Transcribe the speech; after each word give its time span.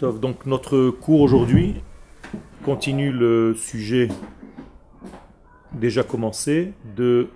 Donc 0.00 0.46
notre 0.46 0.88
cours 0.88 1.20
aujourd'hui 1.20 1.74
continue 2.64 3.12
le 3.12 3.54
sujet 3.54 4.08
déjà 5.74 6.02
commencé 6.02 6.72
de 6.96 7.28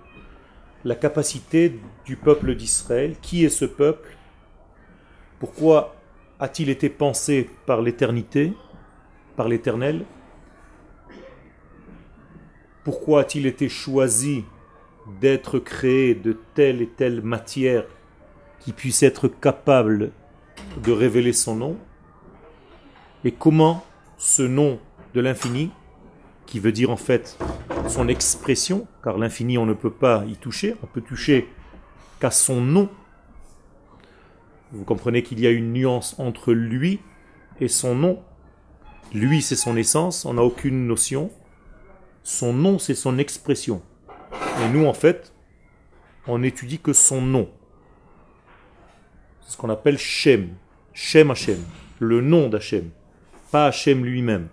la 0.83 0.95
capacité 0.95 1.79
du 2.05 2.15
peuple 2.15 2.55
d'Israël. 2.55 3.15
Qui 3.21 3.45
est 3.45 3.49
ce 3.49 3.65
peuple? 3.65 4.17
Pourquoi 5.37 5.95
a-t-il 6.39 6.69
été 6.69 6.89
pensé 6.89 7.51
par 7.67 7.83
l'éternité, 7.83 8.53
par 9.35 9.47
l'éternel? 9.47 10.03
Pourquoi 12.83 13.21
a-t-il 13.21 13.45
été 13.45 13.69
choisi 13.69 14.43
d'être 15.21 15.59
créé 15.59 16.15
de 16.15 16.35
telle 16.55 16.81
et 16.81 16.89
telle 16.89 17.21
matière 17.21 17.85
qui 18.59 18.73
puisse 18.73 19.03
être 19.03 19.27
capable 19.27 20.11
de 20.83 20.91
révéler 20.91 21.33
son 21.33 21.55
nom? 21.55 21.77
Et 23.25 23.31
comment 23.31 23.83
ce 24.17 24.43
nom 24.43 24.79
de 25.15 25.19
l'infini, 25.19 25.71
qui 26.45 26.59
veut 26.59 26.71
dire 26.71 26.91
en 26.91 26.95
fait 26.95 27.37
son 27.89 28.07
expression, 28.07 28.87
car 29.03 29.17
l'infini 29.17 29.57
on 29.57 29.65
ne 29.65 29.73
peut 29.73 29.91
pas 29.91 30.23
y 30.27 30.37
toucher, 30.37 30.75
on 30.83 30.85
peut 30.85 31.01
toucher 31.01 31.49
qu'à 32.19 32.29
son 32.29 32.61
nom. 32.61 32.87
Vous 34.71 34.83
comprenez 34.83 35.23
qu'il 35.23 35.39
y 35.39 35.47
a 35.47 35.49
une 35.49 35.73
nuance 35.73 36.15
entre 36.19 36.53
lui 36.53 36.99
et 37.59 37.67
son 37.67 37.95
nom. 37.95 38.21
Lui 39.11 39.41
c'est 39.41 39.55
son 39.55 39.75
essence, 39.75 40.25
on 40.25 40.35
n'a 40.35 40.43
aucune 40.43 40.85
notion. 40.85 41.31
Son 42.21 42.53
nom 42.53 42.77
c'est 42.77 42.95
son 42.95 43.17
expression. 43.17 43.81
Et 44.63 44.69
nous 44.69 44.85
en 44.85 44.93
fait, 44.93 45.33
on 46.27 46.39
n'étudie 46.39 46.79
que 46.79 46.93
son 46.93 47.21
nom. 47.21 47.49
C'est 49.41 49.53
ce 49.53 49.57
qu'on 49.57 49.69
appelle 49.69 49.97
Shem. 49.97 50.49
Shem 50.93 51.31
Hashem. 51.31 51.63
Le 51.99 52.21
nom 52.21 52.49
d'Hachem. 52.49 52.91
Pas 53.51 53.67
Hachem 53.67 54.03
lui-même. 54.03 54.47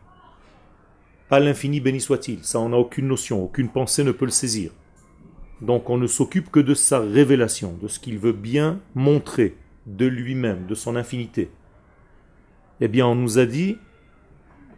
Pas 1.29 1.41
l'infini 1.41 1.81
béni 1.81 2.01
soit-il. 2.01 2.45
Ça, 2.45 2.61
on 2.61 2.71
n'a 2.71 2.77
aucune 2.77 3.09
notion. 3.09 3.43
Aucune 3.43 3.69
pensée 3.69 4.05
ne 4.05 4.13
peut 4.13 4.27
le 4.27 4.31
saisir. 4.31 4.71
Donc 5.63 5.91
on 5.91 5.97
ne 5.97 6.09
s'occupe 6.09 6.51
que 6.51 6.61
de 6.61 6.75
sa 6.75 6.99
révélation, 6.99 7.73
de 7.81 7.87
ce 7.87 8.01
qu'il 8.01 8.19
veut 8.19 8.33
bien 8.33 8.81
montrer 8.95 9.57
de 9.87 10.07
lui-même, 10.07 10.67
de 10.67 10.75
son 10.75 10.97
infinité. 10.97 11.51
Eh 12.81 12.89
bien, 12.89 13.07
on 13.07 13.15
nous 13.15 13.39
a 13.39 13.47
dit 13.47 13.79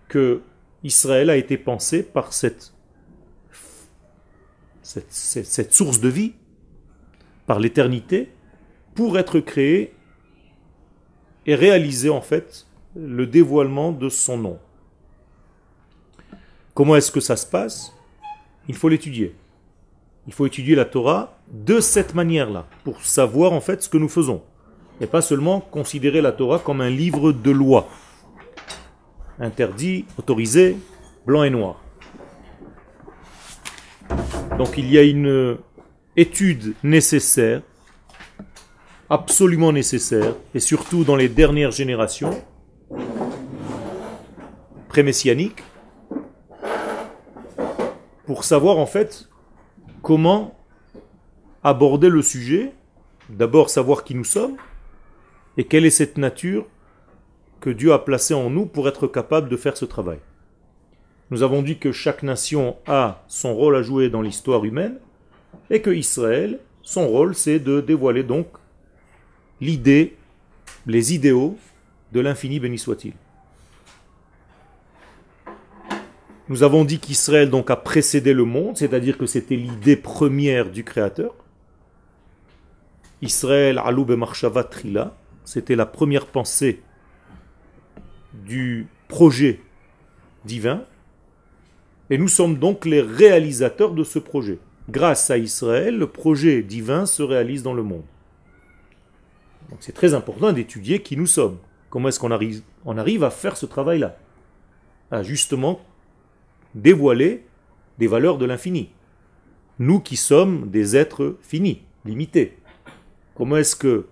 que 0.09 0.43
Israël 0.83 1.31
a 1.31 1.37
été 1.37 1.57
pensé 1.57 2.03
par 2.03 2.35
cette, 2.35 2.75
source 5.71 6.01
de 6.01 6.09
vie, 6.09 6.35
par 7.47 7.59
l'éternité, 7.59 8.31
pour 8.95 9.19
être 9.19 9.41
créé 9.41 9.95
et 11.47 11.55
réaliser 11.55 12.11
en 12.11 12.21
fait 12.21 12.67
le 12.95 13.27
dévoilement 13.27 13.93
de 13.93 14.09
son 14.09 14.39
nom. 14.39 14.59
Comment 16.75 16.97
est-ce 16.97 17.13
que 17.13 17.21
ça 17.21 17.37
se 17.37 17.47
passe? 17.47 17.93
Il 18.69 18.75
faut 18.75 18.89
l'étudier. 18.89 19.35
Il 20.27 20.33
faut 20.33 20.47
étudier 20.47 20.75
la 20.75 20.85
Torah 20.85 21.39
de 21.53 21.81
cette 21.81 22.15
manière-là, 22.15 22.67
pour 22.85 23.03
savoir 23.03 23.53
en 23.53 23.61
fait 23.61 23.83
ce 23.83 23.89
que 23.89 23.99
nous 23.99 24.09
faisons. 24.09 24.43
Et 25.01 25.07
pas 25.07 25.23
seulement 25.23 25.61
considérer 25.61 26.21
la 26.21 26.33
Torah 26.33 26.59
comme 26.59 26.81
un 26.81 26.91
livre 26.91 27.33
de 27.33 27.51
loi. 27.51 27.89
Interdit, 29.39 30.05
autorisé, 30.19 30.77
blanc 31.27 31.43
et 31.43 31.51
noir. 31.51 31.83
Donc 34.57 34.79
il 34.79 34.91
y 34.91 34.99
a 34.99 35.03
une 35.03 35.59
étude 36.17 36.75
nécessaire 36.85 37.63
absolument 39.11 39.73
nécessaire, 39.73 40.35
et 40.55 40.61
surtout 40.61 41.05
dans 41.05 41.17
les 41.17 41.29
dernières 41.29 41.73
générations 41.73 42.43
pré-messianiques, 44.95 45.65
pour 48.27 48.45
savoir 48.45 48.79
en 48.79 48.87
fait 48.87 49.29
comment 50.03 50.57
aborder 51.65 52.09
le 52.09 52.23
sujet, 52.23 52.71
d'abord 53.29 53.71
savoir 53.71 54.05
qui 54.05 54.15
nous 54.15 54.23
sommes, 54.23 54.57
et 55.57 55.65
quelle 55.65 55.85
est 55.85 55.91
cette 55.91 56.17
nature 56.17 56.69
que 57.59 57.71
Dieu 57.71 57.93
a 57.93 57.99
placée 57.99 58.35
en 58.35 58.51
nous 58.51 58.67
pour 58.67 58.87
être 58.87 59.09
capable 59.09 59.49
de 59.49 59.57
faire 59.57 59.77
ce 59.77 59.85
travail. 59.85 60.21
Nous 61.33 61.43
avons 61.43 61.63
dit 61.63 61.79
que 61.79 61.91
chaque 61.91 62.23
nation 62.23 62.77
a 62.87 63.25
son 63.27 63.53
rôle 63.53 63.75
à 63.75 63.83
jouer 63.83 64.11
dans 64.11 64.23
l'histoire 64.23 64.65
humaine, 64.65 65.01
et 65.71 65.83
que 65.83 65.91
Israël, 65.91 66.61
son 66.83 67.09
rôle, 67.09 67.35
c'est 67.35 67.59
de 67.59 67.81
dévoiler 67.81 68.23
donc 68.23 68.47
l'idée, 69.61 70.15
les 70.87 71.15
idéaux 71.15 71.59
de 72.13 72.21
l'infini 72.21 72.61
béni 72.61 72.79
soit-il. 72.79 73.15
Nous 76.49 76.63
avons 76.63 76.85
dit 76.85 76.99
qu'Israël 76.99 77.49
donc 77.49 77.71
a 77.71 77.77
précédé 77.77 78.35
le 78.35 78.45
monde, 78.45 78.77
c'est-à-dire 78.77 79.17
que 79.17 79.27
c'était 79.27 79.57
l'idée 79.57 79.97
première 79.97 80.71
du 80.71 80.85
Créateur. 80.85 81.35
Israël 83.23 83.81
aloub 83.83 84.11
et 84.11 84.65
trila, 84.71 85.17
c'était 85.45 85.77
la 85.77 85.87
première 85.87 86.27
pensée 86.27 86.83
du 88.35 88.87
projet 89.09 89.61
divin. 90.45 90.85
Et 92.11 92.19
nous 92.19 92.29
sommes 92.29 92.59
donc 92.59 92.85
les 92.85 93.01
réalisateurs 93.01 93.93
de 93.93 94.05
ce 94.05 94.19
projet. 94.19 94.59
Grâce 94.91 95.31
à 95.31 95.39
Israël, 95.39 95.97
le 95.97 96.07
projet 96.07 96.63
divin 96.63 97.07
se 97.07 97.23
réalise 97.23 97.63
dans 97.63 97.73
le 97.73 97.83
monde. 97.83 98.05
Donc 99.71 99.79
c'est 99.81 99.93
très 99.93 100.13
important 100.13 100.53
d'étudier 100.53 101.01
qui 101.01 101.17
nous 101.17 101.27
sommes. 101.27 101.57
Comment 101.89 102.09
est-ce 102.09 102.21
qu'on 102.21 102.31
arrive, 102.31 102.61
on 102.85 102.99
arrive 102.99 103.25
à 103.25 103.31
faire 103.31 103.57
ce 103.57 103.65
travail-là? 103.65 104.19
À 105.11 105.23
justement 105.23 105.81
dévoiler 106.75 107.45
des 107.99 108.07
valeurs 108.07 108.39
de 108.39 108.47
l'infini. 108.47 108.91
Nous 109.79 110.01
qui 110.01 110.17
sommes 110.17 110.71
des 110.71 110.97
êtres 110.97 111.37
finis, 111.41 111.83
limités. 112.05 112.57
Comment 113.35 113.57
est-ce 113.57 113.77
que 113.77 114.07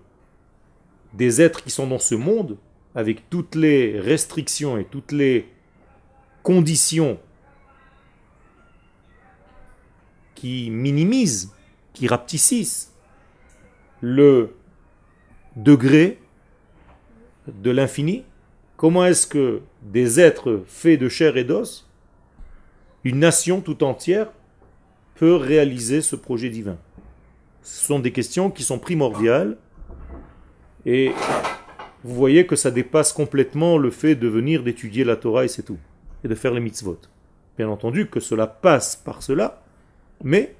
des 1.13 1.41
êtres 1.41 1.63
qui 1.63 1.71
sont 1.71 1.87
dans 1.87 1.99
ce 1.99 2.15
monde, 2.15 2.57
avec 2.95 3.29
toutes 3.29 3.55
les 3.55 3.99
restrictions 3.99 4.77
et 4.77 4.85
toutes 4.85 5.11
les 5.11 5.47
conditions 6.41 7.19
qui 10.35 10.69
minimisent, 10.69 11.53
qui 11.93 12.07
rapetissent 12.07 12.93
le 14.01 14.55
degré 15.55 16.19
de 17.47 17.71
l'infini, 17.71 18.25
comment 18.75 19.05
est-ce 19.05 19.27
que 19.27 19.61
des 19.81 20.19
êtres 20.19 20.63
faits 20.67 20.99
de 20.99 21.07
chair 21.07 21.37
et 21.37 21.43
d'os, 21.43 21.89
une 23.03 23.19
nation 23.19 23.61
tout 23.61 23.83
entière, 23.83 24.27
peut 25.15 25.35
réaliser 25.35 26.01
ce 26.01 26.15
projet 26.15 26.49
divin 26.49 26.77
Ce 27.61 27.85
sont 27.85 27.99
des 27.99 28.11
questions 28.11 28.49
qui 28.49 28.63
sont 28.63 28.79
primordiales 28.79 29.57
et 30.85 31.11
vous 32.03 32.15
voyez 32.15 32.45
que 32.45 32.55
ça 32.55 32.71
dépasse 32.71 33.13
complètement 33.13 33.77
le 33.77 33.89
fait 33.89 34.15
de 34.15 34.27
venir 34.27 34.63
d'étudier 34.63 35.03
la 35.03 35.15
Torah 35.15 35.45
et 35.45 35.47
c'est 35.47 35.63
tout, 35.63 35.77
et 36.23 36.27
de 36.27 36.35
faire 36.35 36.53
les 36.53 36.59
mitzvot. 36.59 36.99
Bien 37.57 37.69
entendu 37.69 38.07
que 38.07 38.19
cela 38.19 38.47
passe 38.47 38.95
par 38.95 39.21
cela, 39.23 39.63
mais 40.23 40.55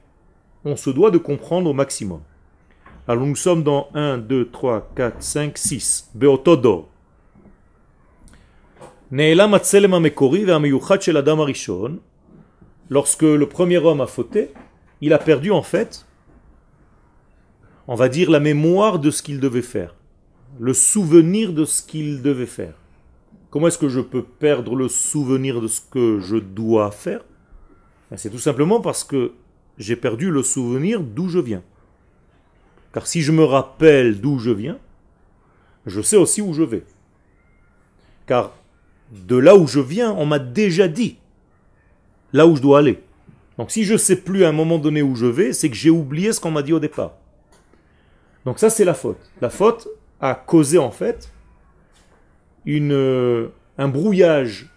on 0.64 0.75
se 0.75 0.90
doit 0.90 1.12
de 1.12 1.18
comprendre 1.18 1.70
au 1.70 1.74
maximum. 1.74 2.22
Alors 3.08 3.25
nous 3.25 3.36
sommes 3.36 3.64
dans 3.64 3.90
1, 3.94 4.20
2, 4.20 4.50
3, 4.50 4.92
4, 4.96 5.22
5, 5.22 5.58
6. 5.58 6.12
Beotodo. 6.16 6.88
Lorsque 12.89 13.23
le 13.23 13.47
premier 13.47 13.77
homme 13.77 14.01
a 14.01 14.07
fauté, 14.07 14.51
il 15.01 15.13
a 15.13 15.17
perdu 15.17 15.51
en 15.51 15.61
fait, 15.61 16.05
on 17.88 17.95
va 17.95 18.09
dire, 18.09 18.29
la 18.29 18.39
mémoire 18.39 18.99
de 18.99 19.11
ce 19.11 19.21
qu'il 19.21 19.39
devait 19.39 19.61
faire. 19.61 19.95
Le 20.59 20.73
souvenir 20.73 21.53
de 21.53 21.66
ce 21.66 21.81
qu'il 21.81 22.21
devait 22.21 22.45
faire. 22.45 22.75
Comment 23.49 23.67
est-ce 23.67 23.77
que 23.77 23.89
je 23.89 23.99
peux 23.99 24.24
perdre 24.24 24.75
le 24.75 24.88
souvenir 24.88 25.62
de 25.62 25.68
ce 25.68 25.81
que 25.81 26.19
je 26.19 26.38
dois 26.38 26.91
faire? 26.91 27.24
Ben, 28.09 28.18
C'est 28.18 28.30
tout 28.30 28.39
simplement 28.39 28.81
parce 28.81 29.03
que 29.03 29.33
j'ai 29.77 29.95
perdu 29.95 30.31
le 30.31 30.44
souvenir 30.44 31.01
d'où 31.01 31.29
je 31.29 31.39
viens. 31.39 31.63
Car 32.94 33.07
si 33.07 33.21
je 33.21 33.31
me 33.31 33.44
rappelle 33.44 34.21
d'où 34.21 34.38
je 34.38 34.51
viens, 34.51 34.77
je 35.86 36.01
sais 36.01 36.18
aussi 36.18 36.41
où 36.41 36.53
je 36.53 36.63
vais. 36.63 36.83
Car 38.27 38.53
de 39.12 39.36
là 39.36 39.56
où 39.56 39.68
je 39.68 39.79
viens, 39.79 40.12
on 40.12 40.25
m'a 40.25 40.39
déjà 40.39 40.88
dit 40.88 41.18
là 42.33 42.45
où 42.47 42.56
je 42.56 42.62
dois 42.62 42.80
aller. 42.80 43.01
Donc 43.57 43.71
si 43.71 43.83
je 43.83 43.94
ne 43.94 43.97
sais 43.97 44.18
plus 44.18 44.44
à 44.44 44.50
un 44.50 44.51
moment 44.51 44.80
donné 44.80 45.01
où 45.01 45.15
je 45.15 45.27
vais, 45.27 45.53
c'est 45.53 45.69
que 45.69 45.75
j'ai 45.75 45.89
oublié 45.89 46.33
ce 46.33 46.39
qu'on 46.39 46.51
m'a 46.51 46.63
dit 46.63 46.74
au 46.74 46.80
départ. 46.80 47.13
Donc 48.45 48.59
ça 48.59 48.69
c'est 48.69 48.83
la 48.83 48.94
faute. 48.94 49.19
La 49.41 49.50
faute 49.50 49.88
a 50.19 50.35
causé 50.35 50.77
en 50.77 50.91
fait 50.91 51.31
une, 52.65 53.50
un 53.77 53.88
brouillage 53.88 54.69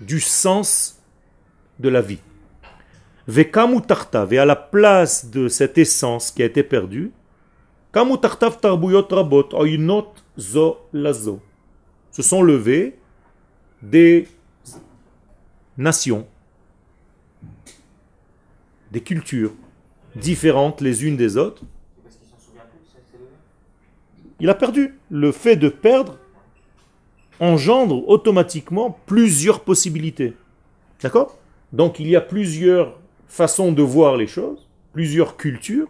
du 0.00 0.20
sens 0.20 1.02
de 1.78 1.88
la 1.88 2.00
vie. 2.00 2.20
Vekamu 3.28 3.82
tarta, 3.82 4.26
et 4.30 4.38
à 4.38 4.44
la 4.44 4.54
place 4.54 5.30
de 5.30 5.48
cette 5.48 5.78
essence 5.78 6.30
qui 6.30 6.42
a 6.42 6.46
été 6.46 6.62
perdue, 6.62 7.10
se 12.12 12.22
sont 12.22 12.42
levés 12.42 12.98
des 13.82 14.28
nations, 15.76 16.26
des 18.92 19.00
cultures 19.00 19.52
différentes 20.14 20.80
les 20.80 21.04
unes 21.04 21.16
des 21.16 21.36
autres. 21.36 21.62
Il 24.40 24.50
a 24.50 24.54
perdu. 24.54 24.98
Le 25.10 25.32
fait 25.32 25.56
de 25.56 25.68
perdre 25.68 26.18
engendre 27.40 28.08
automatiquement 28.08 28.98
plusieurs 29.06 29.60
possibilités. 29.60 30.34
D'accord? 31.02 31.38
Donc 31.72 32.00
il 32.00 32.08
y 32.08 32.16
a 32.16 32.20
plusieurs 32.20 32.98
façons 33.28 33.72
de 33.72 33.82
voir 33.82 34.16
les 34.16 34.26
choses, 34.26 34.66
plusieurs 34.92 35.36
cultures, 35.36 35.88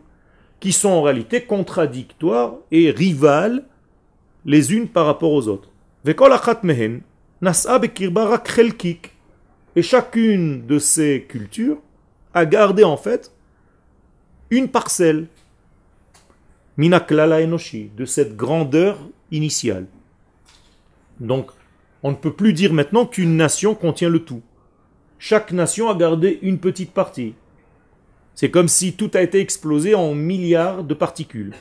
qui 0.58 0.72
sont 0.72 0.88
en 0.88 1.02
réalité 1.02 1.42
contradictoires 1.42 2.54
et 2.70 2.90
rivales 2.90 3.64
les 4.44 4.72
unes 4.72 4.88
par 4.88 5.06
rapport 5.06 5.32
aux 5.32 5.48
autres. 5.48 5.70
Et 9.76 9.82
chacune 9.82 10.66
de 10.66 10.78
ces 10.78 11.26
cultures 11.28 11.78
a 12.36 12.44
gardé 12.44 12.84
en 12.84 12.98
fait 12.98 13.32
une 14.50 14.68
parcelle 14.68 15.26
minaklala 16.76 17.40
enoshi 17.40 17.90
de 17.96 18.04
cette 18.04 18.36
grandeur 18.36 18.98
initiale. 19.30 19.86
Donc, 21.18 21.50
on 22.02 22.10
ne 22.10 22.16
peut 22.16 22.34
plus 22.34 22.52
dire 22.52 22.74
maintenant 22.74 23.06
qu'une 23.06 23.38
nation 23.38 23.74
contient 23.74 24.10
le 24.10 24.18
tout. 24.18 24.42
Chaque 25.18 25.50
nation 25.50 25.88
a 25.88 25.94
gardé 25.94 26.38
une 26.42 26.58
petite 26.58 26.92
partie. 26.92 27.34
C'est 28.34 28.50
comme 28.50 28.68
si 28.68 28.92
tout 28.92 29.10
a 29.14 29.22
été 29.22 29.40
explosé 29.40 29.94
en 29.94 30.14
milliards 30.14 30.84
de 30.84 30.92
particules. 30.92 31.54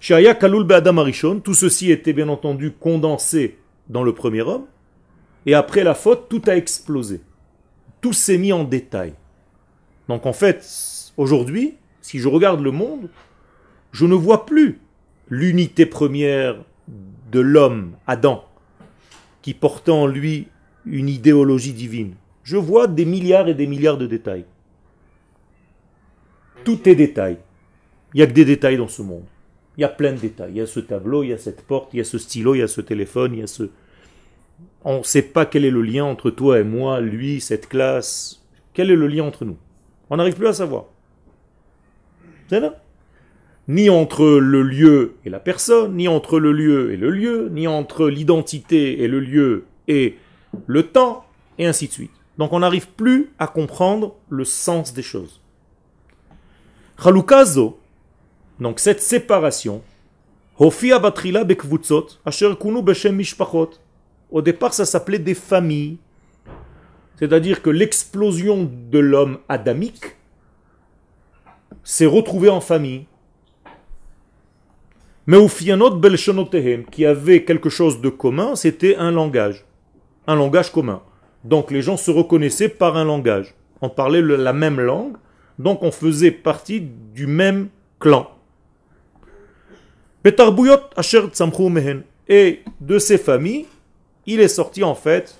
Shaya 0.00 0.34
Kalul 0.34 0.70
Adam 0.72 0.98
Arishon, 0.98 1.38
tout 1.38 1.54
ceci 1.54 1.92
était 1.92 2.12
bien 2.12 2.28
entendu 2.28 2.72
condensé 2.72 3.56
dans 3.88 4.02
le 4.02 4.12
premier 4.12 4.42
homme, 4.42 4.66
et 5.46 5.54
après 5.54 5.84
la 5.84 5.94
faute, 5.94 6.28
tout 6.28 6.42
a 6.48 6.56
explosé. 6.56 7.20
Tout 8.00 8.12
s'est 8.12 8.36
mis 8.36 8.52
en 8.52 8.64
détail. 8.64 9.14
Donc 10.08 10.26
en 10.26 10.32
fait, 10.32 10.64
aujourd'hui, 11.16 11.74
si 12.00 12.18
je 12.18 12.28
regarde 12.28 12.60
le 12.60 12.70
monde, 12.70 13.08
je 13.92 14.06
ne 14.06 14.14
vois 14.14 14.46
plus 14.46 14.78
l'unité 15.28 15.86
première 15.86 16.64
de 17.32 17.40
l'homme, 17.40 17.96
Adam, 18.06 18.44
qui 19.42 19.54
portait 19.54 19.90
en 19.90 20.06
lui 20.06 20.48
une 20.84 21.08
idéologie 21.08 21.72
divine. 21.72 22.14
Je 22.44 22.56
vois 22.56 22.86
des 22.86 23.04
milliards 23.04 23.48
et 23.48 23.54
des 23.54 23.66
milliards 23.66 23.98
de 23.98 24.06
détails. 24.06 24.44
Tout 26.64 26.88
est 26.88 26.94
détail. 26.94 27.38
Il 28.14 28.18
n'y 28.18 28.22
a 28.22 28.26
que 28.26 28.32
des 28.32 28.44
détails 28.44 28.76
dans 28.76 28.88
ce 28.88 29.02
monde. 29.02 29.24
Il 29.76 29.80
y 29.80 29.84
a 29.84 29.88
plein 29.88 30.12
de 30.12 30.18
détails. 30.18 30.52
Il 30.52 30.58
y 30.58 30.60
a 30.60 30.66
ce 30.66 30.80
tableau, 30.80 31.22
il 31.22 31.30
y 31.30 31.32
a 31.32 31.38
cette 31.38 31.62
porte, 31.62 31.92
il 31.92 31.98
y 31.98 32.00
a 32.00 32.04
ce 32.04 32.18
stylo, 32.18 32.54
il 32.54 32.58
y 32.58 32.62
a 32.62 32.68
ce 32.68 32.80
téléphone, 32.80 33.34
il 33.34 33.40
y 33.40 33.42
a 33.42 33.46
ce... 33.46 33.64
On 34.84 34.98
ne 34.98 35.02
sait 35.02 35.22
pas 35.22 35.44
quel 35.44 35.64
est 35.64 35.70
le 35.70 35.82
lien 35.82 36.04
entre 36.04 36.30
toi 36.30 36.60
et 36.60 36.64
moi, 36.64 37.00
lui, 37.00 37.40
cette 37.40 37.68
classe. 37.68 38.42
Quel 38.72 38.90
est 38.90 38.96
le 38.96 39.08
lien 39.08 39.24
entre 39.24 39.44
nous? 39.44 39.58
On 40.10 40.16
n'arrive 40.16 40.34
plus 40.34 40.46
à 40.46 40.52
savoir. 40.52 40.84
C'est 42.48 42.60
là 42.60 42.80
Ni 43.68 43.90
entre 43.90 44.24
le 44.24 44.62
lieu 44.62 45.16
et 45.24 45.30
la 45.30 45.40
personne, 45.40 45.96
ni 45.96 46.06
entre 46.06 46.38
le 46.38 46.52
lieu 46.52 46.92
et 46.92 46.96
le 46.96 47.10
lieu, 47.10 47.48
ni 47.50 47.66
entre 47.66 48.08
l'identité 48.08 49.02
et 49.02 49.08
le 49.08 49.20
lieu 49.20 49.64
et 49.88 50.16
le 50.66 50.84
temps, 50.84 51.24
et 51.58 51.66
ainsi 51.66 51.88
de 51.88 51.92
suite. 51.92 52.12
Donc 52.38 52.52
on 52.52 52.60
n'arrive 52.60 52.88
plus 52.88 53.30
à 53.38 53.46
comprendre 53.46 54.14
le 54.28 54.44
sens 54.44 54.92
des 54.92 55.02
choses. 55.02 55.40
Chalukazo, 57.02 57.78
donc 58.60 58.78
cette 58.80 59.02
séparation, 59.02 59.82
au 60.58 60.70
départ 64.42 64.72
ça 64.74 64.84
s'appelait 64.86 65.18
des 65.18 65.34
familles. 65.34 65.98
C'est-à-dire 67.18 67.62
que 67.62 67.70
l'explosion 67.70 68.70
de 68.90 68.98
l'homme 68.98 69.38
adamique 69.48 70.16
s'est 71.82 72.06
retrouvée 72.06 72.50
en 72.50 72.60
famille. 72.60 73.06
Mais 75.26 75.38
qui 76.90 77.06
avait 77.06 77.44
quelque 77.44 77.68
chose 77.68 78.00
de 78.00 78.08
commun, 78.08 78.54
c'était 78.54 78.96
un 78.96 79.10
langage. 79.10 79.64
Un 80.26 80.36
langage 80.36 80.70
commun. 80.70 81.02
Donc 81.44 81.70
les 81.70 81.82
gens 81.82 81.96
se 81.96 82.10
reconnaissaient 82.10 82.68
par 82.68 82.96
un 82.96 83.04
langage. 83.04 83.54
On 83.80 83.88
parlait 83.88 84.22
la 84.22 84.52
même 84.52 84.80
langue, 84.80 85.16
donc 85.58 85.82
on 85.82 85.90
faisait 85.90 86.30
partie 86.30 86.80
du 86.80 87.26
même 87.26 87.68
clan. 87.98 88.30
Et 92.28 92.62
de 92.80 92.98
ces 92.98 93.18
familles, 93.18 93.66
il 94.26 94.40
est 94.40 94.48
sorti 94.48 94.82
en 94.82 94.94
fait 94.94 95.38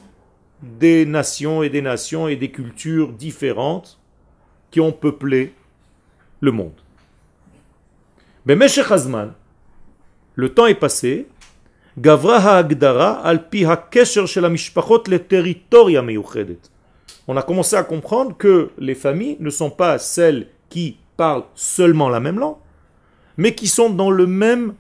des 0.63 1.05
nations 1.07 1.63
et 1.63 1.71
des 1.71 1.83
nations 1.83 2.29
et 2.29 2.37
des 2.37 2.51
cultures 2.51 3.13
différentes 3.13 3.99
qui 4.71 4.81
ont 4.81 4.93
peuplé 4.93 5.55
le 6.41 6.53
monde. 6.53 6.73
Mais 8.47 8.57
le 10.35 10.49
temps 10.51 10.67
est 10.67 10.75
passé, 10.75 11.27
on 17.29 17.37
a 17.37 17.43
commencé 17.43 17.77
à 17.77 17.83
comprendre 17.83 18.37
que 18.37 18.71
les 18.79 18.95
familles 18.95 19.37
ne 19.41 19.51
sont 19.51 19.71
pas 19.71 19.99
celles 19.99 20.49
qui 20.69 20.99
parlent 21.17 21.45
seulement 21.55 22.09
la 22.09 22.21
même 22.21 22.39
langue, 22.39 22.57
mais 23.37 23.55
qui 23.55 23.67
sont 23.67 23.91
dans 23.91 24.11
le 24.11 24.27
même 24.27 24.75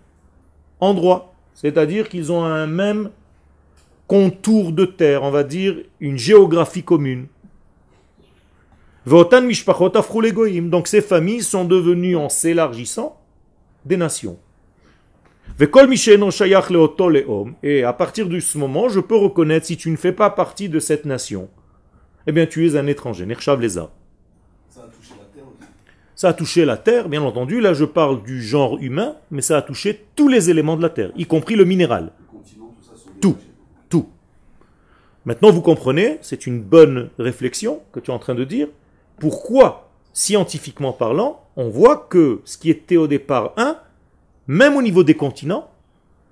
endroit. 0.80 1.32
C'est-à-dire 1.54 2.08
qu'ils 2.08 2.30
ont 2.32 2.44
un 2.44 2.66
même 2.66 3.10
contour 4.06 4.72
de 4.72 4.84
terre, 4.84 5.22
on 5.22 5.30
va 5.30 5.44
dire 5.44 5.76
une 6.00 6.18
géographie 6.18 6.82
commune. 6.82 7.26
Donc 9.06 10.88
ces 10.88 11.00
familles 11.00 11.42
sont 11.42 11.64
devenues, 11.64 12.16
en 12.16 12.28
s'élargissant, 12.28 13.20
des 13.84 13.96
nations. 13.96 14.38
Et 17.62 17.84
à 17.84 17.92
partir 17.92 18.28
de 18.28 18.40
ce 18.40 18.58
moment, 18.58 18.88
je 18.88 19.00
peux 19.00 19.16
reconnaître 19.16 19.66
si 19.66 19.76
tu 19.76 19.90
ne 19.90 19.96
fais 19.96 20.12
pas 20.12 20.30
partie 20.30 20.68
de 20.68 20.80
cette 20.80 21.04
nation 21.04 21.48
eh 22.26 22.32
bien 22.32 22.46
tu 22.46 22.66
es 22.66 22.76
un 22.76 22.86
étranger. 22.86 23.26
Ça 23.26 23.52
a 23.52 23.58
touché 24.88 25.14
la 25.18 25.24
terre 25.24 25.44
Ça 26.14 26.28
a 26.28 26.32
touché 26.32 26.64
la 26.64 26.76
terre, 26.76 27.08
bien 27.08 27.22
entendu. 27.22 27.60
Là, 27.60 27.72
je 27.72 27.84
parle 27.84 28.22
du 28.22 28.42
genre 28.42 28.78
humain, 28.80 29.16
mais 29.30 29.42
ça 29.42 29.56
a 29.56 29.62
touché 29.62 30.06
tous 30.16 30.28
les 30.28 30.50
éléments 30.50 30.76
de 30.76 30.82
la 30.82 30.90
terre, 30.90 31.12
y 31.16 31.26
compris 31.26 31.54
le 31.56 31.64
minéral. 31.64 32.12
tout, 33.20 33.32
tout. 33.32 33.36
Maintenant, 35.26 35.50
vous 35.50 35.60
comprenez, 35.60 36.18
c'est 36.22 36.46
une 36.46 36.62
bonne 36.62 37.10
réflexion 37.18 37.82
que 37.92 37.98
tu 37.98 38.12
es 38.12 38.14
en 38.14 38.20
train 38.20 38.36
de 38.36 38.44
dire. 38.44 38.68
Pourquoi, 39.18 39.90
scientifiquement 40.12 40.92
parlant, 40.92 41.42
on 41.56 41.68
voit 41.68 42.06
que 42.08 42.40
ce 42.44 42.56
qui 42.56 42.70
était 42.70 42.96
au 42.96 43.08
départ 43.08 43.52
un, 43.56 43.76
même 44.46 44.76
au 44.76 44.82
niveau 44.82 45.02
des 45.02 45.16
continents, 45.16 45.68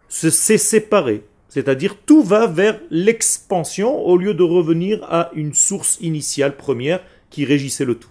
s'est 0.09 0.59
séparé. 0.59 1.25
C'est-à-dire 1.49 1.97
tout 2.07 2.23
va 2.23 2.47
vers 2.47 2.81
l'expansion 2.91 3.99
au 4.07 4.17
lieu 4.17 4.33
de 4.33 4.45
revenir 4.45 5.03
à 5.11 5.31
une 5.35 5.55
source 5.55 5.99
initiale 6.01 6.57
première 6.57 7.01
qui 7.31 7.45
régissait 7.45 7.85
le 7.85 7.97
tout. 7.97 8.11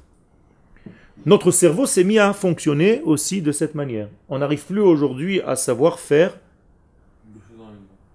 Notre 1.25 1.51
cerveau 1.51 1.85
s'est 1.85 2.03
mis 2.03 2.19
à 2.19 2.33
fonctionner 2.33 3.01
aussi 3.05 3.41
de 3.41 3.53
cette 3.53 3.75
manière. 3.75 4.09
On 4.27 4.39
n'arrive 4.39 4.65
plus 4.65 4.81
aujourd'hui 4.81 5.39
à 5.41 5.55
savoir 5.55 5.99
faire 5.99 6.37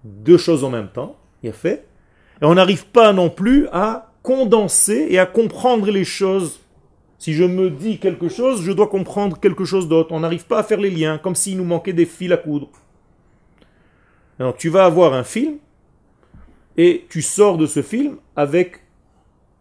deux 0.03 0.37
choses 0.37 0.63
en 0.63 0.69
même 0.69 0.89
temps. 0.89 1.17
Il 1.41 1.49
a 1.49 1.53
fait. 1.53 1.88
Et 2.41 2.45
on 2.45 2.55
n'arrive 2.55 2.87
pas 2.87 3.13
non 3.13 3.29
plus 3.29 3.67
à 3.71 4.11
condenser 4.23 5.07
et 5.09 5.19
à 5.19 5.25
comprendre 5.25 5.89
les 5.91 6.05
choses. 6.05 6.59
Si 7.17 7.33
je 7.33 7.43
me 7.43 7.69
dis 7.69 7.99
quelque 7.99 8.29
chose, 8.29 8.63
je 8.63 8.71
dois 8.71 8.87
comprendre 8.87 9.39
quelque 9.39 9.65
chose 9.65 9.89
d'autre. 9.89 10.11
On 10.11 10.21
n'arrive 10.21 10.45
pas 10.45 10.59
à 10.59 10.63
faire 10.63 10.79
les 10.79 10.89
liens, 10.89 11.17
comme 11.17 11.35
s'il 11.35 11.57
nous 11.57 11.65
manquait 11.65 11.93
des 11.93 12.05
fils 12.05 12.31
à 12.31 12.37
coudre. 12.37 12.69
Alors 14.39 14.55
tu 14.55 14.69
vas 14.69 14.85
avoir 14.85 15.13
un 15.13 15.23
film 15.23 15.57
et 16.77 17.05
tu 17.09 17.21
sors 17.21 17.57
de 17.57 17.65
ce 17.65 17.81
film 17.81 18.17
avec 18.37 18.81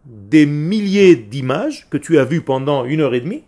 des 0.05 0.47
milliers 0.47 1.17
d'images 1.17 1.89
que 1.91 1.99
tu 1.99 2.19
as 2.19 2.25
vues 2.25 2.43
pendant 2.43 2.85
une 2.85 3.01
heure 3.01 3.15
et 3.15 3.21
demie 3.21 3.43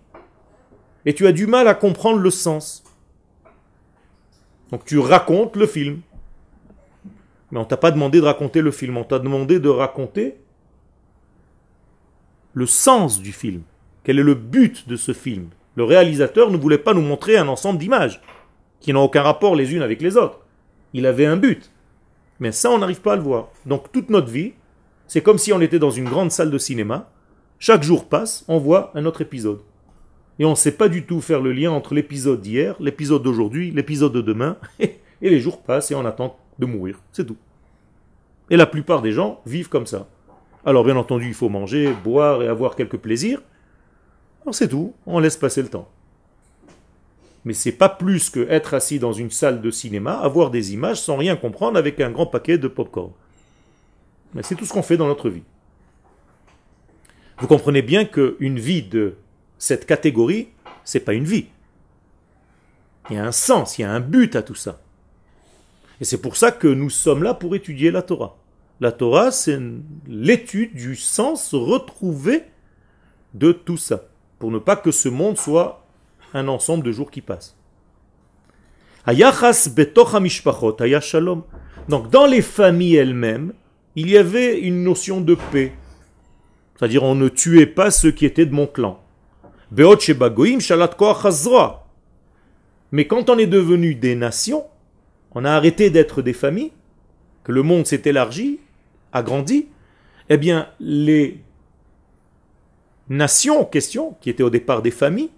et 1.06 1.14
tu 1.14 1.26
as 1.26 1.32
du 1.32 1.46
mal 1.46 1.68
à 1.68 1.74
comprendre 1.74 2.18
le 2.18 2.30
sens. 2.30 2.82
Donc 4.72 4.84
tu 4.84 4.98
racontes 4.98 5.56
le 5.56 5.66
film. 5.66 6.00
Mais 7.50 7.58
on 7.58 7.64
t'a 7.64 7.76
pas 7.76 7.90
demandé 7.90 8.20
de 8.20 8.24
raconter 8.24 8.60
le 8.60 8.70
film, 8.70 8.96
on 8.96 9.04
t'a 9.04 9.18
demandé 9.18 9.58
de 9.58 9.68
raconter 9.68 10.36
le 12.54 12.66
sens 12.66 13.20
du 13.20 13.32
film. 13.32 13.62
Quel 14.04 14.18
est 14.18 14.24
le 14.24 14.34
but 14.34 14.88
de 14.88 14.96
ce 14.96 15.12
film? 15.12 15.48
Le 15.76 15.84
réalisateur 15.84 16.50
ne 16.50 16.56
voulait 16.56 16.78
pas 16.78 16.94
nous 16.94 17.02
montrer 17.02 17.36
un 17.36 17.48
ensemble 17.48 17.78
d'images 17.78 18.20
qui 18.80 18.92
n'ont 18.92 19.04
aucun 19.04 19.22
rapport 19.22 19.54
les 19.54 19.74
unes 19.74 19.82
avec 19.82 20.00
les 20.00 20.16
autres. 20.16 20.40
Il 20.94 21.06
avait 21.06 21.26
un 21.26 21.36
but. 21.36 21.70
Mais 22.40 22.52
ça, 22.52 22.70
on 22.70 22.78
n'arrive 22.78 23.02
pas 23.02 23.12
à 23.12 23.16
le 23.16 23.22
voir. 23.22 23.48
Donc 23.66 23.92
toute 23.92 24.10
notre 24.10 24.30
vie, 24.30 24.52
c'est 25.06 25.22
comme 25.22 25.38
si 25.38 25.52
on 25.52 25.60
était 25.60 25.78
dans 25.78 25.90
une 25.90 26.08
grande 26.08 26.30
salle 26.30 26.50
de 26.50 26.58
cinéma. 26.58 27.10
Chaque 27.58 27.82
jour 27.82 28.08
passe, 28.08 28.44
on 28.48 28.58
voit 28.58 28.90
un 28.94 29.04
autre 29.04 29.20
épisode. 29.20 29.60
Et 30.38 30.46
on 30.46 30.50
ne 30.50 30.54
sait 30.54 30.72
pas 30.72 30.88
du 30.88 31.04
tout 31.04 31.20
faire 31.20 31.40
le 31.40 31.52
lien 31.52 31.70
entre 31.70 31.94
l'épisode 31.94 32.40
d'hier, 32.40 32.74
l'épisode 32.80 33.22
d'aujourd'hui, 33.22 33.70
l'épisode 33.70 34.12
de 34.12 34.22
demain. 34.22 34.56
Et 35.22 35.28
les 35.28 35.38
jours 35.38 35.60
passent 35.60 35.90
et 35.90 35.94
on 35.94 36.06
attend 36.06 36.38
de 36.60 36.66
mourir. 36.66 37.00
C'est 37.12 37.26
tout. 37.26 37.36
Et 38.50 38.56
la 38.56 38.66
plupart 38.66 39.02
des 39.02 39.12
gens 39.12 39.40
vivent 39.46 39.68
comme 39.68 39.86
ça. 39.86 40.06
Alors 40.64 40.84
bien 40.84 40.96
entendu, 40.96 41.26
il 41.26 41.34
faut 41.34 41.48
manger, 41.48 41.92
boire 42.04 42.42
et 42.42 42.48
avoir 42.48 42.76
quelques 42.76 42.98
plaisirs. 42.98 43.40
Alors 44.42 44.54
c'est 44.54 44.68
tout, 44.68 44.94
on 45.06 45.18
laisse 45.18 45.36
passer 45.36 45.62
le 45.62 45.68
temps. 45.68 45.88
Mais 47.44 47.54
c'est 47.54 47.72
pas 47.72 47.88
plus 47.88 48.28
que 48.28 48.46
être 48.50 48.74
assis 48.74 48.98
dans 48.98 49.12
une 49.12 49.30
salle 49.30 49.62
de 49.62 49.70
cinéma, 49.70 50.12
avoir 50.12 50.50
des 50.50 50.74
images 50.74 51.00
sans 51.00 51.16
rien 51.16 51.36
comprendre 51.36 51.78
avec 51.78 51.98
un 52.00 52.10
grand 52.10 52.26
paquet 52.26 52.58
de 52.58 52.68
pop-corn. 52.68 53.12
Mais 54.34 54.42
c'est 54.42 54.54
tout 54.54 54.66
ce 54.66 54.72
qu'on 54.72 54.82
fait 54.82 54.98
dans 54.98 55.06
notre 55.06 55.30
vie. 55.30 55.42
Vous 57.38 57.46
comprenez 57.46 57.80
bien 57.80 58.04
qu'une 58.04 58.58
vie 58.58 58.82
de 58.82 59.16
cette 59.56 59.86
catégorie, 59.86 60.48
c'est 60.84 61.00
pas 61.00 61.14
une 61.14 61.24
vie. 61.24 61.46
Il 63.08 63.16
y 63.16 63.18
a 63.18 63.24
un 63.24 63.32
sens, 63.32 63.78
il 63.78 63.82
y 63.82 63.84
a 63.84 63.90
un 63.90 64.00
but 64.00 64.36
à 64.36 64.42
tout 64.42 64.54
ça. 64.54 64.80
Et 66.00 66.04
c'est 66.04 66.20
pour 66.20 66.36
ça 66.36 66.50
que 66.50 66.68
nous 66.68 66.90
sommes 66.90 67.22
là 67.22 67.34
pour 67.34 67.54
étudier 67.54 67.90
la 67.90 68.02
Torah. 68.02 68.36
La 68.80 68.92
Torah, 68.92 69.30
c'est 69.30 69.58
l'étude 70.08 70.74
du 70.74 70.96
sens 70.96 71.54
retrouvé 71.54 72.44
de 73.34 73.52
tout 73.52 73.76
ça, 73.76 74.04
pour 74.38 74.50
ne 74.50 74.58
pas 74.58 74.76
que 74.76 74.90
ce 74.90 75.10
monde 75.10 75.36
soit 75.36 75.86
un 76.32 76.48
ensemble 76.48 76.84
de 76.84 76.92
jours 76.92 77.10
qui 77.10 77.20
passent. 77.20 77.56
Donc 81.88 82.10
dans 82.10 82.26
les 82.26 82.42
familles 82.42 82.96
elles-mêmes, 82.96 83.52
il 83.96 84.10
y 84.10 84.16
avait 84.16 84.60
une 84.60 84.82
notion 84.82 85.20
de 85.20 85.36
paix. 85.52 85.72
C'est-à-dire 86.76 87.02
on 87.02 87.14
ne 87.14 87.28
tuait 87.28 87.66
pas 87.66 87.90
ceux 87.90 88.10
qui 88.10 88.24
étaient 88.24 88.46
de 88.46 88.54
mon 88.54 88.66
clan. 88.66 89.02
Mais 92.92 93.06
quand 93.06 93.30
on 93.30 93.38
est 93.38 93.46
devenu 93.46 93.94
des 93.94 94.14
nations, 94.14 94.64
on 95.32 95.44
a 95.44 95.50
arrêté 95.50 95.90
d'être 95.90 96.22
des 96.22 96.32
familles, 96.32 96.72
que 97.44 97.52
le 97.52 97.62
monde 97.62 97.86
s'est 97.86 98.02
élargi, 98.04 98.60
agrandi, 99.12 99.68
eh 100.28 100.36
bien 100.36 100.68
les 100.78 101.40
nations 103.08 103.60
en 103.60 103.64
question, 103.64 104.16
qui 104.20 104.30
étaient 104.30 104.42
au 104.42 104.50
départ 104.50 104.82
des 104.82 104.90
familles, 104.90 105.30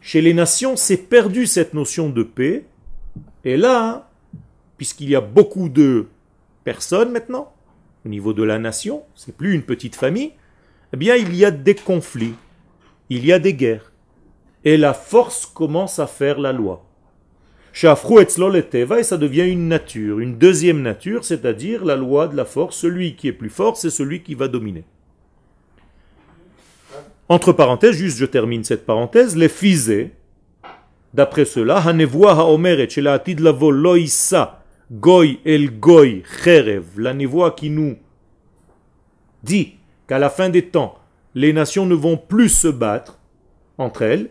chez 0.00 0.22
les 0.22 0.34
nations, 0.34 0.76
s'est 0.76 0.96
perdu 0.96 1.46
cette 1.46 1.74
notion 1.74 2.08
de 2.08 2.22
paix. 2.22 2.64
Et 3.44 3.56
là, 3.56 4.08
puisqu'il 4.78 5.10
y 5.10 5.16
a 5.16 5.20
beaucoup 5.20 5.68
de 5.68 6.06
personnes 6.64 7.12
maintenant, 7.12 7.52
au 8.06 8.08
niveau 8.08 8.32
de 8.32 8.42
la 8.42 8.58
nation, 8.58 9.02
c'est 9.14 9.36
plus 9.36 9.54
une 9.54 9.62
petite 9.62 9.94
famille, 9.94 10.32
eh 10.92 10.96
bien 10.96 11.16
il 11.16 11.34
y 11.34 11.44
a 11.44 11.50
des 11.50 11.74
conflits, 11.74 12.34
il 13.10 13.26
y 13.26 13.32
a 13.32 13.38
des 13.38 13.54
guerres. 13.54 13.92
Et 14.64 14.76
la 14.76 14.94
force 14.94 15.46
commence 15.46 15.98
à 15.98 16.06
faire 16.06 16.38
la 16.38 16.52
loi. 16.52 16.84
Et 17.72 19.02
ça 19.02 19.16
devient 19.16 19.48
une 19.48 19.68
nature, 19.68 20.18
une 20.20 20.36
deuxième 20.38 20.82
nature, 20.82 21.24
c'est-à-dire 21.24 21.84
la 21.84 21.96
loi 21.96 22.28
de 22.28 22.36
la 22.36 22.44
force. 22.44 22.76
Celui 22.76 23.16
qui 23.16 23.28
est 23.28 23.32
plus 23.32 23.50
fort, 23.50 23.76
c'est 23.76 23.90
celui 23.90 24.22
qui 24.22 24.34
va 24.34 24.48
dominer. 24.48 24.84
Entre 27.28 27.52
parenthèses, 27.52 27.94
juste 27.94 28.18
je 28.18 28.26
termine 28.26 28.64
cette 28.64 28.84
parenthèse, 28.84 29.36
les 29.36 29.48
fisés, 29.48 30.10
d'après 31.14 31.44
cela, 31.44 31.78
hanevoa 31.78 32.32
haomeret, 32.32 32.88
lavo 33.38 33.70
loïsa, 33.70 34.64
goy 34.90 35.38
el 35.44 35.78
goy, 35.78 36.24
cherev, 36.42 36.98
la 36.98 37.14
névoie 37.14 37.52
qui 37.52 37.70
nous 37.70 37.96
dit 39.44 39.74
qu'à 40.08 40.18
la 40.18 40.28
fin 40.28 40.48
des 40.48 40.66
temps, 40.66 40.98
les 41.36 41.52
nations 41.52 41.86
ne 41.86 41.94
vont 41.94 42.16
plus 42.16 42.48
se 42.48 42.66
battre 42.66 43.20
entre 43.78 44.02
elles, 44.02 44.30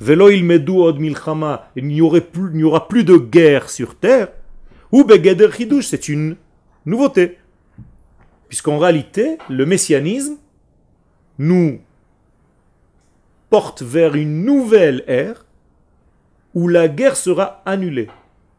velo 0.00 0.30
il 0.30 0.44
od 0.68 0.98
milchama, 0.98 1.70
il 1.76 1.86
n'y 1.86 2.00
aura 2.00 2.88
plus 2.88 3.04
de 3.04 3.16
guerre 3.16 3.70
sur 3.70 3.96
terre, 3.96 4.28
ou 4.92 5.04
begeder 5.04 5.50
chidouche, 5.52 5.86
c'est 5.86 6.08
une 6.08 6.36
nouveauté. 6.86 7.38
Puisqu'en 8.48 8.78
réalité, 8.78 9.38
le 9.48 9.66
messianisme 9.66 10.36
nous 11.38 11.80
porte 13.50 13.82
vers 13.82 14.14
une 14.14 14.44
nouvelle 14.44 15.04
ère 15.06 15.46
où 16.54 16.68
la 16.68 16.88
guerre 16.88 17.16
sera 17.16 17.62
annulée. 17.66 18.08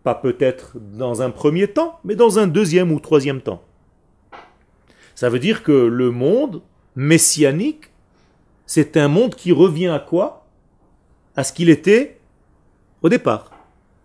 Pas 0.03 0.15
peut-être 0.15 0.77
dans 0.77 1.21
un 1.21 1.29
premier 1.29 1.67
temps, 1.67 1.99
mais 2.03 2.15
dans 2.15 2.39
un 2.39 2.47
deuxième 2.47 2.91
ou 2.91 2.99
troisième 2.99 3.41
temps. 3.41 3.63
Ça 5.15 5.29
veut 5.29 5.39
dire 5.39 5.63
que 5.63 5.71
le 5.71 6.11
monde 6.11 6.61
messianique, 6.95 7.91
c'est 8.65 8.97
un 8.97 9.07
monde 9.07 9.35
qui 9.35 9.51
revient 9.51 9.87
à 9.87 9.99
quoi? 9.99 10.44
À 11.35 11.43
ce 11.43 11.51
qu'il 11.51 11.69
était 11.69 12.17
au 13.01 13.09
départ. 13.09 13.51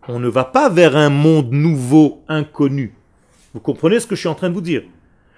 On 0.08 0.18
ne 0.18 0.28
va 0.28 0.44
pas 0.44 0.68
vers 0.68 0.96
un 0.96 1.10
monde 1.10 1.52
nouveau, 1.52 2.22
inconnu. 2.26 2.94
Vous 3.54 3.60
comprenez 3.60 4.00
ce 4.00 4.06
que 4.06 4.14
je 4.14 4.20
suis 4.20 4.28
en 4.28 4.34
train 4.34 4.48
de 4.48 4.54
vous 4.54 4.60
dire? 4.60 4.82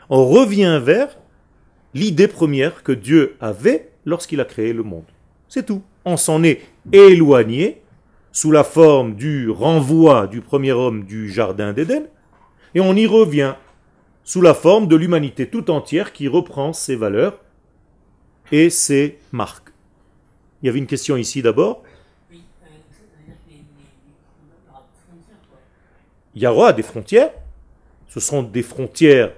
On 0.08 0.26
revient 0.26 0.80
vers 0.82 1.18
l'idée 1.94 2.28
première 2.28 2.82
que 2.82 2.92
Dieu 2.92 3.37
avait 3.40 3.90
lorsqu'il 4.06 4.40
a 4.40 4.44
créé 4.44 4.72
le 4.72 4.82
monde. 4.82 5.04
C'est 5.49 5.66
tout. 5.66 5.82
On 6.04 6.16
s'en 6.16 6.42
est 6.42 6.62
éloigné 6.92 7.82
sous 8.32 8.50
la 8.50 8.64
forme 8.64 9.14
du 9.14 9.50
renvoi 9.50 10.26
du 10.26 10.40
premier 10.40 10.72
homme 10.72 11.04
du 11.04 11.30
jardin 11.30 11.72
d'Éden, 11.72 12.04
et 12.75 12.80
on 12.80 12.96
y 12.96 13.06
revient 13.06 13.54
sous 14.25 14.40
la 14.40 14.54
forme 14.54 14.88
de 14.88 14.96
l'humanité 14.96 15.46
tout 15.46 15.70
entière 15.70 16.12
qui 16.12 16.28
reprend 16.28 16.72
ses 16.72 16.96
valeurs 16.96 17.40
et 18.50 18.70
ses 18.70 19.18
marques. 19.30 19.72
Il 20.62 20.66
y 20.66 20.69
avait 20.69 20.78
une 20.78 20.87
question 20.87 21.16
ici 21.16 21.42
d'abord. 21.42 21.83
Il 26.35 26.42
y 26.42 26.47
aura 26.47 26.73
des 26.73 26.83
frontières. 26.83 27.31
Ce 28.09 28.21
sont 28.21 28.42
des 28.42 28.62
frontières 28.62 29.33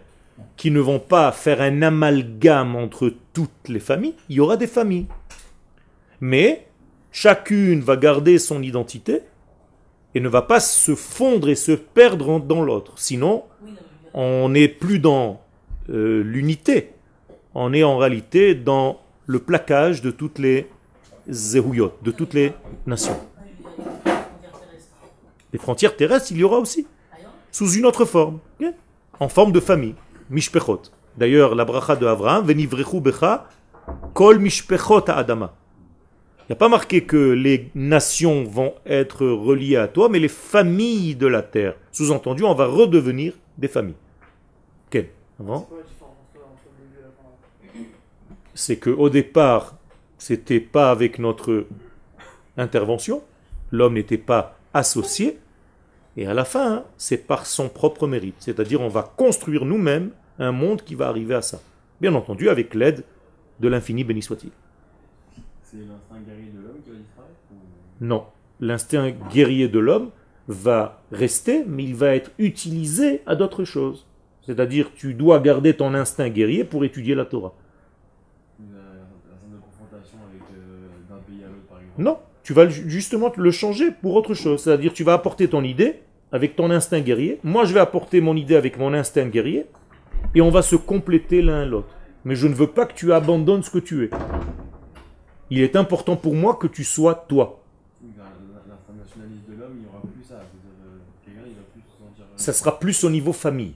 qui 0.56 0.70
ne 0.70 0.80
vont 0.80 1.00
pas 1.00 1.32
faire 1.32 1.60
un 1.60 1.82
amalgame 1.82 2.76
entre 2.76 3.12
toutes 3.32 3.68
les 3.68 3.80
familles. 3.80 4.14
Il 4.28 4.36
y 4.36 4.40
aura 4.40 4.56
des 4.56 4.66
familles 4.66 5.06
mais 6.24 6.66
chacune 7.12 7.80
va 7.80 7.96
garder 7.96 8.38
son 8.38 8.62
identité 8.62 9.20
et 10.14 10.20
ne 10.20 10.28
va 10.28 10.40
pas 10.40 10.58
se 10.58 10.94
fondre 10.94 11.50
et 11.50 11.54
se 11.54 11.72
perdre 11.72 12.40
dans 12.40 12.62
l'autre. 12.62 12.94
Sinon, 12.96 13.42
on 14.14 14.48
n'est 14.48 14.68
plus 14.68 15.00
dans 15.00 15.42
euh, 15.90 16.22
l'unité, 16.22 16.92
on 17.54 17.74
est 17.74 17.82
en 17.82 17.98
réalité 17.98 18.54
dans 18.54 19.02
le 19.26 19.38
plaquage 19.38 20.00
de 20.00 20.10
toutes 20.10 20.38
les 20.38 20.66
de 21.26 22.10
toutes 22.10 22.34
les 22.34 22.52
nations. 22.86 23.18
Les 25.52 25.58
frontières 25.58 25.96
terrestres, 25.96 26.32
il 26.32 26.38
y 26.38 26.44
aura 26.44 26.58
aussi, 26.58 26.86
sous 27.52 27.72
une 27.72 27.86
autre 27.86 28.04
forme, 28.04 28.40
en 29.20 29.28
forme 29.28 29.52
de 29.52 29.60
famille, 29.60 29.94
mishpechot. 30.30 30.82
D'ailleurs, 31.16 31.54
la 31.54 31.64
bracha 31.64 31.94
de 31.96 32.06
Abraham, 32.06 32.44
venivrechu 32.44 33.00
becha, 33.00 33.46
kol 34.12 34.38
mishpechot 34.38 35.08
adama. 35.08 35.54
Il 36.40 36.46
n'y 36.50 36.54
a 36.54 36.56
pas 36.56 36.68
marqué 36.68 37.04
que 37.04 37.30
les 37.30 37.70
nations 37.74 38.44
vont 38.44 38.74
être 38.84 39.24
reliées 39.24 39.76
à 39.76 39.88
toi, 39.88 40.10
mais 40.10 40.18
les 40.18 40.28
familles 40.28 41.14
de 41.14 41.26
la 41.26 41.40
terre. 41.40 41.74
Sous-entendu, 41.90 42.44
on 42.44 42.54
va 42.54 42.66
redevenir 42.66 43.32
des 43.56 43.68
familles. 43.68 43.94
Quel? 44.90 45.08
C'est 48.52 48.76
que 48.76 48.90
au 48.90 49.08
départ, 49.08 49.76
c'était 50.24 50.60
pas 50.60 50.90
avec 50.90 51.18
notre 51.18 51.66
intervention, 52.56 53.22
l'homme 53.70 53.92
n'était 53.92 54.16
pas 54.16 54.58
associé, 54.72 55.38
et 56.16 56.26
à 56.26 56.32
la 56.32 56.46
fin, 56.46 56.76
hein, 56.76 56.84
c'est 56.96 57.26
par 57.26 57.44
son 57.44 57.68
propre 57.68 58.06
mérite. 58.06 58.36
C'est-à-dire, 58.38 58.80
on 58.80 58.88
va 58.88 59.02
construire 59.02 59.66
nous-mêmes 59.66 60.12
un 60.38 60.50
monde 60.50 60.80
qui 60.80 60.94
va 60.94 61.08
arriver 61.08 61.34
à 61.34 61.42
ça. 61.42 61.60
Bien 62.00 62.14
entendu, 62.14 62.48
avec 62.48 62.72
l'aide 62.72 63.04
de 63.60 63.68
l'infini, 63.68 64.02
béni 64.02 64.22
soit-il. 64.22 64.48
C'est 65.62 65.76
l'instinct 65.76 66.20
guerrier 66.26 66.50
de 66.54 66.60
l'homme 66.60 66.80
qui 66.82 66.90
va 66.90 66.96
disparaître 66.96 67.34
Non. 68.00 68.24
L'instinct 68.60 69.10
guerrier 69.30 69.68
de 69.68 69.78
l'homme 69.78 70.10
va 70.48 71.02
rester, 71.12 71.64
mais 71.66 71.84
il 71.84 71.96
va 71.96 72.14
être 72.14 72.30
utilisé 72.38 73.20
à 73.26 73.36
d'autres 73.36 73.64
choses. 73.64 74.06
C'est-à-dire, 74.40 74.90
tu 74.94 75.12
dois 75.12 75.38
garder 75.40 75.76
ton 75.76 75.92
instinct 75.92 76.30
guerrier 76.30 76.64
pour 76.64 76.82
étudier 76.82 77.14
la 77.14 77.26
Torah. 77.26 77.52
Non, 81.98 82.18
tu 82.42 82.52
vas 82.52 82.68
justement 82.68 83.32
le 83.36 83.50
changer 83.50 83.90
pour 83.90 84.14
autre 84.14 84.34
chose. 84.34 84.62
C'est-à-dire, 84.62 84.92
tu 84.92 85.04
vas 85.04 85.14
apporter 85.14 85.48
ton 85.48 85.62
idée 85.62 86.00
avec 86.32 86.56
ton 86.56 86.70
instinct 86.70 87.00
guerrier. 87.00 87.38
Moi, 87.44 87.64
je 87.64 87.74
vais 87.74 87.80
apporter 87.80 88.20
mon 88.20 88.36
idée 88.36 88.56
avec 88.56 88.78
mon 88.78 88.92
instinct 88.92 89.26
guerrier. 89.26 89.66
Et 90.34 90.40
on 90.40 90.50
va 90.50 90.62
se 90.62 90.76
compléter 90.76 91.42
l'un 91.42 91.64
l'autre. 91.64 91.88
Mais 92.24 92.34
je 92.34 92.48
ne 92.48 92.54
veux 92.54 92.66
pas 92.66 92.86
que 92.86 92.94
tu 92.94 93.12
abandonnes 93.12 93.62
ce 93.62 93.70
que 93.70 93.78
tu 93.78 94.04
es 94.04 94.10
il 95.50 95.60
est 95.60 95.76
important 95.76 96.16
pour 96.16 96.34
moi 96.34 96.56
que 96.56 96.66
tu 96.66 96.84
sois 96.84 97.14
toi. 97.28 97.60
Ça 102.36 102.52
sera 102.52 102.78
plus 102.78 103.04
au 103.04 103.10
niveau 103.10 103.32
famille. 103.32 103.74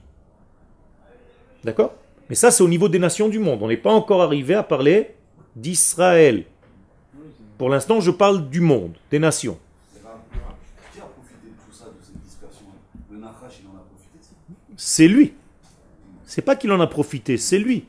D'accord? 1.63 1.93
Mais 2.29 2.35
ça, 2.35 2.51
c'est 2.51 2.63
au 2.63 2.67
niveau 2.67 2.89
des 2.89 2.99
nations 2.99 3.29
du 3.29 3.39
monde. 3.39 3.63
On 3.63 3.67
n'est 3.67 3.77
pas 3.77 3.91
encore 3.91 4.21
arrivé 4.21 4.53
à 4.53 4.63
parler 4.63 5.15
d'Israël. 5.55 6.43
Pour 7.59 7.69
l'instant, 7.69 7.99
je 7.99 8.09
parle 8.09 8.49
du 8.49 8.61
monde, 8.61 8.95
des 9.11 9.19
nations. 9.19 9.59
C'est 14.77 15.09
lui. 15.09 15.33
C'est 16.23 16.41
pas 16.41 16.55
qu'il 16.55 16.71
en 16.71 16.79
a 16.79 16.87
profité, 16.87 17.35
c'est 17.35 17.59
lui. 17.59 17.83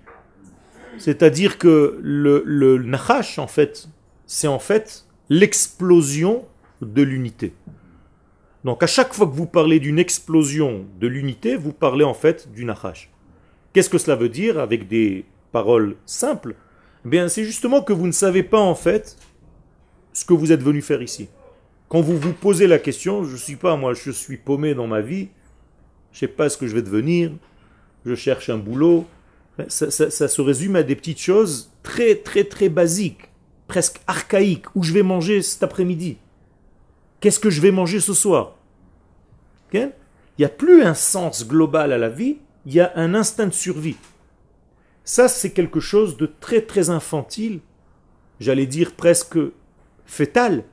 C'est-à-dire 0.99 1.57
que 1.57 2.01
le, 2.03 2.43
le 2.45 2.79
Nachash, 2.83 3.39
en 3.39 3.47
fait, 3.47 3.89
c'est 4.27 4.49
en 4.49 4.59
fait 4.59 5.07
l'explosion 5.29 6.45
de 6.83 7.03
l'unité. 7.03 7.55
Donc 8.65 8.83
à 8.83 8.89
chaque 8.89 9.15
fois 9.15 9.29
que 9.29 9.37
vous 9.37 9.47
parlez 9.47 9.79
d'une 9.79 10.01
explosion 10.01 10.85
de 10.99 11.07
l'unité, 11.07 11.55
vous 11.55 11.73
parlez 11.73 12.05
en 12.05 12.15
fait 12.15 12.51
du 12.51 12.65
Nachash. 12.65 13.09
Qu'est-ce 13.73 13.89
que 13.89 13.99
cela 13.99 14.17
veut 14.17 14.29
dire 14.29 14.59
avec 14.59 14.89
des 14.89 15.25
paroles 15.53 15.95
simples? 16.07 16.57
Eh 17.07 17.09
Bien, 17.09 17.29
c'est 17.29 17.45
justement 17.45 17.83
que 17.83 17.93
vous 17.93 18.09
ne 18.09 18.13
savez 18.13 18.43
pas 18.43 18.61
en 18.61 18.75
fait 18.75 19.17
ce 20.21 20.27
que 20.27 20.35
vous 20.35 20.53
êtes 20.53 20.63
venu 20.63 20.83
faire 20.83 21.01
ici. 21.01 21.31
Quand 21.89 22.03
vous 22.03 22.19
vous 22.19 22.35
posez 22.35 22.67
la 22.67 22.79
question, 22.79 23.25
je 23.25 23.33
ne 23.33 23.39
suis 23.39 23.57
pas 23.57 23.75
moi, 23.77 23.95
je 23.95 24.11
suis 24.11 24.37
paumé 24.37 24.75
dans 24.75 24.87
ma 24.87 25.01
vie, 25.01 25.29
je 26.13 26.17
ne 26.17 26.21
sais 26.21 26.29
pas 26.29 26.51
ce 26.51 26.59
que 26.59 26.67
je 26.67 26.75
vais 26.75 26.83
devenir, 26.83 27.33
je 28.05 28.15
cherche 28.15 28.51
un 28.51 28.59
boulot. 28.59 29.07
Ça, 29.69 29.91
ça 29.91 30.29
se 30.29 30.43
résume 30.43 30.77
à 30.77 30.83
des 30.83 30.95
petites 30.95 31.21
choses 31.21 31.73
très 31.83 32.17
très 32.17 32.45
très 32.45 32.69
basiques, 32.69 33.31
presque 33.67 34.03
archaïques, 34.07 34.67
où 34.75 34.83
je 34.83 34.93
vais 34.93 35.03
manger 35.03 35.41
cet 35.41 35.63
après-midi? 35.63 36.19
Qu'est-ce 37.21 37.41
que 37.41 37.49
je 37.49 37.63
vais 37.63 37.71
manger 37.71 37.99
ce 37.99 38.13
soir? 38.13 38.57
Il 39.73 39.91
n'y 40.39 40.45
a 40.45 40.51
plus 40.51 40.83
un 40.83 40.95
sens 40.95 41.49
global 41.49 41.95
à 41.95 41.99
la 41.99 42.11
vie, 42.11 42.37
il 42.67 42.75
y 42.75 42.81
a 42.81 42.93
un 42.95 43.15
instinct 43.15 43.47
de 43.47 43.55
survie. 43.55 43.97
Ça, 45.03 45.29
c'est 45.29 45.53
quelque 45.53 45.81
chose 45.81 46.19
de 46.19 46.27
très 46.27 46.61
très 46.61 46.91
infantile, 46.91 47.61
j'allais 48.39 48.67
dire 48.67 48.93
presque 48.95 49.39
fétal. 50.11 50.65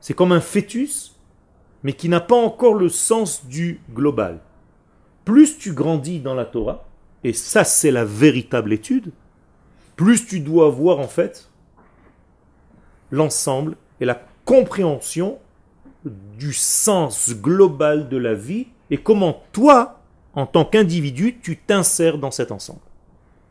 C'est 0.00 0.14
comme 0.14 0.32
un 0.32 0.40
fœtus, 0.40 1.18
mais 1.82 1.92
qui 1.92 2.08
n'a 2.08 2.20
pas 2.20 2.36
encore 2.36 2.74
le 2.74 2.88
sens 2.88 3.46
du 3.46 3.80
global. 3.92 4.38
Plus 5.24 5.58
tu 5.58 5.72
grandis 5.72 6.20
dans 6.20 6.34
la 6.34 6.44
Torah, 6.44 6.86
et 7.24 7.32
ça 7.32 7.64
c'est 7.64 7.90
la 7.90 8.04
véritable 8.04 8.72
étude, 8.72 9.12
plus 9.96 10.24
tu 10.24 10.38
dois 10.40 10.70
voir 10.70 11.00
en 11.00 11.08
fait 11.08 11.50
l'ensemble 13.10 13.76
et 14.00 14.04
la 14.04 14.22
compréhension 14.44 15.38
du 16.04 16.52
sens 16.52 17.34
global 17.34 18.08
de 18.08 18.16
la 18.16 18.34
vie 18.34 18.68
et 18.90 18.98
comment 18.98 19.42
toi, 19.52 20.00
en 20.34 20.46
tant 20.46 20.64
qu'individu, 20.64 21.40
tu 21.42 21.56
t'insères 21.58 22.18
dans 22.18 22.30
cet 22.30 22.52
ensemble. 22.52 22.80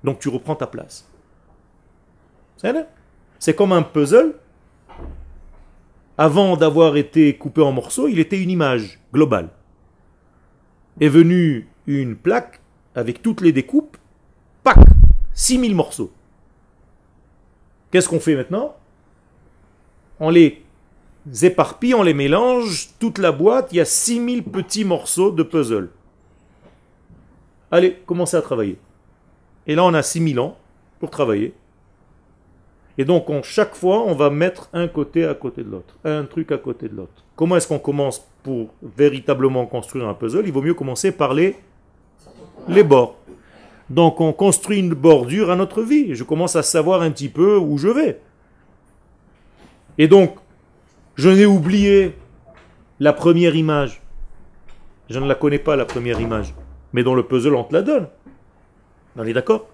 Donc 0.04 0.20
tu 0.20 0.30
reprends 0.30 0.56
ta 0.56 0.68
place. 0.68 1.12
C'est 3.38 3.56
comme 3.56 3.74
un 3.74 3.84
puzzle. 3.84 4.36
Avant 6.18 6.58
d'avoir 6.58 6.98
été 6.98 7.38
coupé 7.38 7.62
en 7.62 7.72
morceaux, 7.72 8.08
il 8.08 8.18
était 8.18 8.42
une 8.42 8.50
image 8.50 9.00
globale. 9.14 9.50
Est 11.00 11.10
venue 11.10 11.68
une 11.86 12.16
plaque 12.16 12.60
avec 12.96 13.22
toutes 13.22 13.42
les 13.42 13.52
découpes, 13.52 13.98
pac, 14.64 14.80
6000 15.34 15.76
morceaux. 15.76 16.12
Qu'est-ce 17.92 18.10
qu'on 18.10 18.20
fait 18.20 18.36
maintenant? 18.36 18.76
On 20.20 20.32
les 20.32 20.64
éparpille, 21.44 21.94
on 21.94 22.02
les 22.02 22.16
mélange, 22.16 22.90
toute 22.98 23.20
la 23.20 23.32
boîte, 23.32 23.70
il 23.72 23.78
y 23.78 23.82
a 23.82 23.86
6000 23.86 24.44
petits 24.44 24.86
morceaux 24.86 25.30
de 25.30 25.44
puzzle. 25.44 25.92
Allez, 27.70 28.00
commencez 28.08 28.38
à 28.38 28.42
travailler. 28.42 28.80
Et 29.68 29.76
là, 29.76 29.84
on 29.84 29.94
a 29.94 30.02
6000 30.02 30.40
ans 30.40 30.58
pour 31.00 31.12
travailler. 31.12 31.54
Et 32.98 33.06
donc, 33.06 33.30
on, 33.30 33.44
chaque 33.44 33.76
fois, 33.76 34.04
on 34.04 34.16
va 34.16 34.30
mettre 34.30 34.70
un 34.74 34.88
côté 34.88 35.26
à 35.26 35.36
côté 35.36 35.64
de 35.64 35.70
l'autre, 35.70 35.96
un 36.04 36.26
truc 36.26 36.52
à 36.52 36.58
côté 36.58 36.90
de 36.90 36.96
l'autre. 36.96 37.24
Comment 37.36 37.58
est-ce 37.58 37.68
qu'on 37.68 37.80
commence 37.80 38.28
pour 38.42 38.70
véritablement 38.82 39.66
construire 39.68 40.08
un 40.08 40.16
puzzle? 40.16 40.48
Il 40.48 40.52
vaut 40.52 40.64
mieux 40.64 40.74
commencer 40.74 41.12
par 41.12 41.34
les, 41.34 41.56
les 42.68 42.84
bords. 42.84 43.18
Donc, 43.90 44.20
on 44.20 44.34
construit 44.34 44.80
une 44.80 44.94
bordure 44.94 45.52
à 45.52 45.56
notre 45.56 45.84
vie. 45.84 46.16
Je 46.16 46.24
commence 46.24 46.56
à 46.56 46.64
savoir 46.64 47.02
un 47.02 47.12
petit 47.12 47.30
peu 47.30 47.58
où 47.58 47.78
je 47.78 47.88
vais. 47.88 48.20
Et 50.00 50.08
donc, 50.08 50.36
je 51.16 51.30
n'ai 51.30 51.46
oublié 51.46 52.16
la 53.00 53.14
première 53.14 53.56
image. 53.56 54.02
Je 55.10 55.20
ne 55.20 55.28
la 55.28 55.36
connais 55.36 55.60
pas, 55.60 55.76
la 55.76 55.86
première 55.86 56.20
image. 56.20 56.54
Mais 56.94 57.04
dans 57.04 57.16
le 57.16 57.24
puzzle, 57.24 57.56
on 57.56 57.64
te 57.64 57.74
la 57.74 57.82
donne. 57.82 58.08
On 59.16 59.26
est 59.26 59.34
d'accord? 59.34 59.68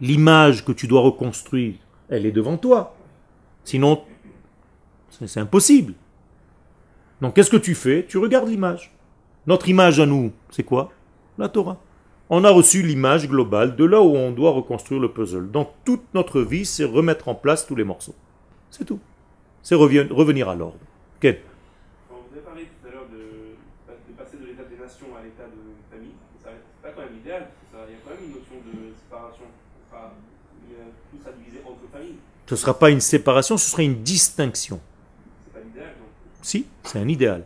L'image 0.00 0.64
que 0.64 0.72
tu 0.72 0.86
dois 0.86 1.00
reconstruire, 1.00 1.74
elle 2.08 2.26
est 2.26 2.32
devant 2.32 2.56
toi. 2.56 2.96
Sinon, 3.64 4.02
c'est 5.10 5.40
impossible. 5.40 5.94
Donc 7.20 7.34
qu'est-ce 7.34 7.50
que 7.50 7.56
tu 7.56 7.74
fais? 7.74 8.04
Tu 8.06 8.18
regardes 8.18 8.48
l'image. 8.48 8.94
Notre 9.46 9.68
image 9.68 10.00
à 10.00 10.06
nous, 10.06 10.32
c'est 10.50 10.64
quoi? 10.64 10.92
La 11.38 11.48
Torah. 11.48 11.80
On 12.28 12.44
a 12.44 12.50
reçu 12.50 12.82
l'image 12.82 13.28
globale 13.28 13.76
de 13.76 13.84
là 13.84 14.02
où 14.02 14.16
on 14.16 14.32
doit 14.32 14.50
reconstruire 14.50 15.00
le 15.00 15.12
puzzle. 15.12 15.50
Donc 15.50 15.70
toute 15.84 16.02
notre 16.14 16.42
vie, 16.42 16.66
c'est 16.66 16.84
remettre 16.84 17.28
en 17.28 17.34
place 17.34 17.66
tous 17.66 17.76
les 17.76 17.84
morceaux. 17.84 18.14
C'est 18.70 18.84
tout 18.84 19.00
c'est 19.66 19.74
revenir 19.74 20.48
à 20.48 20.54
l'ordre 20.54 20.78
Quand 21.18 22.22
vous 22.22 22.30
avez 22.30 22.46
parlé 22.46 22.70
tout 22.70 22.86
à 22.86 22.90
l'heure 22.92 23.10
de, 23.10 23.58
passer 24.14 24.38
de 24.38 24.46
l'état 24.46 24.62
des 24.62 24.78
nations 24.78 25.10
à 25.18 25.26
l'état 25.26 25.50
de 25.50 25.58
famille, 25.90 26.14
ça 26.38 26.50
n'est 26.54 26.62
pas 26.80 26.94
quand 26.94 27.02
même 27.02 27.18
idéal, 27.18 27.50
il 27.74 27.90
y 27.90 27.98
a 27.98 27.98
quand 28.06 28.14
même 28.14 28.30
une 28.30 28.38
notion 28.38 28.62
de 28.62 28.94
séparation. 28.94 29.50
Enfin, 29.90 30.14
entre 31.64 31.88
familles. 31.92 32.14
Ce 32.46 32.54
ne 32.54 32.58
sera 32.58 32.78
pas 32.78 32.90
une 32.90 33.00
séparation, 33.00 33.56
ce 33.56 33.70
sera 33.70 33.82
une 33.82 34.02
distinction. 34.02 34.80
C'est 35.46 35.52
pas 35.52 35.64
l'idéal, 35.64 35.94
non 35.98 36.06
Si, 36.42 36.66
c'est 36.84 36.98
un 36.98 37.08
idéal. 37.08 37.44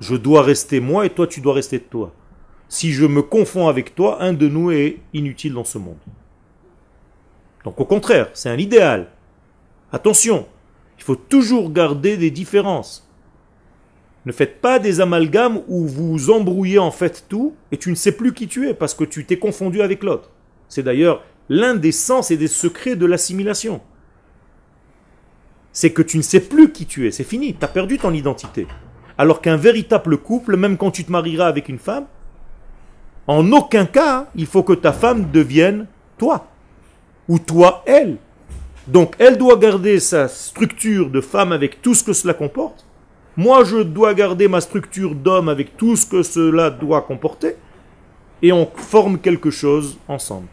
Je 0.00 0.16
dois 0.16 0.42
rester 0.42 0.80
moi 0.80 1.06
et 1.06 1.10
toi 1.10 1.26
tu 1.26 1.40
dois 1.40 1.54
rester 1.54 1.78
toi. 1.78 2.12
Si 2.68 2.92
je 2.92 3.04
me 3.04 3.22
confonds 3.22 3.68
avec 3.68 3.94
toi, 3.94 4.22
un 4.22 4.32
de 4.32 4.48
nous 4.48 4.70
est 4.70 4.98
inutile 5.12 5.54
dans 5.54 5.64
ce 5.64 5.78
monde. 5.78 5.98
Donc 7.64 7.80
au 7.80 7.84
contraire, 7.84 8.30
c'est 8.32 8.48
un 8.48 8.58
idéal. 8.58 9.08
Attention, 9.92 10.46
il 10.98 11.04
faut 11.04 11.16
toujours 11.16 11.72
garder 11.72 12.16
des 12.16 12.30
différences. 12.30 13.08
Ne 14.26 14.32
faites 14.32 14.60
pas 14.60 14.78
des 14.78 15.00
amalgames 15.00 15.62
où 15.66 15.86
vous 15.86 16.30
embrouillez 16.30 16.78
en 16.78 16.90
fait 16.90 17.24
tout 17.28 17.54
et 17.72 17.78
tu 17.78 17.90
ne 17.90 17.94
sais 17.94 18.12
plus 18.12 18.34
qui 18.34 18.48
tu 18.48 18.68
es 18.68 18.74
parce 18.74 18.94
que 18.94 19.04
tu 19.04 19.24
t'es 19.24 19.38
confondu 19.38 19.80
avec 19.82 20.02
l'autre. 20.02 20.30
C'est 20.68 20.82
d'ailleurs 20.82 21.24
l'un 21.50 21.74
des 21.74 21.92
sens 21.92 22.30
et 22.30 22.36
des 22.36 22.48
secrets 22.48 22.96
de 22.96 23.04
l'assimilation. 23.04 23.82
C'est 25.72 25.92
que 25.92 26.00
tu 26.00 26.16
ne 26.16 26.22
sais 26.22 26.40
plus 26.40 26.72
qui 26.72 26.86
tu 26.86 27.06
es, 27.06 27.10
c'est 27.10 27.24
fini, 27.24 27.54
tu 27.54 27.64
as 27.64 27.68
perdu 27.68 27.98
ton 27.98 28.14
identité. 28.14 28.66
Alors 29.18 29.42
qu'un 29.42 29.56
véritable 29.56 30.16
couple, 30.16 30.56
même 30.56 30.78
quand 30.78 30.92
tu 30.92 31.04
te 31.04 31.12
marieras 31.12 31.48
avec 31.48 31.68
une 31.68 31.78
femme, 31.78 32.06
en 33.26 33.52
aucun 33.52 33.84
cas, 33.84 34.28
il 34.36 34.46
faut 34.46 34.62
que 34.62 34.72
ta 34.72 34.92
femme 34.92 35.30
devienne 35.30 35.86
toi. 36.16 36.46
Ou 37.28 37.38
toi, 37.38 37.82
elle. 37.84 38.16
Donc 38.86 39.14
elle 39.18 39.36
doit 39.36 39.56
garder 39.56 40.00
sa 40.00 40.28
structure 40.28 41.10
de 41.10 41.20
femme 41.20 41.52
avec 41.52 41.82
tout 41.82 41.94
ce 41.94 42.04
que 42.04 42.12
cela 42.12 42.32
comporte. 42.32 42.86
Moi, 43.36 43.64
je 43.64 43.78
dois 43.78 44.14
garder 44.14 44.48
ma 44.48 44.60
structure 44.60 45.14
d'homme 45.14 45.48
avec 45.48 45.76
tout 45.76 45.96
ce 45.96 46.06
que 46.06 46.22
cela 46.22 46.70
doit 46.70 47.02
comporter. 47.02 47.56
Et 48.42 48.52
on 48.52 48.70
forme 48.74 49.18
quelque 49.18 49.50
chose 49.50 49.98
ensemble. 50.08 50.48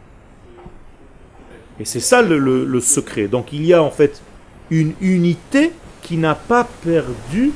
Et 1.80 1.84
c'est 1.84 2.00
ça 2.00 2.22
le, 2.22 2.80
secret. 2.80 3.28
Donc 3.28 3.52
il 3.52 3.64
y 3.64 3.72
a 3.72 3.82
en 3.82 3.90
fait 3.90 4.22
une 4.70 4.94
unité 5.00 5.72
qui 6.02 6.16
n'a 6.16 6.34
pas 6.34 6.64
perdu 6.84 7.52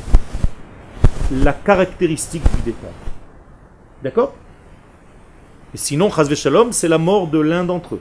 la 1.31 1.53
caractéristique 1.53 2.45
du 2.57 2.63
départ. 2.63 2.91
D'accord? 4.03 4.35
Et 5.75 5.79
sinon, 5.79 6.11
Shalom, 6.11 6.73
c'est 6.73 6.89
la 6.89 6.99
mort 6.99 7.29
de 7.29 7.39
l'un 7.39 7.65
d'entre 7.65 7.95
eux. 7.95 8.01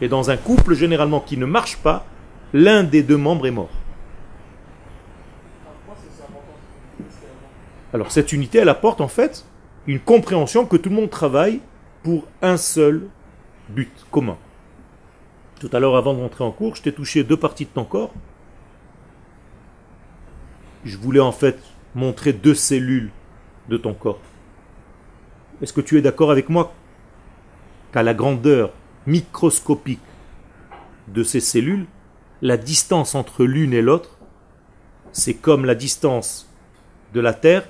Et 0.00 0.08
dans 0.08 0.30
un 0.30 0.36
couple, 0.36 0.74
généralement, 0.74 1.20
qui 1.20 1.36
ne 1.36 1.46
marche 1.46 1.76
pas, 1.76 2.06
l'un 2.52 2.84
des 2.84 3.02
deux 3.02 3.16
membres 3.16 3.46
est 3.46 3.50
mort. 3.50 3.70
Alors 7.92 8.12
cette 8.12 8.32
unité, 8.32 8.58
elle 8.58 8.68
apporte 8.68 9.00
en 9.00 9.08
fait 9.08 9.44
une 9.86 9.98
compréhension 9.98 10.64
que 10.64 10.76
tout 10.76 10.90
le 10.90 10.94
monde 10.94 11.10
travaille 11.10 11.60
pour 12.04 12.24
un 12.40 12.56
seul 12.56 13.08
but 13.68 13.90
commun. 14.12 14.36
Tout 15.60 15.68
à 15.74 15.78
l'heure, 15.78 15.96
avant 15.96 16.14
de 16.14 16.20
rentrer 16.20 16.42
en 16.42 16.52
cours, 16.52 16.74
je 16.74 16.82
t'ai 16.82 16.92
touché 16.92 17.22
deux 17.22 17.36
parties 17.36 17.66
de 17.66 17.70
ton 17.70 17.84
corps. 17.84 18.14
Je 20.86 20.96
voulais 20.96 21.20
en 21.20 21.32
fait 21.32 21.58
montrer 21.94 22.32
deux 22.32 22.54
cellules 22.54 23.10
de 23.68 23.76
ton 23.76 23.92
corps. 23.92 24.20
Est-ce 25.60 25.74
que 25.74 25.82
tu 25.82 25.98
es 25.98 26.02
d'accord 26.02 26.30
avec 26.30 26.48
moi 26.48 26.72
qu'à 27.92 28.02
la 28.02 28.14
grandeur 28.14 28.72
microscopique 29.06 30.00
de 31.08 31.22
ces 31.22 31.40
cellules, 31.40 31.84
la 32.40 32.56
distance 32.56 33.14
entre 33.14 33.44
l'une 33.44 33.74
et 33.74 33.82
l'autre, 33.82 34.16
c'est 35.12 35.34
comme 35.34 35.66
la 35.66 35.74
distance 35.74 36.50
de 37.12 37.20
la 37.20 37.34
Terre 37.34 37.68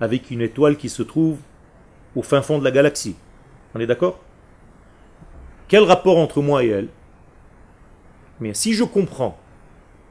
avec 0.00 0.32
une 0.32 0.42
étoile 0.42 0.76
qui 0.76 0.88
se 0.88 1.04
trouve 1.04 1.38
au 2.16 2.22
fin 2.22 2.42
fond 2.42 2.58
de 2.58 2.64
la 2.64 2.72
galaxie. 2.72 3.14
On 3.76 3.80
est 3.80 3.86
d'accord? 3.86 4.18
Quel 5.68 5.84
rapport 5.84 6.18
entre 6.18 6.42
moi 6.42 6.64
et 6.64 6.68
elle? 6.68 6.88
Mais 8.40 8.54
si 8.54 8.72
je 8.72 8.84
comprends 8.84 9.38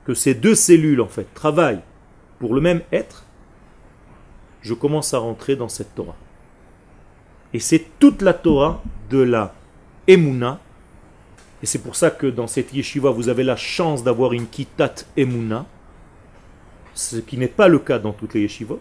que 0.06 0.14
ces 0.14 0.34
deux 0.34 0.56
cellules 0.56 1.02
en 1.02 1.08
fait 1.08 1.34
travaillent 1.34 1.82
pour 2.40 2.54
le 2.54 2.62
même 2.62 2.82
être, 2.92 3.26
je 4.62 4.74
commence 4.74 5.14
à 5.14 5.20
rentrer 5.20 5.56
dans 5.56 5.70
cette 5.70 5.96
Torah. 5.96 6.16
Et 7.54 7.60
c'est 7.60 7.86
toute 8.00 8.22
la 8.22 8.34
Torah 8.34 8.84
de 9.10 9.20
la 9.20 9.54
Emouna. 10.08 10.60
Et 11.64 11.66
c'est 11.66 11.80
pour 11.80 11.96
ça 11.96 12.12
que 12.12 12.28
dans 12.28 12.48
cette 12.48 12.74
yeshiva, 12.74 13.10
vous 13.10 13.30
avez 13.30 13.44
la 13.44 13.56
chance 13.56 14.04
d'avoir 14.04 14.34
une 14.34 14.48
kitat 14.48 14.94
Emouna, 15.16 15.66
ce 16.94 17.18
qui 17.18 17.38
n'est 17.38 17.48
pas 17.48 17.68
le 17.68 17.80
cas 17.80 18.00
dans 18.00 18.12
toutes 18.12 18.34
les 18.34 18.42
yeshivot, 18.42 18.80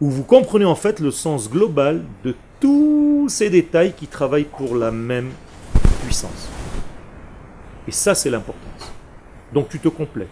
où 0.00 0.10
vous 0.10 0.24
comprenez 0.24 0.64
en 0.64 0.74
fait 0.74 1.00
le 1.00 1.10
sens 1.10 1.50
global 1.50 2.02
de 2.24 2.34
tous 2.60 3.26
ces 3.28 3.50
détails 3.50 3.92
qui 3.92 4.06
travaillent 4.06 4.44
pour 4.44 4.76
la 4.76 4.90
même 4.90 5.30
puissance. 6.04 6.48
Et 7.92 7.94
ça, 7.94 8.14
c'est 8.14 8.30
l'importance. 8.30 8.90
Donc 9.52 9.68
tu 9.68 9.78
te 9.78 9.88
complètes. 9.88 10.28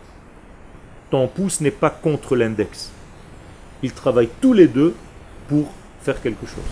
Ton 1.11 1.29
pouce 1.29 1.61
n'est 1.61 1.71
pas 1.71 1.91
contre 1.91 2.35
l'index. 2.35 2.91
Ils 3.83 3.93
travaillent 3.93 4.31
tous 4.41 4.55
les 4.55 4.67
deux 4.67 4.95
pour 5.47 5.71
faire 6.01 6.23
quelque 6.23 6.47
chose. 6.47 6.65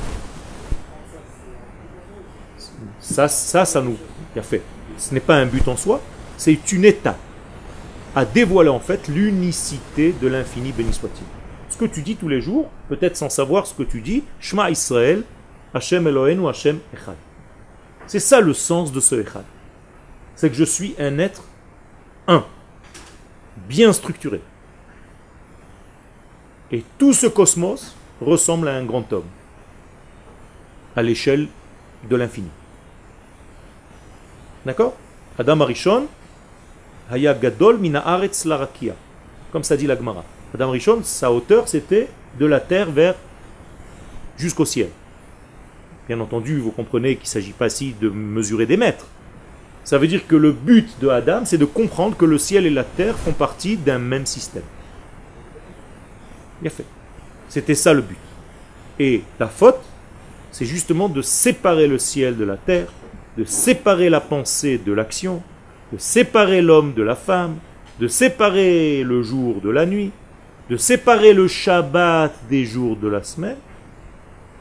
Ça, 3.01 3.29
ça, 3.29 3.67
ça 3.67 3.83
nous 3.83 3.99
a 4.35 4.41
fait. 4.41 4.63
Ce 4.97 5.13
n'est 5.13 5.21
pas 5.21 5.37
un 5.37 5.45
but 5.45 5.69
en 5.69 5.77
soi, 5.77 6.01
c'est 6.39 6.73
une 6.73 6.87
étape 6.87 7.19
à 8.17 8.25
dévoiler 8.25 8.71
en 8.71 8.81
fait 8.81 9.09
l'unicité 9.09 10.15
de 10.19 10.27
l'infini, 10.27 10.73
béni 10.73 10.95
soit-il. 10.95 11.27
Ce 11.69 11.77
que 11.77 11.85
tu 11.85 12.01
dis 12.01 12.17
tous 12.17 12.29
les 12.29 12.41
jours, 12.41 12.71
peut-être 12.89 13.19
sans 13.19 13.29
savoir 13.29 13.67
ce 13.67 13.75
que 13.75 13.83
tu 13.83 14.01
dis, 14.01 14.25
Shema 14.41 14.71
Israël, 14.71 15.23
Hashem 15.75 16.07
Elohenu, 16.07 16.49
Hashem 16.49 16.79
Echad. 16.95 17.17
C'est 18.07 18.21
ça 18.21 18.41
le 18.41 18.55
sens 18.55 18.91
de 18.91 19.01
ce 19.01 19.17
Echad. 19.17 19.45
C'est 20.39 20.51
que 20.51 20.55
je 20.55 20.63
suis 20.63 20.95
un 21.01 21.19
être 21.19 21.43
un, 22.29 22.45
bien 23.69 23.93
structuré. 23.93 24.41
Et 26.71 26.85
tout 26.97 27.13
ce 27.13 27.27
cosmos 27.27 27.97
ressemble 28.21 28.69
à 28.69 28.77
un 28.77 28.85
grand 28.85 29.13
homme, 29.13 29.27
à 30.95 31.03
l'échelle 31.03 31.49
de 32.09 32.15
l'infini. 32.15 32.51
D'accord? 34.65 34.97
Adam 35.41 35.61
Arishon, 35.61 36.07
Haya 37.11 37.35
Gadol 37.35 37.79
Mina 37.79 38.07
Aretz 38.07 38.45
Larakia. 38.45 38.95
Comme 39.51 39.65
ça 39.65 39.77
dit 39.77 39.89
la 39.89 39.97
Gemara. 39.97 40.23
Adam 40.55 40.69
Arishon, 40.69 41.01
sa 41.03 41.33
hauteur, 41.33 41.67
c'était 41.67 42.09
de 42.39 42.47
la 42.47 42.61
terre 42.61 42.93
vers 42.93 43.17
jusqu'au 44.37 44.65
ciel. 44.65 44.91
Bien 46.07 46.21
entendu, 46.21 46.61
vous 46.61 46.71
comprenez 46.71 47.17
qu'il 47.17 47.25
ne 47.25 47.29
s'agit 47.29 47.53
pas 47.53 47.67
ici 47.67 47.97
de 48.01 48.09
mesurer 48.09 48.67
des 48.67 48.77
mètres. 48.77 49.09
Ça 49.89 49.97
veut 49.97 50.07
dire 50.07 50.27
que 50.27 50.37
le 50.37 50.53
but 50.53 51.01
de 51.01 51.09
Adam, 51.09 51.47
c'est 51.47 51.57
de 51.57 51.65
comprendre 51.65 52.15
que 52.15 52.27
le 52.27 52.37
ciel 52.37 52.67
et 52.67 52.71
la 52.71 52.85
terre 52.85 53.17
font 53.17 53.33
partie 53.33 53.79
d'un 53.79 53.99
même 53.99 54.27
système. 54.27 54.65
Bien 56.61 56.71
fait. 56.71 56.85
C'était 57.49 57.75
ça 57.75 57.95
le 57.95 58.03
but. 58.03 58.19
Et 58.99 59.23
la 59.41 59.47
faute, 59.47 59.81
c'est 60.53 60.67
justement 60.67 61.09
de 61.09 61.23
séparer 61.23 61.87
le 61.87 61.99
ciel 61.99 62.37
de 62.37 62.45
la 62.45 62.59
terre, 62.59 62.89
de 63.39 63.45
séparer 63.45 64.11
la 64.11 64.21
pensée 64.21 64.77
de 64.77 64.93
l'action, 64.93 65.43
de 65.91 65.97
séparer 65.97 66.61
l'homme 66.61 66.93
de 66.93 67.03
la 67.03 67.17
femme, 67.17 67.57
de 67.99 68.09
séparer 68.09 69.03
le 69.03 69.23
jour 69.23 69.63
de 69.63 69.71
la 69.71 69.87
nuit, 69.87 70.11
de 70.69 70.77
séparer 70.77 71.33
le 71.33 71.49
Shabbat 71.49 72.35
des 72.51 72.67
jours 72.67 72.97
de 72.97 73.09
la 73.09 73.25
semaine, 73.25 73.57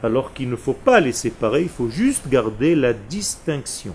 alors 0.02 0.32
qu'il 0.32 0.48
ne 0.48 0.56
faut 0.56 0.72
pas 0.72 1.00
les 1.00 1.12
séparer, 1.12 1.60
il 1.60 1.68
faut 1.68 1.90
juste 1.90 2.28
garder 2.30 2.74
la 2.74 2.94
distinction. 2.94 3.94